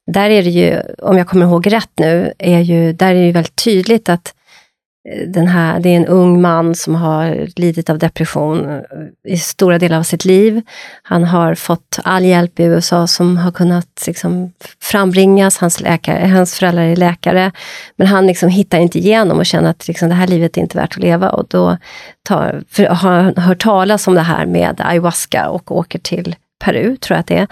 Där 0.07 0.31
är 0.31 0.43
det 0.43 0.51
ju, 0.51 0.81
om 1.03 1.19
jag 1.19 1.29
kommer 1.29 1.47
ihåg 1.47 1.73
rätt 1.73 1.91
nu, 1.99 2.33
är 2.39 2.61
ju, 2.61 2.93
där 2.93 3.09
är 3.11 3.15
det 3.15 3.27
ju 3.27 3.33
väldigt 3.33 3.65
tydligt 3.65 4.09
att 4.09 4.35
Eh, 5.09 5.29
den 5.29 5.47
här, 5.47 5.81
det 5.81 5.89
är 5.89 5.97
en 5.97 6.07
ung 6.07 6.41
man 6.41 6.75
som 6.75 6.95
har 6.95 7.49
lidit 7.57 7.91
av 7.91 7.99
depression 7.99 8.69
eh, 8.69 9.33
i 9.33 9.37
stora 9.37 9.79
delar 9.79 9.99
av 9.99 10.03
sitt 10.03 10.25
liv. 10.25 10.63
Han 11.03 11.25
har 11.25 11.55
fått 11.55 11.99
all 12.05 12.25
hjälp 12.25 12.61
i 12.61 12.63
USA 12.63 13.07
som 13.07 13.37
har 13.37 13.53
kunnat 13.53 14.05
liksom 14.07 14.53
frambringas. 14.83 15.59
Hans, 15.59 15.81
läkare, 15.81 16.27
hans 16.27 16.59
föräldrar 16.59 16.83
är 16.83 16.97
läkare. 16.97 17.53
Men 17.97 18.07
han 18.07 18.27
liksom 18.27 18.49
hittar 18.49 18.79
inte 18.79 18.99
igenom 18.99 19.39
och 19.39 19.47
känner 19.47 19.71
att 19.71 19.89
liksom 19.89 20.09
det 20.09 20.15
här 20.15 20.27
livet 20.27 20.57
är 20.57 20.61
inte 20.61 20.79
värt 20.79 20.93
att 20.93 21.03
leva. 21.03 21.31
Och 21.31 21.47
då 21.49 21.77
tar, 22.23 22.63
för, 22.71 22.85
har 22.85 23.21
han 23.21 23.37
hört 23.37 23.63
talas 23.63 24.07
om 24.07 24.15
det 24.15 24.21
här 24.21 24.47
med 24.47 24.81
ayahuasca 24.81 25.49
och 25.49 25.77
åker 25.77 25.99
till 25.99 26.37
Peru, 26.65 26.97
tror 26.97 27.15
jag 27.15 27.21
att 27.21 27.27
det 27.27 27.37
är. 27.37 27.49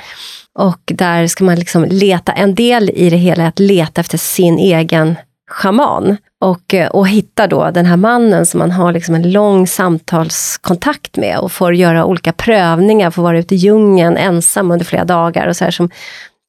Och 0.59 0.81
där 0.85 1.27
ska 1.27 1.45
man 1.45 1.59
liksom 1.59 1.85
leta, 1.85 2.33
en 2.33 2.55
del 2.55 2.91
i 2.95 3.11
det 3.11 3.17
hela 3.17 3.43
är 3.43 3.49
att 3.49 3.59
leta 3.59 4.01
efter 4.01 4.19
sin 4.19 4.59
egen 4.59 5.17
schaman. 5.53 6.17
Och, 6.41 6.75
eh, 6.75 6.89
och 6.89 7.09
hittar 7.09 7.49
då 7.49 7.71
den 7.71 7.87
här 7.87 7.97
mannen 7.97 8.47
som 8.47 8.59
man 8.59 8.71
har 8.71 8.93
liksom 8.93 9.15
en 9.15 9.33
lång 9.33 9.67
samtalskontakt 9.67 11.17
med 11.17 11.39
och 11.39 11.53
får 11.53 11.75
göra 11.75 12.05
olika 12.05 12.33
prövningar, 12.33 13.11
får 13.11 13.23
vara 13.23 13.39
ute 13.39 13.55
i 13.55 13.59
djungeln 13.59 14.17
ensam 14.17 14.71
under 14.71 14.85
flera 14.85 15.05
dagar 15.05 15.47
och 15.47 15.57
så 15.57 15.65
här 15.65 15.71
som, 15.71 15.91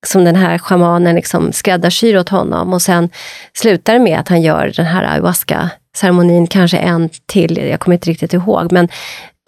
som 0.06 0.26
den 0.26 0.36
här 0.36 0.58
schamanen 0.58 1.16
liksom 1.16 1.52
skräddarsyr 1.52 2.18
åt 2.18 2.30
honom. 2.30 2.74
Och 2.74 2.82
sen 2.82 3.10
slutar 3.54 3.94
det 3.94 4.00
med 4.00 4.20
att 4.20 4.28
han 4.28 4.42
gör 4.42 4.74
den 4.76 4.86
här 4.86 5.04
ayahuasca-ceremonin, 5.04 6.48
kanske 6.48 6.78
en 6.78 7.10
till, 7.26 7.58
jag 7.58 7.80
kommer 7.80 7.96
inte 7.96 8.10
riktigt 8.10 8.34
ihåg. 8.34 8.72
Men, 8.72 8.90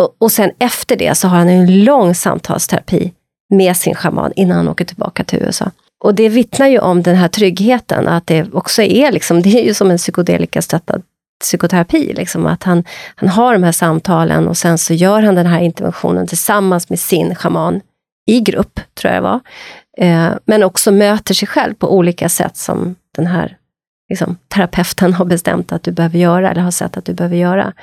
och, 0.02 0.16
och 0.20 0.32
sen 0.32 0.52
efter 0.60 0.96
det 0.96 1.18
så 1.18 1.28
har 1.28 1.38
han 1.38 1.50
en 1.50 1.84
lång 1.84 2.16
samtalsterapi 2.16 3.14
med 3.50 3.78
sin 3.78 3.96
schaman 3.96 4.32
innan 4.36 4.58
han 4.58 4.68
åker 4.68 4.86
tillbaka 4.86 5.24
till 5.24 5.40
USA. 5.40 5.72
Och 6.06 6.16
det 6.16 6.30
vittnar 6.30 6.68
ju 6.68 6.80
om 6.80 7.04
den 7.04 7.16
här 7.16 7.28
tryggheten, 7.28 8.08
att 8.08 8.28
det 8.28 8.54
också 8.54 8.82
är 8.82 9.12
liksom, 9.12 9.42
det 9.42 9.50
är 9.62 9.64
ju 9.64 9.74
som 9.74 9.92
en 9.92 9.98
psykodelika-stöttad 9.98 11.02
psykoterapi, 11.42 12.14
liksom, 12.14 12.46
att 12.46 12.64
han, 12.64 12.84
han 13.16 13.30
har 13.30 13.54
de 13.54 13.64
här 13.64 13.72
samtalen 13.72 14.48
och 14.48 14.58
sen 14.58 14.78
så 14.78 14.94
gör 14.94 15.22
han 15.22 15.36
den 15.36 15.46
här 15.46 15.60
interventionen 15.60 16.28
tillsammans 16.28 16.90
med 16.90 17.00
sin 17.00 17.36
shaman 17.36 17.82
i 18.28 18.40
grupp, 18.40 18.80
tror 18.94 19.14
jag 19.14 19.24
det 19.24 19.30
var. 19.30 19.40
Eh, 19.98 20.34
men 20.46 20.64
också 20.64 20.92
möter 20.92 21.34
sig 21.34 21.48
själv 21.48 21.74
på 21.74 21.98
olika 21.98 22.30
sätt 22.30 22.58
som 22.58 22.96
den 23.16 23.28
här 23.28 23.58
liksom, 24.10 24.38
terapeuten 24.48 25.14
har 25.14 25.26
bestämt 25.26 25.72
att 25.72 25.84
du 25.84 25.92
behöver 25.92 26.20
göra, 26.20 26.52
eller 26.52 26.62
har 26.62 26.72
sett 26.72 26.98
att 26.98 27.06
du 27.06 27.14
behöver 27.14 27.38
göra. 27.38 27.74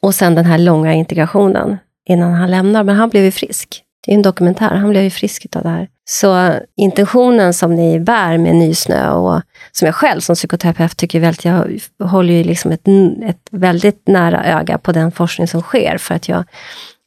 Och 0.00 0.14
sen 0.14 0.34
den 0.34 0.44
här 0.44 0.58
långa 0.58 0.92
integrationen 0.92 1.78
innan 2.08 2.32
han 2.32 2.50
lämnar. 2.50 2.84
Men 2.84 2.96
han 2.96 3.08
blev 3.08 3.24
ju 3.24 3.30
frisk. 3.30 3.82
Det 4.06 4.12
är 4.12 4.14
en 4.14 4.22
dokumentär, 4.22 4.70
han 4.70 4.90
blev 4.90 5.02
ju 5.02 5.10
frisk 5.10 5.46
av 5.56 5.62
det 5.62 5.68
här. 5.68 5.88
Så 6.04 6.52
intentionen 6.76 7.54
som 7.54 7.74
ni 7.74 8.00
bär 8.00 8.38
med 8.38 8.56
Nysnö 8.56 9.10
och 9.10 9.42
som 9.72 9.86
jag 9.86 9.94
själv 9.94 10.20
som 10.20 10.34
psykoterapeut 10.34 10.96
tycker 10.96 11.20
väldigt, 11.20 11.44
jag 11.44 12.06
håller 12.06 12.34
ju 12.34 12.44
liksom 12.44 12.72
ett, 12.72 12.88
ett 13.28 13.48
väldigt 13.50 14.08
nära 14.08 14.44
öga 14.44 14.78
på 14.78 14.92
den 14.92 15.12
forskning 15.12 15.48
som 15.48 15.62
sker 15.62 15.98
för 15.98 16.14
att 16.14 16.28
jag 16.28 16.44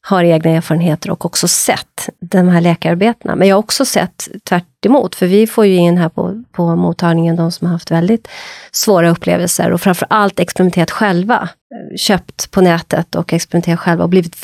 har 0.10 0.24
egna 0.24 0.52
erfarenheter 0.52 1.12
och 1.12 1.26
också 1.26 1.48
sett 1.48 2.10
de 2.20 2.50
här 2.50 2.62
läkararbetena. 2.62 3.36
Men 3.36 3.48
jag 3.48 3.56
har 3.56 3.60
också 3.60 3.86
sett 3.86 4.28
tvärt 4.50 4.86
emot, 4.86 5.16
för 5.16 5.28
vi 5.28 5.48
får 5.48 5.66
ju 5.66 5.76
in 5.76 5.98
här 5.98 6.10
på, 6.10 6.44
på 6.52 6.76
mottagningen 6.76 7.36
de 7.36 7.52
som 7.52 7.68
har 7.68 7.72
haft 7.72 7.92
väldigt 7.92 8.28
svåra 8.72 9.10
upplevelser 9.10 9.72
och 9.72 9.82
framför 9.82 10.08
allt 10.10 10.40
experimenterat 10.40 10.92
själva. 10.92 11.50
Köpt 11.98 12.52
på 12.52 12.62
nätet 12.62 13.16
och 13.16 13.34
experimenterat 13.34 13.80
själva 13.80 14.04
och 14.04 14.10
blivit 14.10 14.36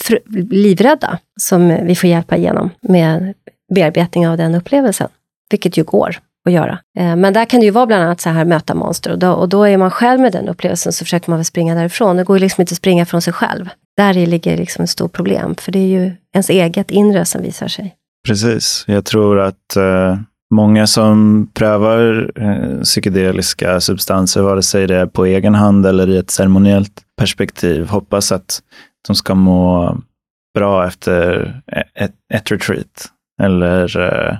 livrädda, 0.50 1.20
som 1.42 1.68
vi 1.68 1.96
får 1.96 2.10
hjälpa 2.10 2.38
igenom 2.38 2.70
med 2.82 3.34
bearbetning 3.76 4.28
av 4.28 4.38
den 4.38 4.56
upplevelsen. 4.56 5.10
Vilket 5.50 5.78
ju 5.78 5.84
går 5.84 6.18
att 6.46 6.54
göra. 6.54 6.80
Eh, 6.98 7.16
men 7.16 7.34
där 7.34 7.46
kan 7.46 7.60
det 7.60 7.66
ju 7.66 7.72
vara 7.72 7.86
bland 7.86 8.04
annat 8.04 8.22
så 8.22 8.30
här 8.30 8.46
möta 8.46 8.76
monster 8.76 9.12
och 9.12 9.20
då, 9.20 9.32
och 9.32 9.50
då 9.50 9.64
är 9.64 9.78
man 9.78 9.92
själv 9.92 10.20
med 10.20 10.32
den 10.32 10.50
upplevelsen 10.50 10.94
så 10.94 11.06
försöker 11.06 11.30
man 11.30 11.40
väl 11.40 11.46
springa 11.46 11.76
därifrån. 11.76 12.18
Det 12.18 12.24
går 12.24 12.38
ju 12.38 12.42
liksom 12.42 12.62
inte 12.62 12.72
att 12.72 12.78
springa 12.78 13.06
från 13.06 13.22
sig 13.22 13.34
själv. 13.34 13.70
Där 13.98 14.14
ligger 14.14 14.58
liksom 14.58 14.84
ett 14.84 14.90
stort 14.90 15.14
problem, 15.14 15.56
för 15.56 15.72
det 15.72 15.80
är 15.80 15.88
ju 15.88 16.12
ens 16.34 16.50
eget 16.50 16.92
inre 16.92 17.26
som 17.26 17.42
visar 17.42 17.68
sig. 17.68 17.96
Precis. 18.28 18.84
Jag 18.88 19.06
tror 19.06 19.40
att 19.40 19.76
eh, 19.76 20.18
många 20.54 20.88
som 20.88 21.48
prövar 21.54 22.32
eh, 22.36 22.82
psykedeliska 22.82 23.82
substanser, 23.82 24.42
vare 24.42 24.62
sig 24.62 24.88
det 24.88 24.96
är 24.96 25.06
på 25.06 25.26
egen 25.26 25.56
hand 25.56 25.86
eller 25.86 26.10
i 26.10 26.18
ett 26.18 26.32
ceremoniellt 26.32 27.02
perspektiv, 27.18 27.88
hoppas 27.88 28.32
att 28.32 28.62
de 29.08 29.16
ska 29.16 29.36
må 29.36 29.98
bra 30.56 30.88
efter 30.88 31.54
ett, 31.96 32.14
ett 32.34 32.52
retreat 32.52 33.12
eller, 33.42 34.00
eh, 34.00 34.38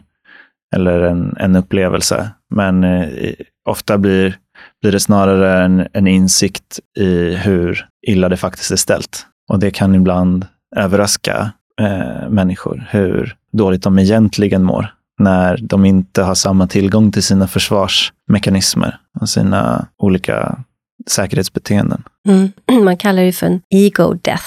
eller 0.76 1.02
en, 1.02 1.38
en 1.40 1.56
upplevelse. 1.56 2.30
Men 2.56 2.84
eh, 2.84 3.34
ofta 3.70 3.98
blir, 3.98 4.38
blir 4.82 4.92
det 4.92 5.00
snarare 5.00 5.64
en, 5.64 5.88
en 5.94 6.08
insikt 6.08 6.80
i 6.98 7.36
hur 7.36 7.88
illa 8.08 8.30
det 8.30 8.38
faktiskt 8.38 8.72
är 8.72 8.76
ställt. 8.76 9.26
Och 9.50 9.60
det 9.60 9.72
kan 9.72 9.96
ibland 9.96 10.46
överraska 10.76 11.52
eh, 11.82 12.30
människor 12.30 12.88
hur 12.90 13.36
dåligt 13.52 13.84
de 13.84 14.00
egentligen 14.00 14.64
mår 14.64 14.94
när 15.20 15.58
de 15.62 15.86
inte 15.86 16.24
har 16.24 16.36
samma 16.36 16.68
tillgång 16.68 17.12
till 17.12 17.24
sina 17.24 17.48
försvarsmekanismer 17.48 18.98
och 19.22 19.30
sina 19.30 19.88
olika 19.98 20.60
säkerhetsbeteenden. 21.08 22.04
Mm. 22.28 22.52
Man 22.86 22.98
kallar 22.98 23.24
det 23.24 23.34
för 23.34 23.46
en 23.46 23.62
ego 23.70 24.14
death 24.14 24.46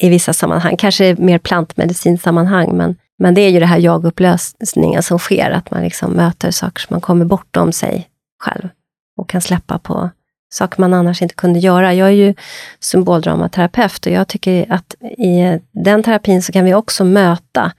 i 0.00 0.08
vissa 0.08 0.32
sammanhang, 0.32 0.76
kanske 0.76 1.16
mer 1.18 1.38
plantmedicinsammanhang, 1.38 2.76
men, 2.76 2.96
men 3.18 3.34
det 3.34 3.40
är 3.40 3.50
ju 3.50 3.60
det 3.60 3.66
här 3.66 3.78
jagupplösningen 3.78 5.02
som 5.02 5.18
sker, 5.18 5.50
att 5.50 5.70
man 5.70 5.82
liksom 5.82 6.12
möter 6.12 6.50
saker 6.50 6.80
som 6.80 6.94
man 6.94 7.00
kommer 7.00 7.24
bortom 7.24 7.72
sig 7.72 8.08
själv 8.44 8.68
och 9.16 9.28
kan 9.28 9.40
släppa 9.40 9.78
på 9.78 10.10
saker 10.50 10.80
man 10.80 10.94
annars 10.94 11.22
inte 11.22 11.34
kunde 11.34 11.58
göra. 11.58 11.94
Jag 11.94 12.08
är 12.08 12.12
ju 12.12 12.34
symboldramaterapeut 12.80 14.06
och 14.06 14.12
jag 14.12 14.28
tycker 14.28 14.72
att 14.72 14.94
i 15.18 15.60
den 15.72 16.02
terapin 16.02 16.42
så 16.42 16.52
kan 16.52 16.64
vi 16.64 16.74
också 16.74 17.04
möta 17.04 17.72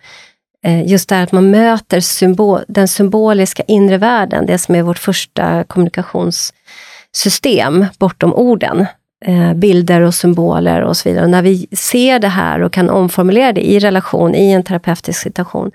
eh, 0.66 0.88
just 0.88 1.10
det 1.10 1.16
här 1.16 1.24
att 1.24 1.32
man 1.32 1.52
möter 1.52 2.00
symbol, 2.00 2.62
den 2.68 2.88
symboliska 2.88 3.64
inre 3.68 3.98
världen, 3.98 4.46
det 4.46 4.58
som 4.58 4.76
är 4.76 4.82
vårt 4.82 5.00
första 5.00 5.64
kommunikationssystem 5.64 7.86
bortom 8.00 8.34
orden. 8.34 8.86
Eh, 9.26 9.54
bilder 9.54 10.02
och 10.02 10.16
symboler 10.16 10.82
och 10.82 10.98
så 10.98 11.10
vidare. 11.10 11.24
Och 11.24 11.30
när 11.30 11.42
vi 11.42 11.68
ser 11.72 12.20
det 12.20 12.28
här 12.28 12.62
och 12.62 12.74
kan 12.74 12.90
omformulera 12.90 13.54
det 13.54 13.70
i 13.70 13.80
relation, 13.80 14.36
i 14.36 14.52
en 14.52 14.64
terapeutisk 14.64 15.22
situation, 15.22 15.72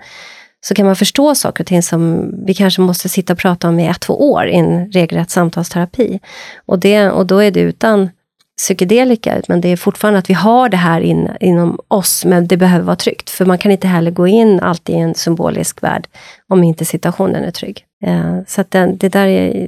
så 0.67 0.73
kan 0.73 0.85
man 0.85 0.95
förstå 0.95 1.35
saker 1.35 1.63
och 1.63 1.67
ting 1.67 1.83
som 1.83 2.31
vi 2.45 2.53
kanske 2.53 2.81
måste 2.81 3.09
sitta 3.09 3.33
och 3.33 3.39
prata 3.39 3.69
om 3.69 3.79
i 3.79 3.87
ett, 3.87 3.99
två 3.99 4.31
år 4.31 4.47
i 4.47 4.55
en 4.55 4.91
regelrätt 4.91 5.29
samtalsterapi. 5.29 6.19
Och, 6.65 6.79
det, 6.79 7.09
och 7.09 7.25
då 7.25 7.39
är 7.39 7.51
det 7.51 7.59
utan 7.59 8.09
psykedelika, 8.57 9.41
men 9.47 9.61
det 9.61 9.69
är 9.69 9.77
fortfarande 9.77 10.19
att 10.19 10.29
vi 10.29 10.33
har 10.33 10.69
det 10.69 10.77
här 10.77 11.01
in, 11.01 11.29
inom 11.39 11.79
oss, 11.87 12.25
men 12.25 12.47
det 12.47 12.57
behöver 12.57 12.85
vara 12.85 12.95
tryggt. 12.95 13.29
För 13.29 13.45
man 13.45 13.57
kan 13.57 13.71
inte 13.71 13.87
heller 13.87 14.11
gå 14.11 14.27
in 14.27 14.59
alltid 14.59 14.95
i 14.95 14.99
en 14.99 15.15
symbolisk 15.15 15.83
värld 15.83 16.07
om 16.47 16.63
inte 16.63 16.85
situationen 16.85 17.43
är 17.43 17.51
trygg. 17.51 17.85
Eh, 18.05 18.39
så 18.47 18.61
att 18.61 18.71
det, 18.71 18.95
det 18.99 19.09
där 19.09 19.27
är 19.27 19.67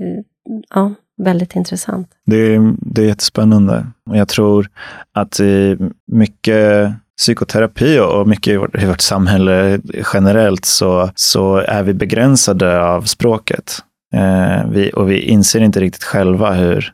ja, 0.70 0.94
väldigt 1.18 1.56
intressant. 1.56 2.10
Det 2.26 2.38
är, 2.38 2.76
det 2.82 3.02
är 3.02 3.06
jättespännande. 3.06 3.88
Jag 4.14 4.28
tror 4.28 4.70
att 5.14 5.40
eh, 5.40 5.88
mycket 6.12 6.94
psykoterapi 7.18 8.00
och 8.00 8.28
mycket 8.28 8.54
i 8.54 8.58
vårt, 8.58 8.84
i 8.84 8.86
vårt 8.86 9.02
samhälle 9.02 9.80
generellt 10.14 10.66
så, 10.66 11.10
så 11.16 11.58
är 11.58 11.84
vi 11.84 11.94
begränsade 11.94 12.84
av 12.84 13.02
språket. 13.02 13.80
Eh, 14.14 14.70
vi, 14.70 14.92
och 14.96 15.12
vi 15.12 15.20
inser 15.20 15.62
inte 15.62 15.80
riktigt 15.80 16.04
själva 16.04 16.54
hur 16.54 16.94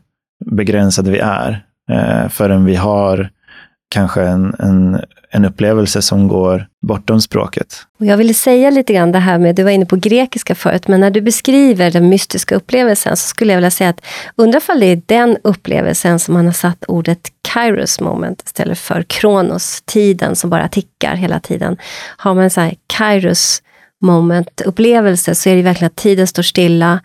begränsade 0.50 1.10
vi 1.10 1.18
är 1.18 1.64
eh, 1.90 2.28
förrän 2.28 2.64
vi 2.64 2.74
har 2.74 3.30
kanske 3.94 4.22
en, 4.22 4.54
en, 4.58 5.00
en 5.30 5.44
upplevelse 5.44 6.02
som 6.02 6.28
går 6.28 6.66
bortom 6.82 7.20
språket. 7.20 7.76
Och 8.00 8.06
jag 8.06 8.16
ville 8.16 8.34
säga 8.34 8.70
lite 8.70 8.92
grann 8.92 9.12
det 9.12 9.18
här 9.18 9.38
med, 9.38 9.54
du 9.54 9.62
var 9.62 9.70
inne 9.70 9.86
på 9.86 9.96
grekiska 9.96 10.54
förut, 10.54 10.88
men 10.88 11.00
när 11.00 11.10
du 11.10 11.20
beskriver 11.20 11.90
den 11.90 12.08
mystiska 12.08 12.56
upplevelsen 12.56 13.16
så 13.16 13.28
skulle 13.28 13.52
jag 13.52 13.56
vilja 13.56 13.70
säga 13.70 13.90
att 13.90 14.00
undra 14.36 14.60
om 14.68 14.80
det 14.80 14.86
är 14.86 15.02
den 15.06 15.36
upplevelsen 15.44 16.18
som 16.18 16.34
man 16.34 16.46
har 16.46 16.52
satt 16.52 16.84
ordet 16.88 17.28
kairos 17.42 18.00
moment 18.00 18.42
istället 18.46 18.78
för 18.78 19.02
kronos, 19.02 19.82
tiden 19.84 20.36
som 20.36 20.50
bara 20.50 20.68
tickar 20.68 21.14
hela 21.14 21.40
tiden. 21.40 21.76
Har 22.16 22.34
man 22.34 22.44
en 22.44 22.50
sån 22.50 22.64
här 22.64 22.74
kairos 22.86 23.62
moment 24.00 24.60
upplevelse 24.60 25.34
så 25.34 25.48
är 25.48 25.56
det 25.56 25.62
verkligen 25.62 25.86
att 25.86 25.96
tiden 25.96 26.26
står 26.26 26.42
stilla, 26.42 27.00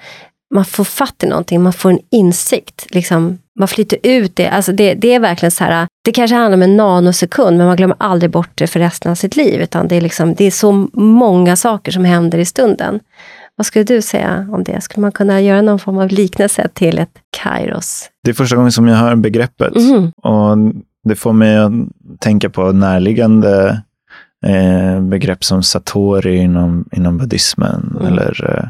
man 0.54 0.66
får 0.66 0.84
fatt 0.84 1.24
i 1.24 1.28
någonting, 1.28 1.62
man 1.62 1.74
får 1.74 1.90
en 1.90 2.00
insikt. 2.12 2.88
Liksom, 2.90 3.38
man 3.60 3.68
flyter 3.68 3.98
ut 4.04 4.36
det. 4.36 4.48
Alltså 4.48 4.72
det. 4.72 4.94
Det 4.94 5.14
är 5.14 5.20
verkligen 5.20 5.52
så 5.52 5.64
här, 5.64 5.88
det 6.06 6.12
kanske 6.12 6.36
handlar 6.36 6.58
om 6.58 6.62
en 6.62 6.78
nanosekund, 6.78 7.58
men 7.58 7.68
man 7.68 7.76
glömmer 7.78 7.96
aldrig 8.00 8.32
bort 8.32 8.50
det 8.56 8.68
för 8.68 8.80
resten 8.80 9.12
av 9.12 9.16
sitt 9.16 9.36
liv. 9.36 9.62
Utan 9.62 9.88
det 9.88 9.96
är, 9.96 10.02
liksom, 10.02 10.36
det 10.36 10.46
är 10.46 10.52
så 10.52 10.88
många 10.94 11.56
saker 11.56 11.92
som 11.92 12.06
händer 12.06 12.38
i 12.38 12.46
stunden. 12.46 13.00
Vad 13.56 13.66
skulle 13.66 13.86
du 13.86 14.02
säga 14.02 14.48
om 14.52 14.64
det? 14.64 14.82
Skulle 14.82 15.02
man 15.02 15.12
kunna 15.12 15.42
göra 15.42 15.62
någon 15.62 15.80
form 15.80 15.98
av 15.98 16.08
liknelse 16.08 16.70
till 16.74 17.00
ett 17.00 17.20
kairos? 17.30 18.10
Det 18.24 18.32
är 18.32 18.34
första 18.36 18.56
gången 18.56 18.72
som 18.72 18.88
jag 18.88 18.96
hör 18.96 19.16
begreppet. 19.16 19.76
Mm. 19.76 20.12
Och 20.12 20.58
det 21.04 21.16
får 21.16 21.34
mig 21.34 21.58
att 21.58 21.72
tänka 22.20 22.50
på 22.50 22.72
närliggande 22.72 23.82
eh, 24.46 25.02
begrepp 25.02 25.44
som 25.44 25.64
satori 25.64 26.38
inom, 26.38 26.90
inom 26.92 27.18
buddhismen 27.18 27.98
mm. 28.00 28.14
eller, 28.14 28.58
eh, 28.58 28.70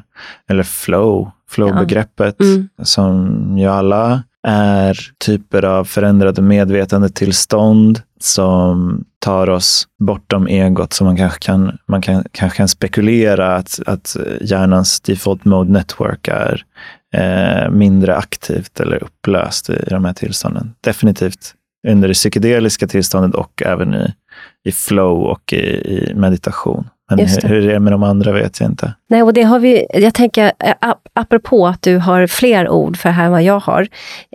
eller 0.49 0.63
flow, 0.63 1.31
flow-begreppet 1.49 2.41
mm. 2.41 2.69
som 2.83 3.57
ju 3.57 3.67
alla 3.67 4.23
är 4.47 4.97
typer 5.25 5.65
av 5.65 5.85
förändrade 5.85 6.41
medvetandetillstånd 6.41 8.01
som 8.19 9.05
tar 9.19 9.49
oss 9.49 9.87
bortom 9.99 10.47
egot. 10.47 10.93
Så 10.93 11.03
man 11.03 11.17
kanske 11.17 11.39
kan, 11.39 11.77
man 11.87 12.01
kan, 12.01 12.23
kanske 12.31 12.57
kan 12.57 12.67
spekulera 12.67 13.55
att, 13.55 13.79
att 13.85 14.17
hjärnans 14.41 15.01
default 15.01 15.45
mode 15.45 15.71
network 15.71 16.27
är 16.27 16.63
eh, 17.13 17.71
mindre 17.71 18.15
aktivt 18.15 18.79
eller 18.79 19.03
upplöst 19.03 19.69
i 19.69 19.85
de 19.89 20.05
här 20.05 20.13
tillstånden. 20.13 20.75
Definitivt 20.81 21.53
under 21.87 22.07
det 22.07 22.13
psykedeliska 22.13 22.87
tillståndet 22.87 23.35
och 23.35 23.63
även 23.65 23.93
i, 23.93 24.13
i 24.63 24.71
flow 24.71 25.23
och 25.23 25.53
i, 25.53 25.57
i 25.57 26.13
meditation. 26.15 26.87
Men 27.09 27.19
hur, 27.19 27.49
hur 27.49 27.61
det 27.61 27.75
är 27.75 27.79
med 27.79 27.93
de 27.93 28.03
andra 28.03 28.31
vet 28.31 28.59
jag 28.59 28.69
inte. 28.69 28.93
Nej, 29.07 29.23
och 29.23 29.33
det 29.33 29.43
har 29.43 29.59
vi, 29.59 29.85
jag 29.93 30.13
tänker, 30.13 30.51
eh, 30.59 30.93
apropå 31.13 31.67
att 31.67 31.81
du 31.81 31.97
har 31.97 32.27
fler 32.27 32.69
ord 32.69 32.97
för 32.97 33.09
det 33.09 33.13
här 33.13 33.25
än 33.25 33.31
vad 33.31 33.43
jag 33.43 33.59
har, 33.59 33.87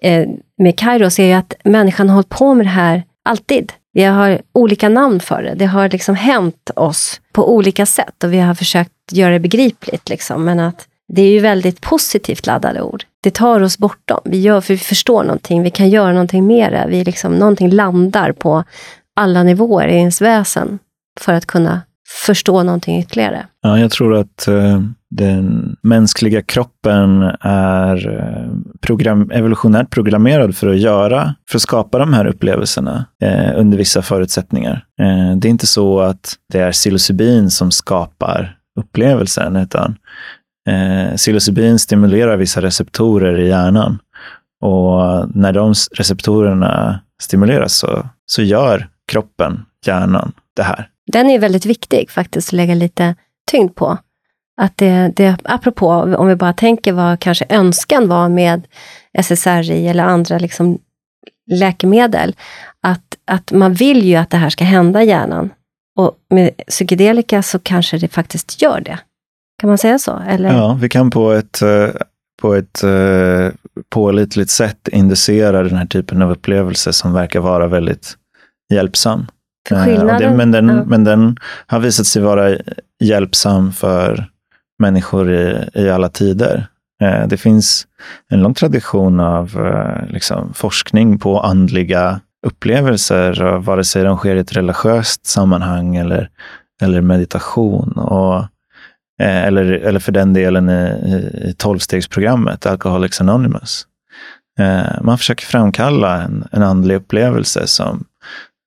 eh, 0.02 0.26
med 0.58 0.78
Kairos, 0.78 1.18
är 1.18 1.26
ju 1.26 1.32
att 1.32 1.54
människan 1.64 2.08
har 2.08 2.14
hållit 2.14 2.28
på 2.28 2.54
med 2.54 2.66
det 2.66 2.70
här 2.70 3.02
alltid. 3.24 3.72
Vi 3.92 4.04
har 4.04 4.40
olika 4.52 4.88
namn 4.88 5.20
för 5.20 5.42
det. 5.42 5.54
Det 5.54 5.66
har 5.66 5.88
liksom 5.88 6.14
hänt 6.14 6.70
oss 6.76 7.20
på 7.32 7.54
olika 7.54 7.86
sätt 7.86 8.24
och 8.24 8.32
vi 8.32 8.38
har 8.38 8.54
försökt 8.54 8.92
göra 9.12 9.32
det 9.32 9.40
begripligt. 9.40 10.08
Liksom. 10.08 10.44
Men 10.44 10.60
att 10.60 10.86
det 11.08 11.22
är 11.22 11.30
ju 11.30 11.40
väldigt 11.40 11.80
positivt 11.80 12.46
laddade 12.46 12.82
ord. 12.82 13.04
Det 13.20 13.30
tar 13.30 13.60
oss 13.60 13.78
bortom. 13.78 14.20
Vi, 14.24 14.40
gör, 14.40 14.60
för 14.60 14.74
vi 14.74 14.78
förstår 14.78 15.22
någonting, 15.22 15.62
vi 15.62 15.70
kan 15.70 15.90
göra 15.90 16.12
någonting 16.12 16.46
mer. 16.46 16.86
Vi 16.88 17.04
liksom, 17.04 17.32
någonting 17.32 17.70
landar 17.70 18.32
på 18.32 18.64
alla 19.16 19.42
nivåer 19.42 19.88
i 19.88 19.94
ens 19.94 20.20
väsen 20.20 20.78
för 21.20 21.32
att 21.32 21.46
kunna 21.46 21.80
förstå 22.08 22.62
någonting 22.62 22.98
ytterligare. 22.98 23.46
Ja, 23.62 23.78
jag 23.78 23.90
tror 23.90 24.14
att 24.14 24.48
eh, 24.48 24.80
den 25.10 25.76
mänskliga 25.82 26.42
kroppen 26.42 27.22
är 27.40 28.20
eh, 28.20 28.76
program, 28.80 29.30
evolutionärt 29.30 29.90
programmerad 29.90 30.56
för 30.56 30.68
att 30.68 30.78
göra, 30.78 31.34
för 31.50 31.58
att 31.58 31.62
skapa 31.62 31.98
de 31.98 32.12
här 32.12 32.26
upplevelserna 32.26 33.06
eh, 33.22 33.50
under 33.56 33.78
vissa 33.78 34.02
förutsättningar. 34.02 34.84
Eh, 35.00 35.36
det 35.36 35.48
är 35.48 35.50
inte 35.50 35.66
så 35.66 36.00
att 36.00 36.34
det 36.52 36.58
är 36.58 36.72
psilocybin 36.72 37.50
som 37.50 37.70
skapar 37.70 38.56
upplevelsen, 38.80 39.56
utan 39.56 39.96
eh, 40.68 41.14
psilocybin 41.16 41.78
stimulerar 41.78 42.36
vissa 42.36 42.62
receptorer 42.62 43.38
i 43.38 43.48
hjärnan 43.48 43.98
Och 44.62 45.28
när 45.36 45.52
de 45.52 45.74
receptorerna 45.92 47.00
stimuleras 47.22 47.74
så, 47.74 48.06
så 48.26 48.42
gör 48.42 48.88
kroppen, 49.12 49.64
hjärnan, 49.86 50.32
det 50.56 50.62
här. 50.62 50.88
Den 51.12 51.30
är 51.30 51.38
väldigt 51.38 51.66
viktig 51.66 52.10
faktiskt 52.10 52.48
att 52.48 52.52
lägga 52.52 52.74
lite 52.74 53.14
tyngd 53.50 53.74
på. 53.74 53.98
Att 54.60 54.76
det, 54.76 55.12
det, 55.16 55.36
apropå, 55.44 55.88
om 55.90 56.26
vi 56.26 56.36
bara 56.36 56.52
tänker 56.52 56.92
vad 56.92 57.20
kanske 57.20 57.46
önskan 57.48 58.08
var 58.08 58.28
med 58.28 58.66
SSRI 59.18 59.88
eller 59.88 60.04
andra 60.04 60.38
liksom 60.38 60.78
läkemedel, 61.50 62.36
att, 62.82 63.16
att 63.24 63.52
man 63.52 63.74
vill 63.74 64.04
ju 64.04 64.16
att 64.16 64.30
det 64.30 64.36
här 64.36 64.50
ska 64.50 64.64
hända 64.64 65.02
i 65.02 65.06
hjärnan. 65.06 65.50
Och 65.96 66.16
med 66.30 66.50
psykedelika 66.68 67.42
så 67.42 67.58
kanske 67.58 67.98
det 67.98 68.08
faktiskt 68.08 68.62
gör 68.62 68.80
det. 68.80 68.98
Kan 69.60 69.68
man 69.68 69.78
säga 69.78 69.98
så? 69.98 70.22
Eller? 70.28 70.52
Ja, 70.52 70.78
vi 70.80 70.88
kan 70.88 71.10
på 71.10 71.32
ett, 71.32 71.62
eh, 71.62 71.88
på 72.42 72.54
ett 72.54 72.82
eh, 72.84 73.48
pålitligt 73.88 74.50
sätt 74.50 74.88
inducera 74.88 75.62
den 75.62 75.76
här 75.76 75.86
typen 75.86 76.22
av 76.22 76.30
upplevelse 76.30 76.92
som 76.92 77.12
verkar 77.12 77.40
vara 77.40 77.66
väldigt 77.66 78.16
hjälpsam. 78.72 79.26
För 79.68 79.84
skillnaden, 79.84 80.30
det, 80.30 80.36
men, 80.36 80.50
den, 80.50 80.68
ja. 80.68 80.84
men 80.84 81.04
den 81.04 81.36
har 81.66 81.80
visat 81.80 82.06
sig 82.06 82.22
vara 82.22 82.56
hjälpsam 83.00 83.72
för 83.72 84.26
människor 84.78 85.32
i, 85.32 85.68
i 85.74 85.90
alla 85.90 86.08
tider. 86.08 86.66
Eh, 87.02 87.26
det 87.26 87.36
finns 87.36 87.86
en 88.30 88.42
lång 88.42 88.54
tradition 88.54 89.20
av 89.20 89.66
eh, 89.66 90.12
liksom, 90.12 90.54
forskning 90.54 91.18
på 91.18 91.40
andliga 91.40 92.20
upplevelser, 92.46 93.56
vare 93.56 93.84
sig 93.84 94.04
de 94.04 94.16
sker 94.16 94.36
i 94.36 94.38
ett 94.38 94.56
religiöst 94.56 95.26
sammanhang 95.26 95.96
eller, 95.96 96.30
eller 96.82 97.00
meditation. 97.00 97.92
Och, 97.92 98.36
eh, 99.20 99.44
eller, 99.44 99.64
eller 99.64 100.00
för 100.00 100.12
den 100.12 100.32
delen 100.32 100.70
i, 100.70 101.50
i 101.50 101.54
tolvstegsprogrammet, 101.58 102.66
Alcoholics 102.66 103.20
Anonymous. 103.20 103.86
Man 105.00 105.18
försöker 105.18 105.46
framkalla 105.46 106.22
en, 106.22 106.48
en 106.52 106.62
andlig 106.62 106.94
upplevelse 106.94 107.66
som, 107.66 108.04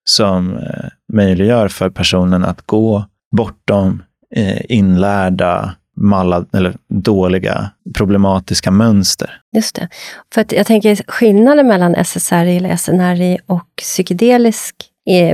som 0.09 0.57
eh, 0.57 0.89
möjliggör 1.13 1.67
för 1.67 1.89
personen 1.89 2.43
att 2.43 2.61
gå 2.61 3.05
bortom 3.31 4.03
eh, 4.35 4.61
inlärda 4.69 5.75
malla, 5.97 6.45
eller 6.53 6.75
dåliga, 6.89 7.69
problematiska 7.93 8.71
mönster. 8.71 9.41
Just 9.55 9.75
det. 9.75 9.89
För 10.33 10.41
att 10.41 10.51
jag 10.51 10.65
tänker 10.65 10.95
skillnaden 11.07 11.67
mellan 11.67 11.95
SSRI 11.95 12.57
eller 12.57 12.75
SNRI 12.75 13.37
och 13.45 13.67
psykedelisk 13.77 14.75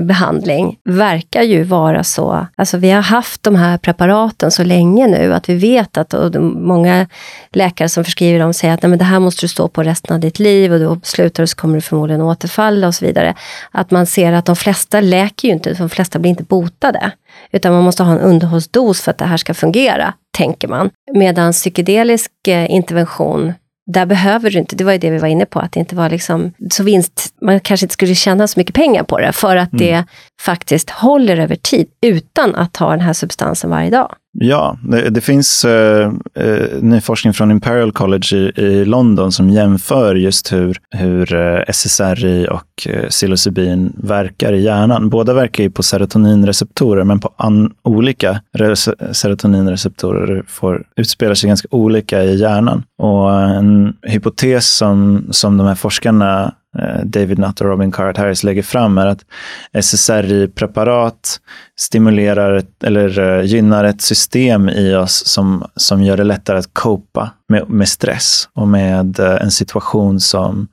behandling 0.01 0.77
verkar 0.83 1.41
ju 1.41 1.63
vara 1.63 2.03
så, 2.03 2.47
alltså 2.55 2.77
vi 2.77 2.91
har 2.91 3.01
haft 3.01 3.43
de 3.43 3.55
här 3.55 3.77
preparaten 3.77 4.51
så 4.51 4.63
länge 4.63 5.07
nu 5.07 5.33
att 5.33 5.49
vi 5.49 5.55
vet 5.55 5.97
att, 5.97 6.13
och 6.13 6.41
många 6.41 7.07
läkare 7.51 7.89
som 7.89 8.03
förskriver 8.03 8.39
dem 8.39 8.53
säger 8.53 8.73
att 8.73 8.81
Nej, 8.81 8.89
men 8.89 8.99
det 8.99 9.05
här 9.05 9.19
måste 9.19 9.43
du 9.43 9.47
stå 9.47 9.67
på 9.67 9.83
resten 9.83 10.13
av 10.13 10.19
ditt 10.19 10.39
liv 10.39 10.73
och 10.73 10.79
då 10.79 10.99
slutar 11.03 11.43
du 11.43 11.47
så 11.47 11.55
kommer 11.55 11.75
du 11.75 11.81
förmodligen 11.81 12.21
återfalla 12.21 12.87
och 12.87 12.95
så 12.95 13.05
vidare. 13.05 13.35
Att 13.71 13.91
man 13.91 14.05
ser 14.05 14.33
att 14.33 14.45
de 14.45 14.55
flesta 14.55 15.01
läker 15.01 15.47
ju 15.47 15.53
inte, 15.53 15.73
de 15.73 15.89
flesta 15.89 16.19
blir 16.19 16.29
inte 16.29 16.43
botade. 16.43 17.11
Utan 17.51 17.73
man 17.73 17.83
måste 17.83 18.03
ha 18.03 18.11
en 18.11 18.19
underhållsdos 18.19 19.01
för 19.01 19.11
att 19.11 19.17
det 19.17 19.25
här 19.25 19.37
ska 19.37 19.53
fungera, 19.53 20.13
tänker 20.37 20.67
man. 20.67 20.89
Medan 21.13 21.51
psykedelisk 21.51 22.31
eh, 22.47 22.71
intervention 22.71 23.53
där 23.85 24.05
behöver 24.05 24.49
du 24.49 24.59
inte, 24.59 24.75
det 24.75 24.83
var 24.83 24.91
ju 24.91 24.97
det 24.97 25.09
vi 25.09 25.17
var 25.17 25.27
inne 25.27 25.45
på, 25.45 25.59
att 25.59 25.71
det 25.71 25.79
inte 25.79 25.95
var 25.95 26.09
liksom 26.09 26.53
så 26.71 26.83
vinst, 26.83 27.33
man 27.41 27.59
kanske 27.59 27.85
inte 27.85 27.93
skulle 27.93 28.15
tjäna 28.15 28.47
så 28.47 28.59
mycket 28.59 28.75
pengar 28.75 29.03
på 29.03 29.19
det, 29.19 29.31
för 29.31 29.55
att 29.55 29.73
mm. 29.73 29.85
det 29.85 30.05
faktiskt 30.41 30.89
håller 30.89 31.37
över 31.37 31.55
tid 31.55 31.87
utan 32.01 32.55
att 32.55 32.73
ta 32.73 32.89
den 32.89 33.01
här 33.01 33.13
substansen 33.13 33.69
varje 33.69 33.89
dag. 33.89 34.15
Ja, 34.39 34.77
det, 34.83 35.09
det 35.09 35.21
finns 35.21 35.65
eh, 35.65 36.11
eh, 36.35 36.81
ny 36.81 37.01
forskning 37.01 37.33
från 37.33 37.51
Imperial 37.51 37.91
College 37.91 38.35
i, 38.37 38.61
i, 38.61 38.85
London 38.85 39.31
som 39.31 39.49
jämför 39.49 40.15
just 40.15 40.53
hur, 40.53 40.77
hur 40.89 41.33
eh, 41.33 41.63
SSRI 41.67 42.47
och 42.47 42.87
eh, 42.87 43.09
psilocybin 43.09 43.93
verkar 43.97 44.53
i 44.53 44.61
hjärnan. 44.61 45.09
Båda 45.09 45.33
verkar 45.33 45.63
ju 45.63 45.69
på 45.69 45.83
serotoninreceptorer, 45.83 47.03
men 47.03 47.19
på 47.19 47.33
an, 47.37 47.73
olika 47.83 48.41
serotoninreceptorer 49.11 50.43
får 50.47 50.83
utspelar 50.95 51.35
sig 51.35 51.47
ganska 51.47 51.67
olika 51.71 52.23
i 52.23 52.35
hjärnan. 52.35 52.83
Och 52.97 53.41
en 53.41 53.93
hypotes 54.01 54.77
som, 54.77 55.27
som 55.31 55.57
de 55.57 55.67
här 55.67 55.75
forskarna 55.75 56.53
Eh, 56.79 57.05
David 57.05 57.39
Nutt 57.39 57.61
och 57.61 57.67
Robin 57.67 57.91
Carrot 57.91 58.17
Harris 58.17 58.43
lägger 58.43 58.63
fram 58.63 58.97
är 58.97 59.07
att 59.07 59.25
SSRI-preparat 59.73 61.39
stimulerar 61.79 62.63
eller 62.83 63.19
eh, 63.19 63.41
gynnar 63.45 63.83
ett 63.83 64.01
system 64.01 64.69
i 64.69 64.95
oss 64.95 65.25
som, 65.25 65.65
som 65.75 66.03
gör 66.03 66.17
det 66.17 66.23
lättare 66.23 66.57
att 66.57 66.73
copa 66.73 67.31
med, 67.49 67.69
med 67.69 67.89
stress 67.89 68.49
och 68.53 68.67
med 68.67 69.19
eh, 69.19 69.41
en 69.41 69.51
situation 69.51 70.19
som, 70.19 70.67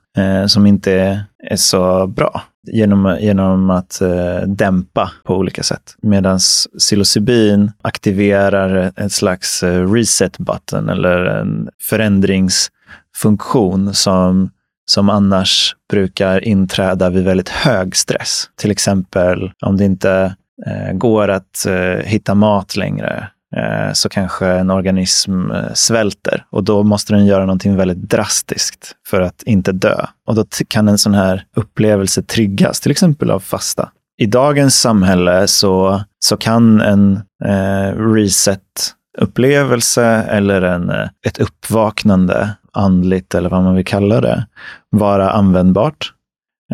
som 0.47 0.65
inte 0.65 0.91
är, 0.91 1.23
är, 1.49 1.55
så 1.55 2.07
bra 2.07 2.41
genom, 2.67 3.17
genom 3.21 3.69
att 3.69 4.01
eh, 4.01 4.41
dämpa 4.47 5.11
på 5.23 5.35
olika 5.35 5.63
sätt. 5.63 5.95
Medan 6.01 6.39
psilocybin 6.79 7.71
aktiverar 7.81 8.91
ett 8.95 9.11
slags 9.11 9.63
reset 9.93 10.37
button 10.37 10.89
eller 10.89 11.25
en 11.25 11.69
förändringsfunktion 11.89 13.93
som 13.93 14.49
som 14.85 15.09
annars 15.09 15.75
brukar 15.91 16.43
inträda 16.43 17.09
vid 17.09 17.23
väldigt 17.23 17.49
hög 17.49 17.95
stress. 17.95 18.49
Till 18.55 18.71
exempel 18.71 19.51
om 19.61 19.77
det 19.77 19.85
inte 19.85 20.35
eh, 20.67 20.93
går 20.93 21.27
att 21.27 21.65
eh, 21.67 22.05
hitta 22.05 22.35
mat 22.35 22.75
längre 22.75 23.27
eh, 23.55 23.93
så 23.93 24.09
kanske 24.09 24.47
en 24.47 24.69
organism 24.69 25.51
eh, 25.51 25.73
svälter 25.73 26.45
och 26.49 26.63
då 26.63 26.83
måste 26.83 27.13
den 27.13 27.25
göra 27.25 27.45
någonting 27.45 27.75
väldigt 27.75 28.09
drastiskt 28.09 28.95
för 29.07 29.21
att 29.21 29.43
inte 29.43 29.71
dö. 29.71 30.05
Och 30.27 30.35
då 30.35 30.45
kan 30.67 30.87
en 30.87 30.97
sån 30.97 31.13
här 31.13 31.45
upplevelse 31.55 32.23
triggas, 32.23 32.79
till 32.79 32.91
exempel 32.91 33.31
av 33.31 33.39
fasta. 33.39 33.89
I 34.17 34.25
dagens 34.25 34.79
samhälle 34.79 35.47
så, 35.47 36.03
så 36.19 36.37
kan 36.37 36.81
en 36.81 37.21
eh, 37.45 37.97
reset-upplevelse 38.13 40.05
eller 40.05 40.61
en, 40.61 40.89
eh, 40.89 41.09
ett 41.25 41.39
uppvaknande 41.39 42.49
andligt 42.73 43.35
eller 43.35 43.49
vad 43.49 43.63
man 43.63 43.75
vill 43.75 43.85
kalla 43.85 44.21
det, 44.21 44.47
vara 44.89 45.29
användbart. 45.31 46.13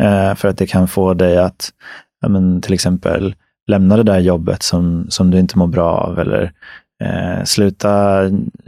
Eh, 0.00 0.34
för 0.34 0.48
att 0.48 0.58
det 0.58 0.66
kan 0.66 0.88
få 0.88 1.14
dig 1.14 1.38
att 1.38 1.70
ja, 2.20 2.28
men, 2.28 2.60
till 2.60 2.74
exempel 2.74 3.34
lämna 3.66 3.96
det 3.96 4.02
där 4.02 4.18
jobbet 4.18 4.62
som, 4.62 5.06
som 5.08 5.30
du 5.30 5.38
inte 5.38 5.58
mår 5.58 5.66
bra 5.66 5.90
av 5.90 6.18
eller 6.18 6.52
eh, 7.04 7.44
sluta 7.44 8.20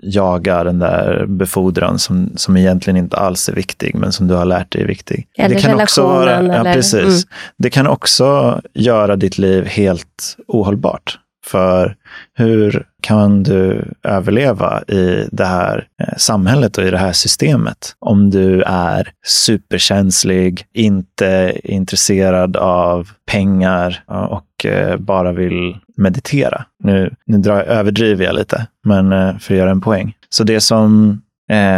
jaga 0.02 0.64
den 0.64 0.78
där 0.78 1.26
befordran 1.26 1.98
som, 1.98 2.32
som 2.36 2.56
egentligen 2.56 2.96
inte 2.96 3.16
alls 3.16 3.48
är 3.48 3.52
viktig, 3.52 3.94
men 3.94 4.12
som 4.12 4.28
du 4.28 4.34
har 4.34 4.44
lärt 4.44 4.72
dig 4.72 4.82
är 4.82 4.86
viktig. 4.86 5.26
Eller 5.38 5.54
det 5.54 5.60
kan 5.60 5.80
också 5.80 6.02
vara, 6.02 6.36
eller... 6.36 6.54
ja, 6.54 6.64
precis. 6.64 7.24
Mm. 7.24 7.34
Det 7.56 7.70
kan 7.70 7.86
också 7.86 8.60
göra 8.74 9.16
ditt 9.16 9.38
liv 9.38 9.66
helt 9.66 10.36
ohållbart. 10.46 11.18
För 11.47 11.97
hur 12.34 12.86
kan 13.03 13.43
du 13.43 13.93
överleva 14.03 14.82
i 14.82 15.28
det 15.32 15.45
här 15.45 15.86
eh, 16.03 16.16
samhället 16.16 16.78
och 16.78 16.84
i 16.84 16.91
det 16.91 16.99
här 16.99 17.12
systemet 17.12 17.95
om 17.99 18.30
du 18.30 18.62
är 18.62 19.09
superkänslig, 19.26 20.64
inte 20.74 21.53
intresserad 21.64 22.57
av 22.57 23.11
pengar 23.26 24.03
och 24.07 24.66
eh, 24.66 24.97
bara 24.97 25.32
vill 25.32 25.76
meditera? 25.97 26.64
Nu, 26.84 27.14
nu 27.26 27.38
drar, 27.38 27.62
överdriver 27.62 28.24
jag 28.24 28.34
lite, 28.34 28.66
men 28.84 29.12
eh, 29.12 29.38
för 29.38 29.55
att 29.55 29.59
göra 29.59 29.70
en 29.70 29.80
poäng. 29.80 30.14
Så 30.28 30.45
det 30.45 30.61
som, 30.61 31.20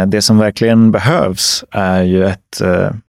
det 0.07 0.21
som 0.21 0.37
verkligen 0.37 0.91
behövs 0.91 1.65
är 1.71 2.01
ju 2.03 2.25
ett 2.25 2.61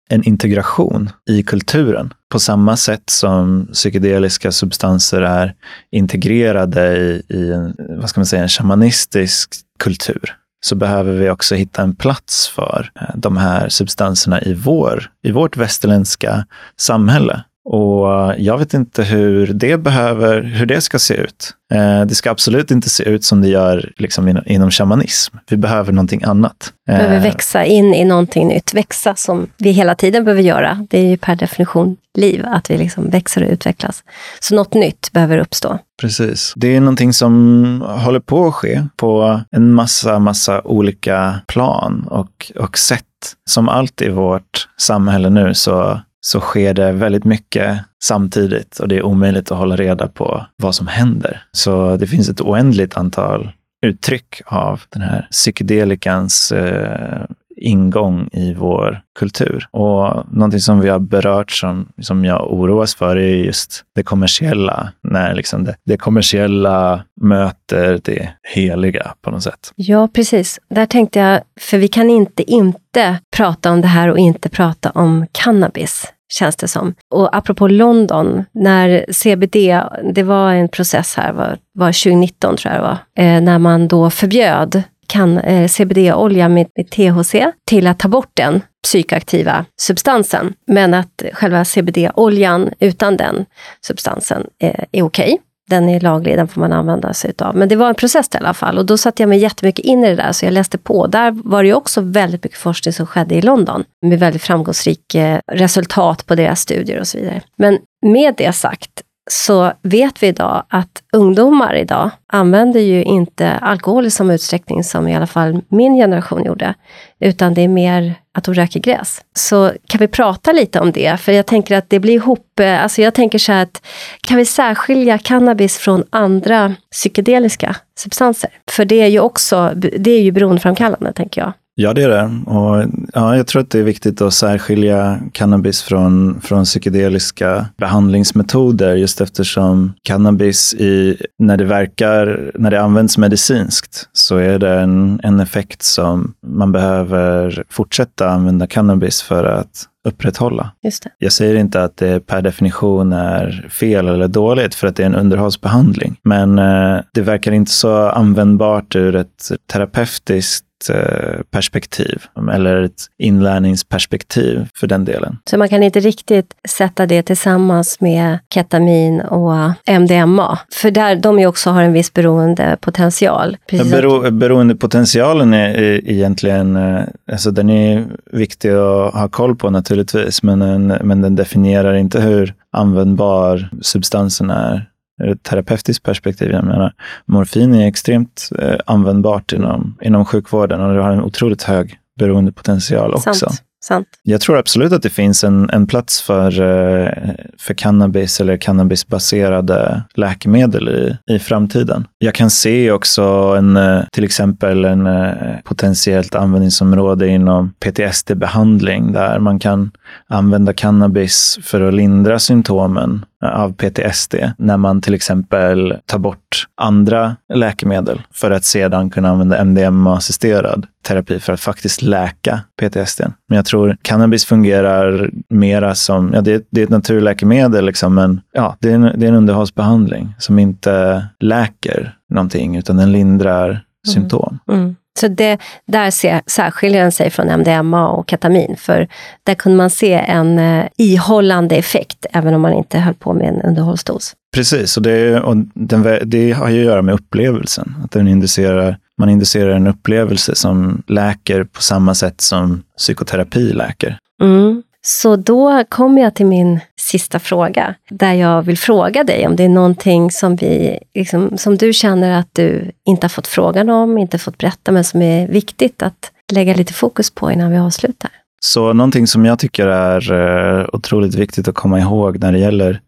en 0.10 0.24
integration 0.24 1.10
i 1.30 1.44
kulturen. 1.44 2.14
På 2.36 2.40
samma 2.40 2.78
sätt 2.78 3.10
som 3.10 3.68
psykedeliska 3.74 4.52
substanser 4.52 5.22
är 5.22 5.54
integrerade 5.92 6.98
i, 6.98 7.24
i 7.30 7.52
en, 7.52 7.76
vad 8.00 8.10
ska 8.10 8.20
man 8.20 8.26
säga, 8.26 8.42
en 8.42 8.50
shamanistisk 8.50 9.56
kultur 9.80 10.36
så 10.66 10.76
behöver 10.76 11.14
vi 11.14 11.30
också 11.30 11.56
hitta 11.56 11.82
en 11.82 11.96
plats 11.96 12.48
för 12.48 12.92
eh, 13.02 13.16
de 13.16 13.38
här 13.38 13.70
substanserna 13.70 14.42
i, 14.42 14.54
vår, 14.54 15.12
i 15.24 15.32
vårt 15.32 15.58
västerländska 15.58 16.46
samhälle. 16.78 17.44
Och 17.66 18.34
jag 18.38 18.58
vet 18.58 18.74
inte 18.74 19.04
hur 19.04 19.48
det, 19.48 19.78
behöver, 19.78 20.42
hur 20.42 20.66
det 20.66 20.82
ska 20.82 21.00
se 21.00 21.14
ut. 21.14 21.54
Eh, 21.74 22.06
det 22.06 22.16
ska 22.16 22.32
absolut 22.32 22.72
inte 22.72 22.90
se 22.90 23.04
ut 23.04 23.24
som 23.24 23.42
det 23.42 23.48
gör 23.48 23.94
liksom 23.98 24.28
inom, 24.28 24.44
inom 24.46 24.72
shamanism. 24.72 25.38
Vi 25.50 25.58
behöver 25.58 25.92
någonting 25.92 26.24
annat. 26.24 26.74
Vi 26.86 26.94
behöver 26.94 27.16
eh, 27.16 27.22
växa 27.22 27.66
in 27.66 27.94
i 27.94 28.06
någonting 28.06 28.48
nytt. 28.48 28.74
Växa 28.74 29.16
som 29.16 29.48
vi 29.58 29.72
hela 29.72 29.96
tiden 29.96 30.24
behöver 30.24 30.42
göra. 30.42 30.86
Det 30.90 31.00
är 31.00 31.10
ju 31.10 31.18
per 31.18 31.36
definition 31.36 31.98
liv, 32.18 32.46
att 32.46 32.70
vi 32.70 32.78
liksom 32.78 33.10
växer 33.10 33.44
och 33.44 33.52
utvecklas. 33.52 34.04
Så 34.40 34.56
något 34.56 34.74
nytt 34.74 35.12
behöver 35.12 35.38
uppstå. 35.38 35.80
Precis. 36.02 36.54
Det 36.56 36.76
är 36.76 36.80
någonting 36.80 37.14
som 37.14 37.86
håller 37.88 38.20
på 38.20 38.48
att 38.48 38.54
ske 38.54 38.84
på 38.96 39.42
en 39.52 39.74
massa, 39.74 40.20
massa 40.20 40.62
olika 40.62 41.40
plan 41.48 42.08
och, 42.10 42.52
och 42.56 42.78
sätt. 42.78 43.06
Som 43.50 43.70
allt 43.70 44.02
i 44.02 44.10
vårt 44.10 44.68
samhälle 44.78 45.30
nu 45.30 45.54
så 45.54 46.00
så 46.28 46.40
sker 46.40 46.74
det 46.74 46.92
väldigt 46.92 47.24
mycket 47.24 47.80
samtidigt 48.04 48.80
och 48.80 48.88
det 48.88 48.98
är 48.98 49.06
omöjligt 49.06 49.52
att 49.52 49.58
hålla 49.58 49.76
reda 49.76 50.08
på 50.08 50.46
vad 50.58 50.76
som 50.76 50.88
händer. 50.88 51.44
Så 51.52 51.98
det 51.98 52.08
finns 52.08 52.30
ett 52.30 52.42
oändligt 52.42 52.98
antal 52.98 53.52
uttryck 53.86 54.42
av 54.46 54.82
den 54.90 55.02
här 55.02 55.28
psykedelikans 55.32 56.52
eh, 56.52 57.26
ingång 57.58 58.30
i 58.32 58.54
vår 58.54 59.02
kultur. 59.20 59.68
Och 59.72 60.34
någonting 60.34 60.60
som 60.60 60.80
vi 60.80 60.90
har 60.90 61.00
berört 61.00 61.52
som, 61.52 61.88
som 62.02 62.26
jag 62.26 62.54
oroas 62.54 62.96
för 62.96 63.16
är 63.16 63.36
just 63.36 63.84
det 63.96 64.04
kommersiella. 64.04 64.92
När 65.04 65.36
liksom 65.36 65.64
det, 65.64 65.76
det 65.86 65.98
kommersiella 65.98 67.04
möter 67.22 68.00
det 68.04 68.30
heliga 68.44 69.14
på 69.22 69.32
något 69.32 69.44
sätt. 69.44 69.72
Ja, 69.76 70.08
precis. 70.08 70.60
Där 70.70 70.86
tänkte 70.86 71.20
jag, 71.20 71.42
för 71.60 71.78
vi 71.78 71.88
kan 71.88 72.10
inte 72.10 72.52
inte 72.52 73.20
prata 73.36 73.72
om 73.72 73.82
det 73.82 73.88
här 73.88 74.10
och 74.10 74.18
inte 74.18 74.50
prata 74.50 74.90
om 74.90 75.28
cannabis 75.32 76.12
känns 76.36 76.56
det 76.56 76.68
som. 76.68 76.96
Och 77.10 77.36
apropå 77.36 77.68
London, 77.68 78.44
när 78.52 79.06
CBD, 79.12 79.82
det 80.14 80.24
var 80.24 80.52
en 80.52 80.70
process 80.70 81.16
här, 81.16 81.34
var, 81.34 81.58
var 81.74 81.88
2019 81.88 82.58
tror 82.58 82.74
jag 82.74 82.84
det 82.84 82.88
var, 82.88 83.26
eh, 83.26 83.42
när 83.42 83.60
man 83.60 83.88
då 83.88 84.10
förbjöd 84.10 84.84
kan, 85.08 85.38
eh, 85.38 85.68
CBD-olja 85.68 86.50
med, 86.50 86.68
med 86.76 86.90
THC 86.90 87.36
till 87.66 87.88
att 87.88 88.00
ta 88.00 88.08
bort 88.08 88.32
den 88.34 88.62
psykoaktiva 88.84 89.66
substansen. 89.82 90.54
Men 90.68 90.94
att 90.94 91.24
själva 91.34 91.66
CBD-oljan 91.66 92.70
utan 92.80 93.18
den 93.18 93.46
substansen 93.82 94.48
eh, 94.60 94.70
är 94.92 95.02
okej. 95.02 95.34
Okay 95.34 95.38
den 95.70 95.90
är 95.90 96.00
laglig, 96.00 96.38
den 96.38 96.48
får 96.48 96.62
man 96.62 96.74
använda 96.74 97.14
sig 97.14 97.30
utav. 97.30 97.56
Men 97.56 97.70
det 97.70 97.76
var 97.76 97.90
en 97.90 97.96
process 97.96 98.30
i 98.34 98.38
alla 98.38 98.54
fall 98.54 98.78
och 98.78 98.86
då 98.86 98.98
satte 98.98 99.22
jag 99.24 99.30
mig 99.30 99.40
jättemycket 99.40 99.86
in 99.86 100.06
i 100.06 100.10
det 100.10 100.16
där 100.16 100.32
så 100.32 100.46
jag 100.46 100.54
läste 100.54 100.78
på. 100.78 101.08
Där 101.08 101.32
var 101.32 101.64
det 101.64 101.68
ju 101.68 101.76
också 101.76 102.02
väldigt 102.02 102.44
mycket 102.44 102.60
forskning 102.60 102.94
som 102.94 103.08
skedde 103.08 103.36
i 103.36 103.42
London 103.42 103.84
med 104.02 104.20
väldigt 104.20 104.42
framgångsrika 104.42 105.28
eh, 105.28 105.40
resultat 105.52 106.26
på 106.26 106.36
deras 106.36 106.60
studier 106.60 107.00
och 107.00 107.08
så 107.08 107.18
vidare. 107.18 107.42
Men 107.58 107.80
med 108.06 108.34
det 108.38 108.54
sagt 108.54 109.02
så 109.32 109.72
vet 109.82 110.24
vi 110.24 110.28
idag 110.28 110.64
att 110.70 111.04
ungdomar 111.14 111.76
idag 111.76 112.10
använder 112.34 112.80
ju 112.80 113.04
inte 113.04 113.52
alkohol 113.52 114.06
i 114.06 114.12
samma 114.12 114.34
utsträckning 114.34 114.84
som 114.84 115.08
i 115.08 115.16
alla 115.16 115.28
fall 115.28 115.62
min 115.68 115.96
generation 115.96 116.46
gjorde, 116.46 116.74
utan 117.20 117.54
det 117.54 117.62
är 117.62 117.68
mer 117.68 118.16
att 118.36 118.44
de 118.44 118.54
röker 118.54 118.80
gräs. 118.80 119.22
Så 119.36 119.72
kan 119.88 120.00
vi 120.00 120.08
prata 120.08 120.52
lite 120.52 120.80
om 120.80 120.92
det? 120.92 121.20
För 121.20 121.32
jag 121.32 121.46
tänker 121.46 121.78
att 121.78 121.90
det 121.90 122.00
blir 122.00 122.14
ihop, 122.14 122.60
eh, 122.60 122.84
alltså 122.84 123.02
jag 123.02 123.14
tänker 123.14 123.38
så 123.38 123.52
här 123.52 123.64
att 123.64 123.86
kan 124.22 124.38
vi 124.38 124.46
särskilja 124.46 125.18
cannabis 125.18 125.78
från 125.78 126.04
andra 126.10 126.76
psykedeliska 126.92 127.76
substanser? 127.98 128.50
För 128.72 128.86
det 128.86 129.02
är 129.02 129.08
ju 129.08 129.20
också, 129.20 129.72
det 129.76 130.12
är 130.12 130.22
ju 130.22 130.32
beroendeframkallande 130.32 131.14
tänker 131.14 131.42
jag. 131.42 131.54
Ja, 131.78 131.94
det 131.94 132.04
är 132.04 132.10
det. 132.10 132.52
Och, 132.52 132.86
ja, 133.14 133.38
jag 133.38 133.48
tror 133.48 133.62
att 133.62 133.70
det 133.70 133.80
är 133.80 133.84
viktigt 133.84 134.22
att 134.22 134.34
särskilja 134.34 135.20
cannabis 135.32 135.82
från, 135.82 136.42
från 136.42 136.64
psykedeliska 136.64 137.66
behandlingsmetoder 137.78 138.96
just 138.96 139.22
eftersom 139.22 139.94
cannabis, 140.04 140.74
i, 140.74 141.18
när, 141.40 141.58
det 141.58 141.66
verkar, 141.66 142.52
när 142.56 142.72
det 142.72 142.82
används 142.82 143.18
medicinskt, 143.18 144.10
så 144.14 144.38
är 144.38 144.60
det 144.60 144.80
en, 144.80 145.20
en 145.24 145.40
effekt 145.40 145.84
som 145.84 146.34
man 146.48 146.72
behöver 146.72 147.64
fortsätta 147.70 148.30
använda 148.30 148.68
cannabis 148.68 149.22
för 149.22 149.44
att 149.44 149.86
upprätthålla. 150.06 150.72
Jag 151.18 151.32
säger 151.32 151.56
inte 151.56 151.84
att 151.84 151.98
det 151.98 152.26
per 152.26 152.42
definition 152.42 153.14
är 153.14 153.68
fel 153.70 154.08
eller 154.08 154.28
dåligt 154.28 154.76
för 154.76 154.88
att 154.88 154.96
det 154.96 155.04
är 155.04 155.08
en 155.08 155.16
underhållsbehandling. 155.16 156.20
Men 156.24 156.60
eh, 156.60 157.00
det 157.14 157.22
verkar 157.22 157.52
inte 157.52 157.72
så 157.72 158.10
användbart 158.10 158.96
ur 158.96 159.16
ett 159.16 159.52
terapeutiskt 159.72 160.66
Eh, 160.90 161.42
perspektiv 161.52 162.24
eller 162.54 162.82
ett 162.82 163.06
inlärningsperspektiv 163.18 164.68
för 164.76 164.88
den 164.88 165.06
delen. 165.06 165.38
Så 165.50 165.58
man 165.58 165.70
kan 165.70 165.84
inte 165.84 166.00
riktigt 166.00 166.54
sätta 166.70 167.06
det 167.06 167.24
tillsammans 167.24 168.02
med 168.02 168.40
ketamin 168.54 169.22
och 169.22 169.54
MDMA? 170.00 170.60
För 170.72 170.92
där 170.92 171.16
de 171.16 171.40
ju 171.40 171.48
också 171.48 171.70
har 171.70 171.82
en 171.82 171.94
viss 171.94 172.14
beroendepotential. 172.14 173.58
Bero, 173.72 174.32
beroendepotentialen 174.32 175.54
är, 175.54 175.70
är 175.70 176.10
egentligen, 176.10 176.76
eh, 176.76 177.04
alltså 177.32 177.52
den 177.52 177.70
är 177.70 178.06
viktig 178.32 178.70
att 178.70 179.14
ha 179.14 179.28
koll 179.32 179.56
på 179.56 179.70
naturligtvis, 179.70 179.95
men 180.44 180.60
den, 180.60 180.88
men 180.88 181.22
den 181.22 181.36
definierar 181.36 181.94
inte 181.94 182.22
hur 182.22 182.54
användbar 182.72 183.70
substansen 183.82 184.50
är 184.50 184.90
ur 185.24 185.30
ett 185.30 185.44
terapeutiskt 185.44 186.04
perspektiv. 186.04 186.52
Jag 186.52 186.64
menar, 186.64 186.94
morfin 187.26 187.74
är 187.74 187.88
extremt 187.88 188.50
eh, 188.60 188.76
användbart 188.86 189.54
inom, 189.54 189.98
inom 190.02 190.26
sjukvården 190.26 190.82
och 190.82 190.94
det 190.94 191.02
har 191.02 191.12
en 191.12 191.24
otroligt 191.24 191.64
hög 191.64 192.00
beroendepotential 192.20 193.14
också. 193.14 193.34
Sant. 193.34 193.64
Sant. 193.88 194.08
Jag 194.24 194.42
tror 194.42 194.58
absolut 194.58 194.94
att 194.94 195.02
det 195.02 195.10
finns 195.10 195.44
en, 195.44 195.70
en 195.70 195.88
plats 195.88 196.22
för, 196.22 196.62
eh, 196.62 197.34
för 197.58 197.74
cannabis 197.74 198.42
eller 198.42 198.58
cannabisbaserade 198.58 200.04
läkemedel 200.16 200.90
i, 200.90 201.34
i 201.34 201.40
framtiden. 201.40 202.08
Jag 202.18 202.34
kan 202.34 202.50
se 202.50 202.92
också 202.92 203.22
en, 203.58 203.78
eh, 203.78 204.02
till 204.12 204.24
exempel 204.24 204.86
en 204.86 205.08
eh, 205.08 205.32
potentiellt 205.64 206.36
användningsområde 206.36 207.28
inom 207.28 207.74
PTSD-behandling 207.80 209.12
där 209.12 209.40
man 209.40 209.60
kan 209.60 209.92
använda 210.28 210.74
cannabis 210.74 211.60
för 211.64 211.82
att 211.82 211.94
lindra 211.94 212.40
symptomen 212.40 213.26
av 213.52 213.74
PTSD 213.74 214.36
när 214.58 214.78
man 214.78 215.02
till 215.02 215.14
exempel 215.14 215.98
tar 216.06 216.20
bort 216.20 216.68
andra 216.82 217.36
läkemedel 217.54 218.22
för 218.34 218.52
att 218.52 218.66
sedan 218.66 219.10
kunna 219.10 219.30
använda 219.30 219.64
MDMA-assisterad 219.64 220.86
terapi 221.08 221.40
för 221.40 221.54
att 221.54 221.60
faktiskt 221.60 222.02
läka 222.02 222.60
PTSD. 222.82 223.22
Men 223.50 223.56
jag 223.56 223.66
tror 223.66 223.98
cannabis 224.02 224.46
fungerar 224.46 225.30
mera 225.50 225.96
som, 225.96 226.34
ja 226.34 226.42
det, 226.42 226.68
det 226.70 226.82
är 226.82 226.84
ett 226.84 226.90
naturläkemedel 226.90 227.86
liksom, 227.86 228.16
men 228.16 228.42
ja, 228.54 228.78
det 228.80 228.92
är, 228.92 228.96
en, 228.96 229.20
det 229.20 229.26
är 229.26 229.30
en 229.30 229.36
underhållsbehandling 229.36 230.36
som 230.40 230.60
inte 230.60 231.26
läker 231.40 232.18
någonting 232.30 232.76
utan 232.76 232.98
den 232.98 233.12
lindrar 233.12 233.70
mm. 233.70 233.82
symptom. 234.14 234.60
Mm. 234.72 234.96
Så 235.20 235.28
det, 235.28 235.58
där 235.86 236.12
ser, 236.12 236.42
särskiljer 236.48 237.02
den 237.02 237.12
sig 237.12 237.30
från 237.30 237.60
MDMA 237.60 238.08
och 238.08 238.30
ketamin, 238.30 238.76
för 238.78 239.08
där 239.44 239.56
kunde 239.56 239.78
man 239.78 239.90
se 239.90 240.14
en 240.14 240.60
eh, 240.60 240.86
ihållande 240.98 241.76
effekt, 241.76 242.26
även 242.32 242.54
om 242.54 242.62
man 242.62 242.74
inte 242.74 243.00
höll 243.00 243.14
på 243.14 243.34
med 243.34 243.48
en 243.48 243.62
underhållsdos. 243.62 244.34
Precis, 244.56 244.98
och, 244.98 245.04
det, 245.04 245.40
och 245.40 245.58
den, 245.74 246.20
det 246.26 246.52
har 246.52 246.70
ju 246.70 246.80
att 246.80 246.86
göra 246.86 247.02
med 247.02 247.16
upplevelsen. 247.16 247.96
Att 248.04 248.12
den 248.12 248.28
inducerar, 248.28 248.98
man 249.18 249.30
inducerar 249.30 249.70
en 249.76 249.88
upplevelse 249.88 250.56
som 250.56 251.04
läker 251.08 251.64
på 251.64 251.82
samma 251.82 252.16
sätt 252.16 252.42
som 252.42 252.84
psykoterapi 252.98 253.74
läker. 253.74 254.18
Mm. 254.42 254.84
Så 255.02 255.36
då 255.36 255.84
kommer 255.90 256.22
jag 256.22 256.36
till 256.36 256.46
min 256.46 256.80
sista 257.06 257.40
fråga, 257.40 257.96
där 258.10 258.34
jag 258.34 258.62
vill 258.64 258.78
fråga 258.78 259.24
dig 259.24 259.48
om 259.48 259.56
det 259.56 259.64
är 259.64 259.70
någonting 259.70 260.32
som, 260.32 260.56
vi, 260.56 261.00
liksom, 261.14 261.58
som 261.58 261.78
du 261.78 261.94
känner 261.94 262.40
att 262.40 262.50
du 262.54 262.92
inte 263.06 263.26
har 263.26 263.30
fått 263.30 263.48
frågan 263.48 263.90
om, 263.90 264.18
inte 264.18 264.38
fått 264.38 264.58
berätta, 264.58 264.92
men 264.92 265.04
som 265.04 265.22
är 265.22 265.48
viktigt 265.48 266.04
att 266.04 266.32
lägga 266.54 266.74
lite 266.74 266.94
fokus 266.94 267.32
på 267.32 267.52
innan 267.52 267.72
vi 267.72 267.78
avslutar. 267.78 268.32
Så 268.60 268.94
någonting 268.94 269.28
som 269.28 269.46
jag 269.46 269.60
tycker 269.60 269.88
är 269.88 270.32
eh, 270.32 270.86
otroligt 270.94 271.36
viktigt 271.36 271.68
att 271.68 271.76
komma 271.76 272.00
ihåg 272.00 272.40
när 272.40 272.52
det 272.52 272.60
gäller 272.60 273.02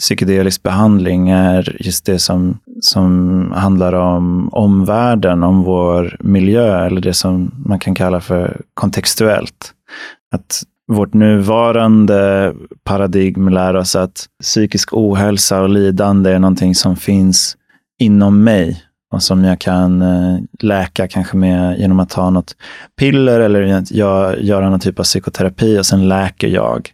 psykedelisk 0.00 0.62
behandling 0.62 1.30
är 1.30 1.76
just 1.80 2.06
det 2.06 2.18
som, 2.18 2.58
som 2.80 3.52
handlar 3.56 3.92
om 3.92 4.48
omvärlden, 4.52 5.42
om 5.42 5.62
vår 5.62 6.16
miljö, 6.20 6.86
eller 6.86 7.00
det 7.00 7.14
som 7.14 7.50
man 7.66 7.78
kan 7.78 7.94
kalla 7.94 8.20
för 8.20 8.60
kontextuellt. 8.74 9.72
Att 10.34 10.62
vårt 10.88 11.14
nuvarande 11.14 12.54
paradigm 12.84 13.48
lär 13.48 13.76
oss 13.76 13.96
att 13.96 14.26
psykisk 14.42 14.92
ohälsa 14.92 15.62
och 15.62 15.68
lidande 15.68 16.30
är 16.30 16.38
någonting 16.38 16.74
som 16.74 16.96
finns 16.96 17.56
inom 17.98 18.44
mig 18.44 18.82
och 19.12 19.22
som 19.22 19.44
jag 19.44 19.58
kan 19.58 20.02
eh, 20.02 20.38
läka 20.60 21.08
kanske 21.08 21.36
med 21.36 21.78
genom 21.78 22.00
att 22.00 22.10
ta 22.10 22.30
något 22.30 22.56
piller 22.98 23.40
eller 23.40 23.92
göra 24.42 24.70
någon 24.70 24.80
typ 24.80 24.98
av 24.98 25.04
psykoterapi 25.04 25.78
och 25.78 25.86
sen 25.86 26.08
läker 26.08 26.48
jag. 26.48 26.90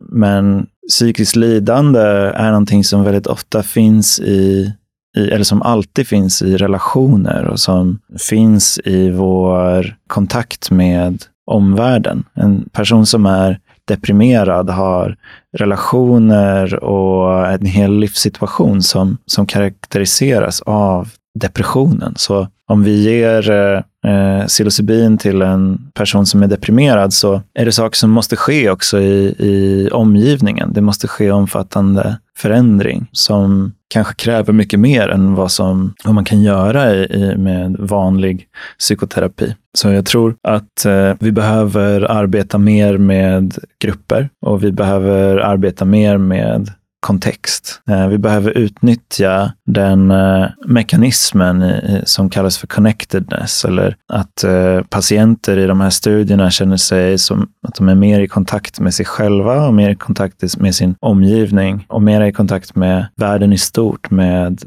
Men 0.00 0.66
psykiskt 0.88 1.36
lidande 1.36 2.00
är 2.34 2.50
någonting 2.50 2.84
som 2.84 3.04
väldigt 3.04 3.26
ofta 3.26 3.62
finns 3.62 4.20
i, 4.20 4.72
i, 5.16 5.30
eller 5.30 5.44
som 5.44 5.62
alltid 5.62 6.08
finns 6.08 6.42
i 6.42 6.56
relationer 6.56 7.44
och 7.44 7.60
som 7.60 7.98
finns 8.18 8.80
i 8.84 9.10
vår 9.10 9.96
kontakt 10.06 10.70
med 10.70 11.24
omvärlden. 11.48 12.24
En 12.34 12.68
person 12.72 13.06
som 13.06 13.26
är 13.26 13.58
deprimerad 13.84 14.70
har 14.70 15.16
relationer 15.58 16.84
och 16.84 17.46
en 17.46 17.66
hel 17.66 17.98
livssituation 17.98 18.82
som, 18.82 19.18
som 19.26 19.46
karaktäriseras 19.46 20.62
av 20.62 21.08
depressionen. 21.38 22.14
Så 22.16 22.48
om 22.66 22.84
vi 22.84 23.02
ger 23.02 23.50
eh, 23.50 23.82
eh, 24.12 24.46
psilocybin 24.46 25.18
till 25.18 25.42
en 25.42 25.90
person 25.94 26.26
som 26.26 26.42
är 26.42 26.46
deprimerad 26.46 27.12
så 27.12 27.42
är 27.54 27.64
det 27.64 27.72
saker 27.72 27.96
som 27.96 28.10
måste 28.10 28.36
ske 28.36 28.70
också 28.70 29.00
i, 29.00 29.34
i 29.38 29.88
omgivningen. 29.92 30.72
Det 30.72 30.80
måste 30.80 31.08
ske 31.08 31.30
omfattande 31.30 32.18
förändring 32.36 33.06
som 33.12 33.72
kanske 33.88 34.14
kräver 34.14 34.52
mycket 34.52 34.80
mer 34.80 35.08
än 35.08 35.34
vad, 35.34 35.50
som, 35.50 35.94
vad 36.04 36.14
man 36.14 36.24
kan 36.24 36.42
göra 36.42 36.94
i, 36.94 37.04
i 37.04 37.36
med 37.36 37.76
vanlig 37.78 38.46
psykoterapi. 38.78 39.54
Så 39.78 39.88
jag 39.88 40.06
tror 40.06 40.34
att 40.48 40.84
eh, 40.86 41.14
vi 41.20 41.32
behöver 41.32 42.00
arbeta 42.00 42.58
mer 42.58 42.98
med 42.98 43.58
grupper 43.82 44.28
och 44.46 44.64
vi 44.64 44.72
behöver 44.72 45.36
arbeta 45.36 45.84
mer 45.84 46.18
med 46.18 46.72
kontext. 47.00 47.80
Eh, 47.90 48.08
vi 48.08 48.18
behöver 48.18 48.58
utnyttja 48.58 49.52
den 49.66 50.10
eh, 50.10 50.46
mekanismen 50.66 51.72
som 52.04 52.30
kallas 52.30 52.58
för 52.58 52.66
connectedness, 52.66 53.64
eller 53.64 53.96
att 54.08 54.44
eh, 54.44 54.80
patienter 54.80 55.56
i 55.56 55.66
de 55.66 55.80
här 55.80 55.90
studierna 55.90 56.50
känner 56.50 56.76
sig 56.76 57.18
som 57.18 57.48
att 57.68 57.74
de 57.74 57.88
är 57.88 57.94
mer 57.94 58.20
i 58.20 58.28
kontakt 58.28 58.80
med 58.80 58.94
sig 58.94 59.06
själva 59.06 59.66
och 59.66 59.74
mer 59.74 59.90
i 59.90 59.96
kontakt 59.96 60.56
med 60.58 60.74
sin 60.74 60.94
omgivning 61.00 61.86
och 61.88 62.02
mer 62.02 62.20
i 62.20 62.32
kontakt 62.32 62.76
med 62.76 63.06
världen 63.16 63.52
i 63.52 63.58
stort, 63.58 64.10
med 64.10 64.62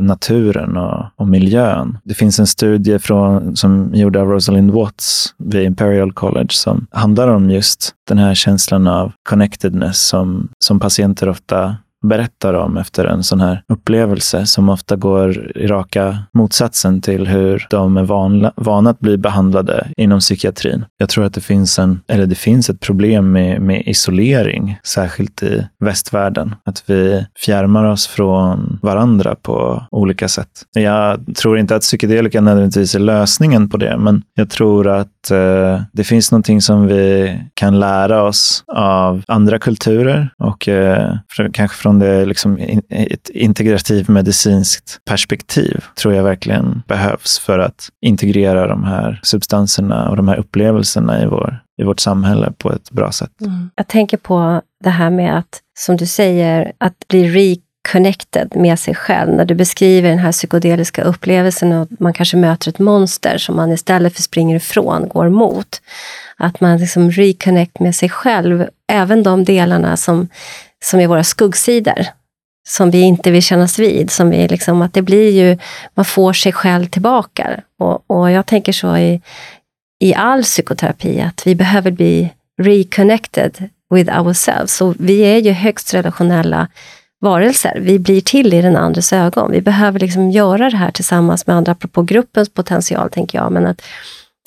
naturen 0.00 0.76
och, 0.76 1.04
och 1.16 1.28
miljön. 1.28 1.98
Det 2.04 2.14
finns 2.14 2.38
en 2.38 2.46
studie 2.46 2.98
från, 2.98 3.56
som 3.56 3.90
gjord 3.94 4.16
av 4.16 4.28
Rosalind 4.28 4.70
Watts 4.70 5.34
vid 5.38 5.62
Imperial 5.62 6.12
College 6.12 6.50
som 6.50 6.86
handlar 6.90 7.28
om 7.28 7.50
just 7.50 7.94
den 8.08 8.18
här 8.18 8.34
känslan 8.34 8.86
av 8.86 9.12
connectedness 9.22 10.06
som, 10.06 10.48
som 10.58 10.80
patienter 10.80 11.28
ofta 11.28 11.76
berättar 12.08 12.54
om 12.54 12.76
efter 12.76 13.04
en 13.04 13.22
sån 13.22 13.40
här 13.40 13.62
upplevelse 13.68 14.46
som 14.46 14.68
ofta 14.68 14.96
går 14.96 15.56
i 15.56 15.66
raka 15.66 16.18
motsatsen 16.32 17.00
till 17.00 17.26
hur 17.26 17.66
de 17.70 17.96
är 17.96 18.04
vana, 18.04 18.52
vana 18.56 18.90
att 18.90 19.00
bli 19.00 19.16
behandlade 19.16 19.86
inom 19.96 20.20
psykiatrin. 20.20 20.84
Jag 20.98 21.08
tror 21.08 21.24
att 21.24 21.34
det 21.34 21.40
finns, 21.40 21.78
en, 21.78 22.00
eller 22.08 22.26
det 22.26 22.34
finns 22.34 22.70
ett 22.70 22.80
problem 22.80 23.32
med, 23.32 23.60
med 23.60 23.82
isolering, 23.86 24.78
särskilt 24.84 25.42
i 25.42 25.66
västvärlden. 25.84 26.54
Att 26.64 26.84
vi 26.86 27.26
fjärmar 27.44 27.84
oss 27.84 28.06
från 28.06 28.78
varandra 28.82 29.34
på 29.42 29.86
olika 29.90 30.28
sätt. 30.28 30.48
Jag 30.72 31.36
tror 31.36 31.58
inte 31.58 31.76
att 31.76 31.82
psykedelika 31.82 32.40
nödvändigtvis 32.40 32.94
är 32.94 32.98
lösningen 32.98 33.68
på 33.68 33.76
det, 33.76 33.96
men 33.98 34.22
jag 34.34 34.50
tror 34.50 34.88
att 34.88 35.30
eh, 35.30 35.80
det 35.92 36.04
finns 36.04 36.32
någonting 36.32 36.60
som 36.60 36.86
vi 36.86 37.38
kan 37.54 37.80
lära 37.80 38.22
oss 38.22 38.64
av 38.74 39.22
andra 39.28 39.58
kulturer 39.58 40.28
och 40.38 40.68
eh, 40.68 41.16
kanske 41.52 41.76
från 41.76 41.93
det 41.98 42.24
liksom, 42.24 42.58
ett 42.90 43.28
integrativt 43.28 44.08
medicinskt 44.08 44.98
perspektiv 45.04 45.84
tror 45.94 46.14
jag 46.14 46.24
verkligen 46.24 46.82
behövs 46.88 47.38
för 47.38 47.58
att 47.58 47.88
integrera 48.00 48.66
de 48.66 48.84
här 48.84 49.20
substanserna 49.22 50.08
och 50.10 50.16
de 50.16 50.28
här 50.28 50.36
upplevelserna 50.36 51.22
i, 51.22 51.26
vår, 51.26 51.58
i 51.82 51.84
vårt 51.84 52.00
samhälle 52.00 52.52
på 52.58 52.72
ett 52.72 52.90
bra 52.90 53.12
sätt. 53.12 53.40
Mm. 53.40 53.70
Jag 53.74 53.88
tänker 53.88 54.16
på 54.16 54.62
det 54.84 54.90
här 54.90 55.10
med 55.10 55.38
att, 55.38 55.60
som 55.78 55.96
du 55.96 56.06
säger, 56.06 56.72
att 56.78 57.08
bli 57.08 57.28
reconnected 57.84 58.56
med 58.56 58.78
sig 58.78 58.94
själv. 58.94 59.32
När 59.32 59.44
du 59.44 59.54
beskriver 59.54 60.08
den 60.08 60.18
här 60.18 60.32
psykedeliska 60.32 61.02
upplevelsen 61.02 61.72
och 61.72 61.88
man 61.98 62.12
kanske 62.12 62.36
möter 62.36 62.68
ett 62.68 62.78
monster 62.78 63.38
som 63.38 63.56
man 63.56 63.72
istället 63.72 64.14
för 64.14 64.22
springer 64.22 64.56
ifrån 64.56 65.08
går 65.08 65.28
mot. 65.28 65.80
Att 66.36 66.60
man 66.60 66.78
liksom 66.78 67.10
reconnect 67.10 67.80
med 67.80 67.94
sig 67.94 68.08
själv, 68.08 68.66
även 68.92 69.22
de 69.22 69.44
delarna 69.44 69.96
som 69.96 70.28
som 70.84 71.00
är 71.00 71.06
våra 71.06 71.24
skuggsidor, 71.24 72.06
som 72.68 72.90
vi 72.90 73.00
inte 73.00 73.30
vill 73.30 73.42
kännas 73.42 73.78
vid. 73.78 74.10
Som 74.10 74.30
vi 74.30 74.48
liksom, 74.48 74.82
att 74.82 74.94
det 74.94 75.02
blir 75.02 75.30
ju, 75.30 75.58
man 75.94 76.04
får 76.04 76.32
sig 76.32 76.52
själv 76.52 76.86
tillbaka. 76.86 77.60
Och, 77.78 78.10
och 78.10 78.30
jag 78.30 78.46
tänker 78.46 78.72
så 78.72 78.96
i, 78.96 79.20
i 80.00 80.14
all 80.14 80.42
psykoterapi, 80.42 81.20
att 81.20 81.46
vi 81.46 81.54
behöver 81.54 81.90
bli 81.90 82.32
reconnected 82.62 83.68
with 83.94 84.20
ourselves. 84.20 84.76
Så 84.76 84.94
vi 84.98 85.20
är 85.20 85.38
ju 85.38 85.52
högst 85.52 85.94
relationella 85.94 86.68
varelser. 87.20 87.78
Vi 87.80 87.98
blir 87.98 88.20
till 88.20 88.54
i 88.54 88.62
den 88.62 88.76
andres 88.76 89.12
ögon. 89.12 89.50
Vi 89.52 89.60
behöver 89.60 90.00
liksom 90.00 90.30
göra 90.30 90.70
det 90.70 90.76
här 90.76 90.90
tillsammans 90.90 91.46
med 91.46 91.56
andra, 91.56 91.72
apropå 91.72 92.02
gruppens 92.02 92.48
potential, 92.48 93.10
tänker 93.10 93.38
jag. 93.38 93.52
Men 93.52 93.66
att, 93.66 93.82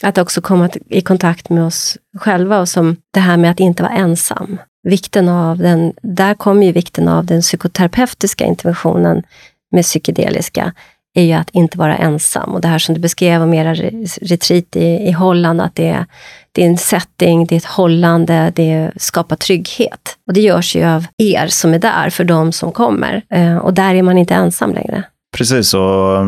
att 0.04 0.18
också 0.18 0.42
komma 0.42 0.70
i 0.90 1.02
kontakt 1.02 1.50
med 1.50 1.64
oss 1.64 1.98
själva 2.18 2.60
och 2.60 2.70
som 2.70 2.96
det 3.14 3.20
här 3.20 3.38
med 3.38 3.52
att 3.52 3.60
inte 3.60 3.84
vara 3.84 3.94
ensam 3.94 4.58
vikten 4.88 5.30
av 5.30 5.58
den, 5.58 5.94
där 6.02 6.34
kommer 6.34 6.66
ju 6.66 6.72
vikten 6.72 7.08
av 7.08 7.26
den 7.26 7.42
psykoterapeutiska 7.42 8.46
interventionen 8.46 9.24
med 9.72 9.84
psykedeliska, 9.84 10.74
är 11.14 11.24
ju 11.24 11.34
att 11.34 11.50
inte 11.50 11.78
vara 11.78 11.98
ensam. 11.98 12.54
Och 12.54 12.62
det 12.62 12.68
här 12.68 12.80
som 12.80 12.96
du 12.96 13.02
beskrev 13.02 13.42
om 13.42 13.54
era 13.54 13.74
retreat 14.22 14.76
i, 14.76 14.86
i 14.86 15.12
Holland, 15.12 15.62
att 15.62 15.76
det 15.76 15.88
är, 15.88 16.06
det 16.52 16.64
är 16.64 16.68
en 16.68 16.78
setting, 16.78 17.46
det 17.46 17.56
är 17.56 17.58
ett 17.58 17.66
hållande, 17.66 18.52
det 18.56 18.92
skapar 18.96 19.36
trygghet. 19.36 20.18
Och 20.28 20.34
det 20.34 20.42
görs 20.42 20.76
ju 20.76 20.86
av 20.86 21.06
er 21.18 21.48
som 21.48 21.74
är 21.74 21.80
där, 21.80 22.10
för 22.10 22.24
de 22.24 22.52
som 22.52 22.72
kommer. 22.72 23.22
Eh, 23.30 23.58
och 23.58 23.74
där 23.74 23.96
är 23.96 24.04
man 24.04 24.18
inte 24.18 24.34
ensam 24.34 24.74
längre. 24.74 25.04
Precis, 25.38 25.74
och 25.74 26.28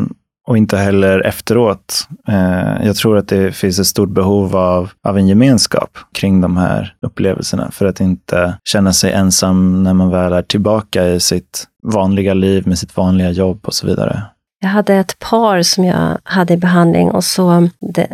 och 0.50 0.58
inte 0.58 0.78
heller 0.78 1.20
efteråt. 1.20 2.08
Eh, 2.28 2.86
jag 2.86 2.95
tror 2.95 3.18
att 3.18 3.28
det 3.28 3.52
finns 3.52 3.80
ett 3.80 3.88
stort 3.88 4.10
behov 4.10 4.56
av, 4.56 4.91
av 5.04 5.18
en 5.18 5.28
gemenskap 5.28 5.97
kring 6.14 6.41
de 6.41 6.58
här 6.58 6.93
upplevelserna 7.02 7.72
för 7.72 7.86
att 7.86 8.00
inte 8.00 8.58
känna 8.64 8.93
sig 8.93 9.12
ensam 9.12 9.84
när 9.84 9.93
man 9.93 10.10
väl 10.10 10.34
är 10.34 10.41
tillbaka 10.41 11.08
i 11.08 11.20
sitt 11.20 11.68
vanliga 11.84 12.34
liv 12.34 12.68
med 12.68 12.80
sitt 12.80 12.97
vanliga 12.97 13.32
jobb 13.32 13.60
och 13.64 13.74
så 13.74 13.88
vidare. 13.88 14.24
Jag 14.62 14.70
hade 14.70 14.95
ett 14.95 15.20
par 15.20 15.62
som 15.62 15.86
jag 15.86 16.18
hade 16.24 16.53
i 16.53 16.57
behandling 16.57 17.12
och 17.12 17.24
så 17.24 17.70
de, 17.80 18.07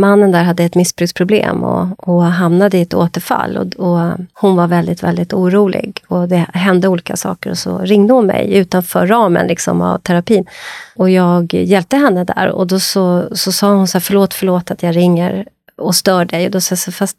mannen 0.00 0.32
där 0.32 0.42
hade 0.42 0.64
ett 0.64 0.74
missbruksproblem 0.74 1.64
och, 1.64 2.08
och 2.08 2.22
hamnade 2.22 2.78
i 2.78 2.82
ett 2.82 2.94
återfall. 2.94 3.56
Och, 3.56 3.86
och, 3.86 4.12
hon 4.32 4.56
var 4.56 4.66
väldigt, 4.66 5.02
väldigt 5.02 5.32
orolig 5.32 6.02
och 6.08 6.28
det 6.28 6.46
hände 6.52 6.88
olika 6.88 7.16
saker 7.16 7.50
och 7.50 7.58
så 7.58 7.78
ringde 7.78 8.14
hon 8.14 8.26
mig 8.26 8.54
utanför 8.54 9.06
ramen 9.06 9.46
liksom 9.46 9.82
av 9.82 9.98
terapin. 9.98 10.44
Och 10.96 11.10
jag 11.10 11.54
hjälpte 11.54 11.96
henne 11.96 12.24
där 12.24 12.48
och 12.48 12.66
då 12.66 12.80
så, 12.80 13.36
så 13.36 13.52
sa 13.52 13.74
hon 13.74 13.88
så 13.88 13.98
här, 13.98 14.00
förlåt, 14.00 14.34
förlåt 14.34 14.70
att 14.70 14.82
jag 14.82 14.96
ringer 14.96 15.46
och 15.76 15.94
stör 15.94 16.24
dig. 16.24 16.46
Och 16.46 16.50
då 16.50 16.60
sa 16.60 16.72
jag 16.72 16.78
så 16.78 16.92
fast 16.92 17.16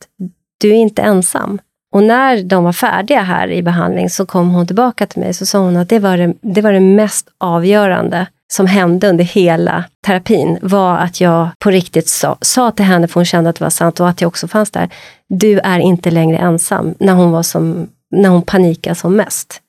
du 0.57 0.69
är 0.69 0.75
inte 0.75 1.01
ensam. 1.01 1.59
Och 1.91 2.03
när 2.03 2.43
de 2.43 2.63
var 2.63 2.73
färdiga 2.73 3.21
här 3.21 3.51
i 3.51 3.63
behandling 3.63 4.09
så 4.09 4.25
kom 4.25 4.49
hon 4.49 4.67
tillbaka 4.67 5.05
till 5.05 5.21
mig 5.21 5.33
så 5.33 5.45
sa 5.45 5.59
hon 5.59 5.77
att 5.77 5.89
det 5.89 5.99
var 5.99 6.17
det, 6.17 6.33
det, 6.41 6.61
var 6.61 6.71
det 6.71 6.79
mest 6.79 7.27
avgörande 7.37 8.27
som 8.47 8.65
hände 8.65 9.09
under 9.09 9.23
hela 9.23 9.83
terapin 10.05 10.57
var 10.61 10.97
att 10.97 11.21
jag 11.21 11.49
på 11.59 11.71
riktigt 11.71 12.07
sa, 12.07 12.37
sa 12.41 12.71
till 12.71 12.85
henne, 12.85 13.07
för 13.07 13.13
hon 13.13 13.25
kände 13.25 13.49
att 13.49 13.55
det 13.55 13.63
var 13.63 13.69
sant 13.69 13.99
och 13.99 14.09
att 14.09 14.21
jag 14.21 14.27
också 14.27 14.47
fanns 14.47 14.71
där. 14.71 14.89
Du 15.29 15.59
är 15.59 15.79
inte 15.79 16.11
längre 16.11 16.37
ensam, 16.37 16.95
när 16.99 17.13
hon, 17.13 17.31
var 17.31 17.43
som, 17.43 17.87
när 18.11 18.29
hon 18.29 18.41
panikade 18.41 18.95
som 18.95 19.15
mest 19.15 19.61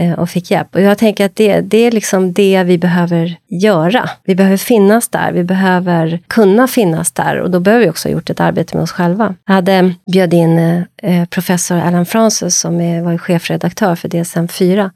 eh, 0.00 0.12
och 0.12 0.30
fick 0.30 0.50
hjälp. 0.50 0.74
Och 0.74 0.80
jag 0.80 0.98
tänker 0.98 1.26
att 1.26 1.36
det, 1.36 1.60
det 1.60 1.78
är 1.78 1.90
liksom 1.90 2.32
det 2.32 2.62
vi 2.62 2.78
behöver 2.78 3.36
göra. 3.48 4.10
Vi 4.24 4.34
behöver 4.34 4.56
finnas 4.56 5.08
där, 5.08 5.32
vi 5.32 5.44
behöver 5.44 6.20
kunna 6.26 6.66
finnas 6.66 7.12
där 7.12 7.40
och 7.40 7.50
då 7.50 7.60
behöver 7.60 7.84
vi 7.84 7.90
också 7.90 8.08
ha 8.08 8.12
gjort 8.12 8.30
ett 8.30 8.40
arbete 8.40 8.76
med 8.76 8.82
oss 8.82 8.92
själva. 8.92 9.34
Jag 9.46 9.54
hade 9.54 9.94
bjöd 10.12 10.34
in 10.34 10.58
eh, 10.58 10.82
eh, 11.02 11.24
professor 11.28 11.76
Alan 11.76 12.06
Francis 12.06 12.56
som 12.56 12.80
är, 12.80 13.02
var 13.02 13.18
chefredaktör 13.18 13.94
för 13.94 14.08
DSM-4. 14.08 14.90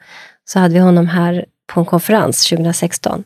Så 0.45 0.59
hade 0.59 0.75
vi 0.75 0.81
honom 0.81 1.07
här 1.07 1.45
på 1.67 1.81
en 1.81 1.87
konferens 1.87 2.49
2016. 2.49 3.25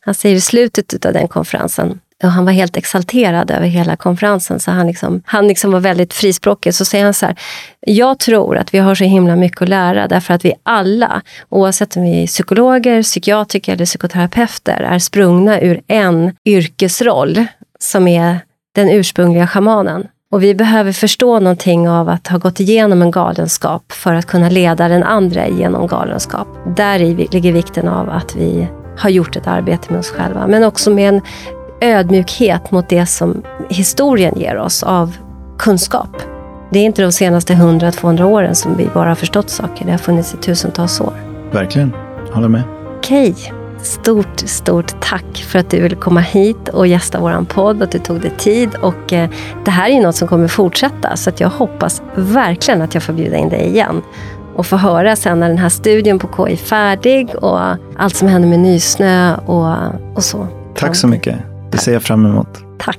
Han 0.00 0.14
säger 0.14 0.36
i 0.36 0.40
slutet 0.40 1.06
av 1.06 1.12
den 1.12 1.28
konferensen, 1.28 2.00
och 2.22 2.30
han 2.30 2.44
var 2.44 2.52
helt 2.52 2.76
exalterad 2.76 3.50
över 3.50 3.66
hela 3.66 3.96
konferensen, 3.96 4.60
så 4.60 4.70
han, 4.70 4.86
liksom, 4.86 5.22
han 5.26 5.48
liksom 5.48 5.72
var 5.72 5.80
väldigt 5.80 6.14
frispråkig. 6.14 6.74
Så 6.74 6.84
säger 6.84 7.04
han 7.04 7.14
så 7.14 7.26
här, 7.26 7.36
jag 7.80 8.18
tror 8.18 8.56
att 8.56 8.74
vi 8.74 8.78
har 8.78 8.94
så 8.94 9.04
himla 9.04 9.36
mycket 9.36 9.62
att 9.62 9.68
lära 9.68 10.08
därför 10.08 10.34
att 10.34 10.44
vi 10.44 10.54
alla, 10.62 11.22
oavsett 11.48 11.96
om 11.96 12.02
vi 12.02 12.22
är 12.22 12.26
psykologer, 12.26 13.02
psykiatriker 13.02 13.72
eller 13.72 13.86
psykoterapeuter, 13.86 14.80
är 14.80 14.98
sprungna 14.98 15.60
ur 15.60 15.80
en 15.86 16.36
yrkesroll 16.44 17.44
som 17.78 18.08
är 18.08 18.40
den 18.74 18.90
ursprungliga 18.90 19.46
shamanen. 19.46 20.06
Och 20.32 20.42
vi 20.42 20.54
behöver 20.54 20.92
förstå 20.92 21.40
någonting 21.40 21.88
av 21.88 22.08
att 22.08 22.28
ha 22.28 22.38
gått 22.38 22.60
igenom 22.60 23.02
en 23.02 23.10
galenskap 23.10 23.92
för 23.92 24.14
att 24.14 24.26
kunna 24.26 24.48
leda 24.48 24.88
den 24.88 25.02
andra 25.02 25.48
genom 25.48 25.86
galenskap. 25.86 26.48
Där 26.76 26.98
ligger 27.32 27.52
vikten 27.52 27.88
av 27.88 28.10
att 28.10 28.36
vi 28.36 28.68
har 28.98 29.10
gjort 29.10 29.36
ett 29.36 29.46
arbete 29.46 29.86
med 29.90 30.00
oss 30.00 30.10
själva, 30.10 30.46
men 30.46 30.64
också 30.64 30.90
med 30.90 31.08
en 31.08 31.20
ödmjukhet 31.80 32.70
mot 32.70 32.88
det 32.88 33.06
som 33.06 33.42
historien 33.70 34.34
ger 34.36 34.58
oss 34.58 34.82
av 34.82 35.16
kunskap. 35.58 36.22
Det 36.70 36.78
är 36.78 36.84
inte 36.84 37.02
de 37.02 37.12
senaste 37.12 37.54
100-200 37.54 38.22
åren 38.22 38.54
som 38.54 38.76
vi 38.76 38.88
bara 38.94 39.08
har 39.08 39.14
förstått 39.14 39.50
saker. 39.50 39.84
Det 39.84 39.90
har 39.90 39.98
funnits 39.98 40.34
i 40.34 40.36
tusentals 40.36 41.00
år. 41.00 41.14
Verkligen. 41.50 41.92
Håller 42.32 42.48
med. 42.48 42.62
Okej. 42.98 43.30
Okay. 43.30 43.61
Stort, 43.82 44.40
stort 44.40 45.00
tack 45.00 45.36
för 45.48 45.58
att 45.58 45.70
du 45.70 45.80
ville 45.80 45.96
komma 45.96 46.20
hit 46.20 46.68
och 46.68 46.86
gästa 46.86 47.20
vår 47.20 47.44
podd, 47.44 47.82
att 47.82 47.90
du 47.90 47.98
tog 47.98 48.20
dig 48.20 48.30
tid. 48.38 48.74
Och 48.74 49.12
eh, 49.12 49.30
det 49.64 49.70
här 49.70 49.90
är 49.90 50.00
något 50.00 50.16
som 50.16 50.28
kommer 50.28 50.48
fortsätta, 50.48 51.16
så 51.16 51.30
att 51.30 51.40
jag 51.40 51.48
hoppas 51.48 52.02
verkligen 52.14 52.82
att 52.82 52.94
jag 52.94 53.02
får 53.02 53.12
bjuda 53.12 53.36
in 53.36 53.48
dig 53.48 53.66
igen 53.66 54.02
och 54.56 54.66
få 54.66 54.76
höra 54.76 55.16
sen 55.16 55.40
när 55.40 55.48
den 55.48 55.58
här 55.58 55.68
studien 55.68 56.18
på 56.18 56.28
KI 56.36 56.52
är 56.52 56.56
färdig 56.56 57.34
och 57.34 57.60
allt 57.96 58.16
som 58.16 58.28
händer 58.28 58.48
med 58.48 58.58
Nysnö 58.60 59.36
och, 59.36 59.76
och 60.14 60.24
så. 60.24 60.46
Tack 60.74 60.96
så 60.96 61.08
mycket. 61.08 61.38
Det 61.70 61.78
ser 61.78 61.92
jag 61.92 62.02
fram 62.02 62.26
emot. 62.26 62.48
Tack. 62.78 62.98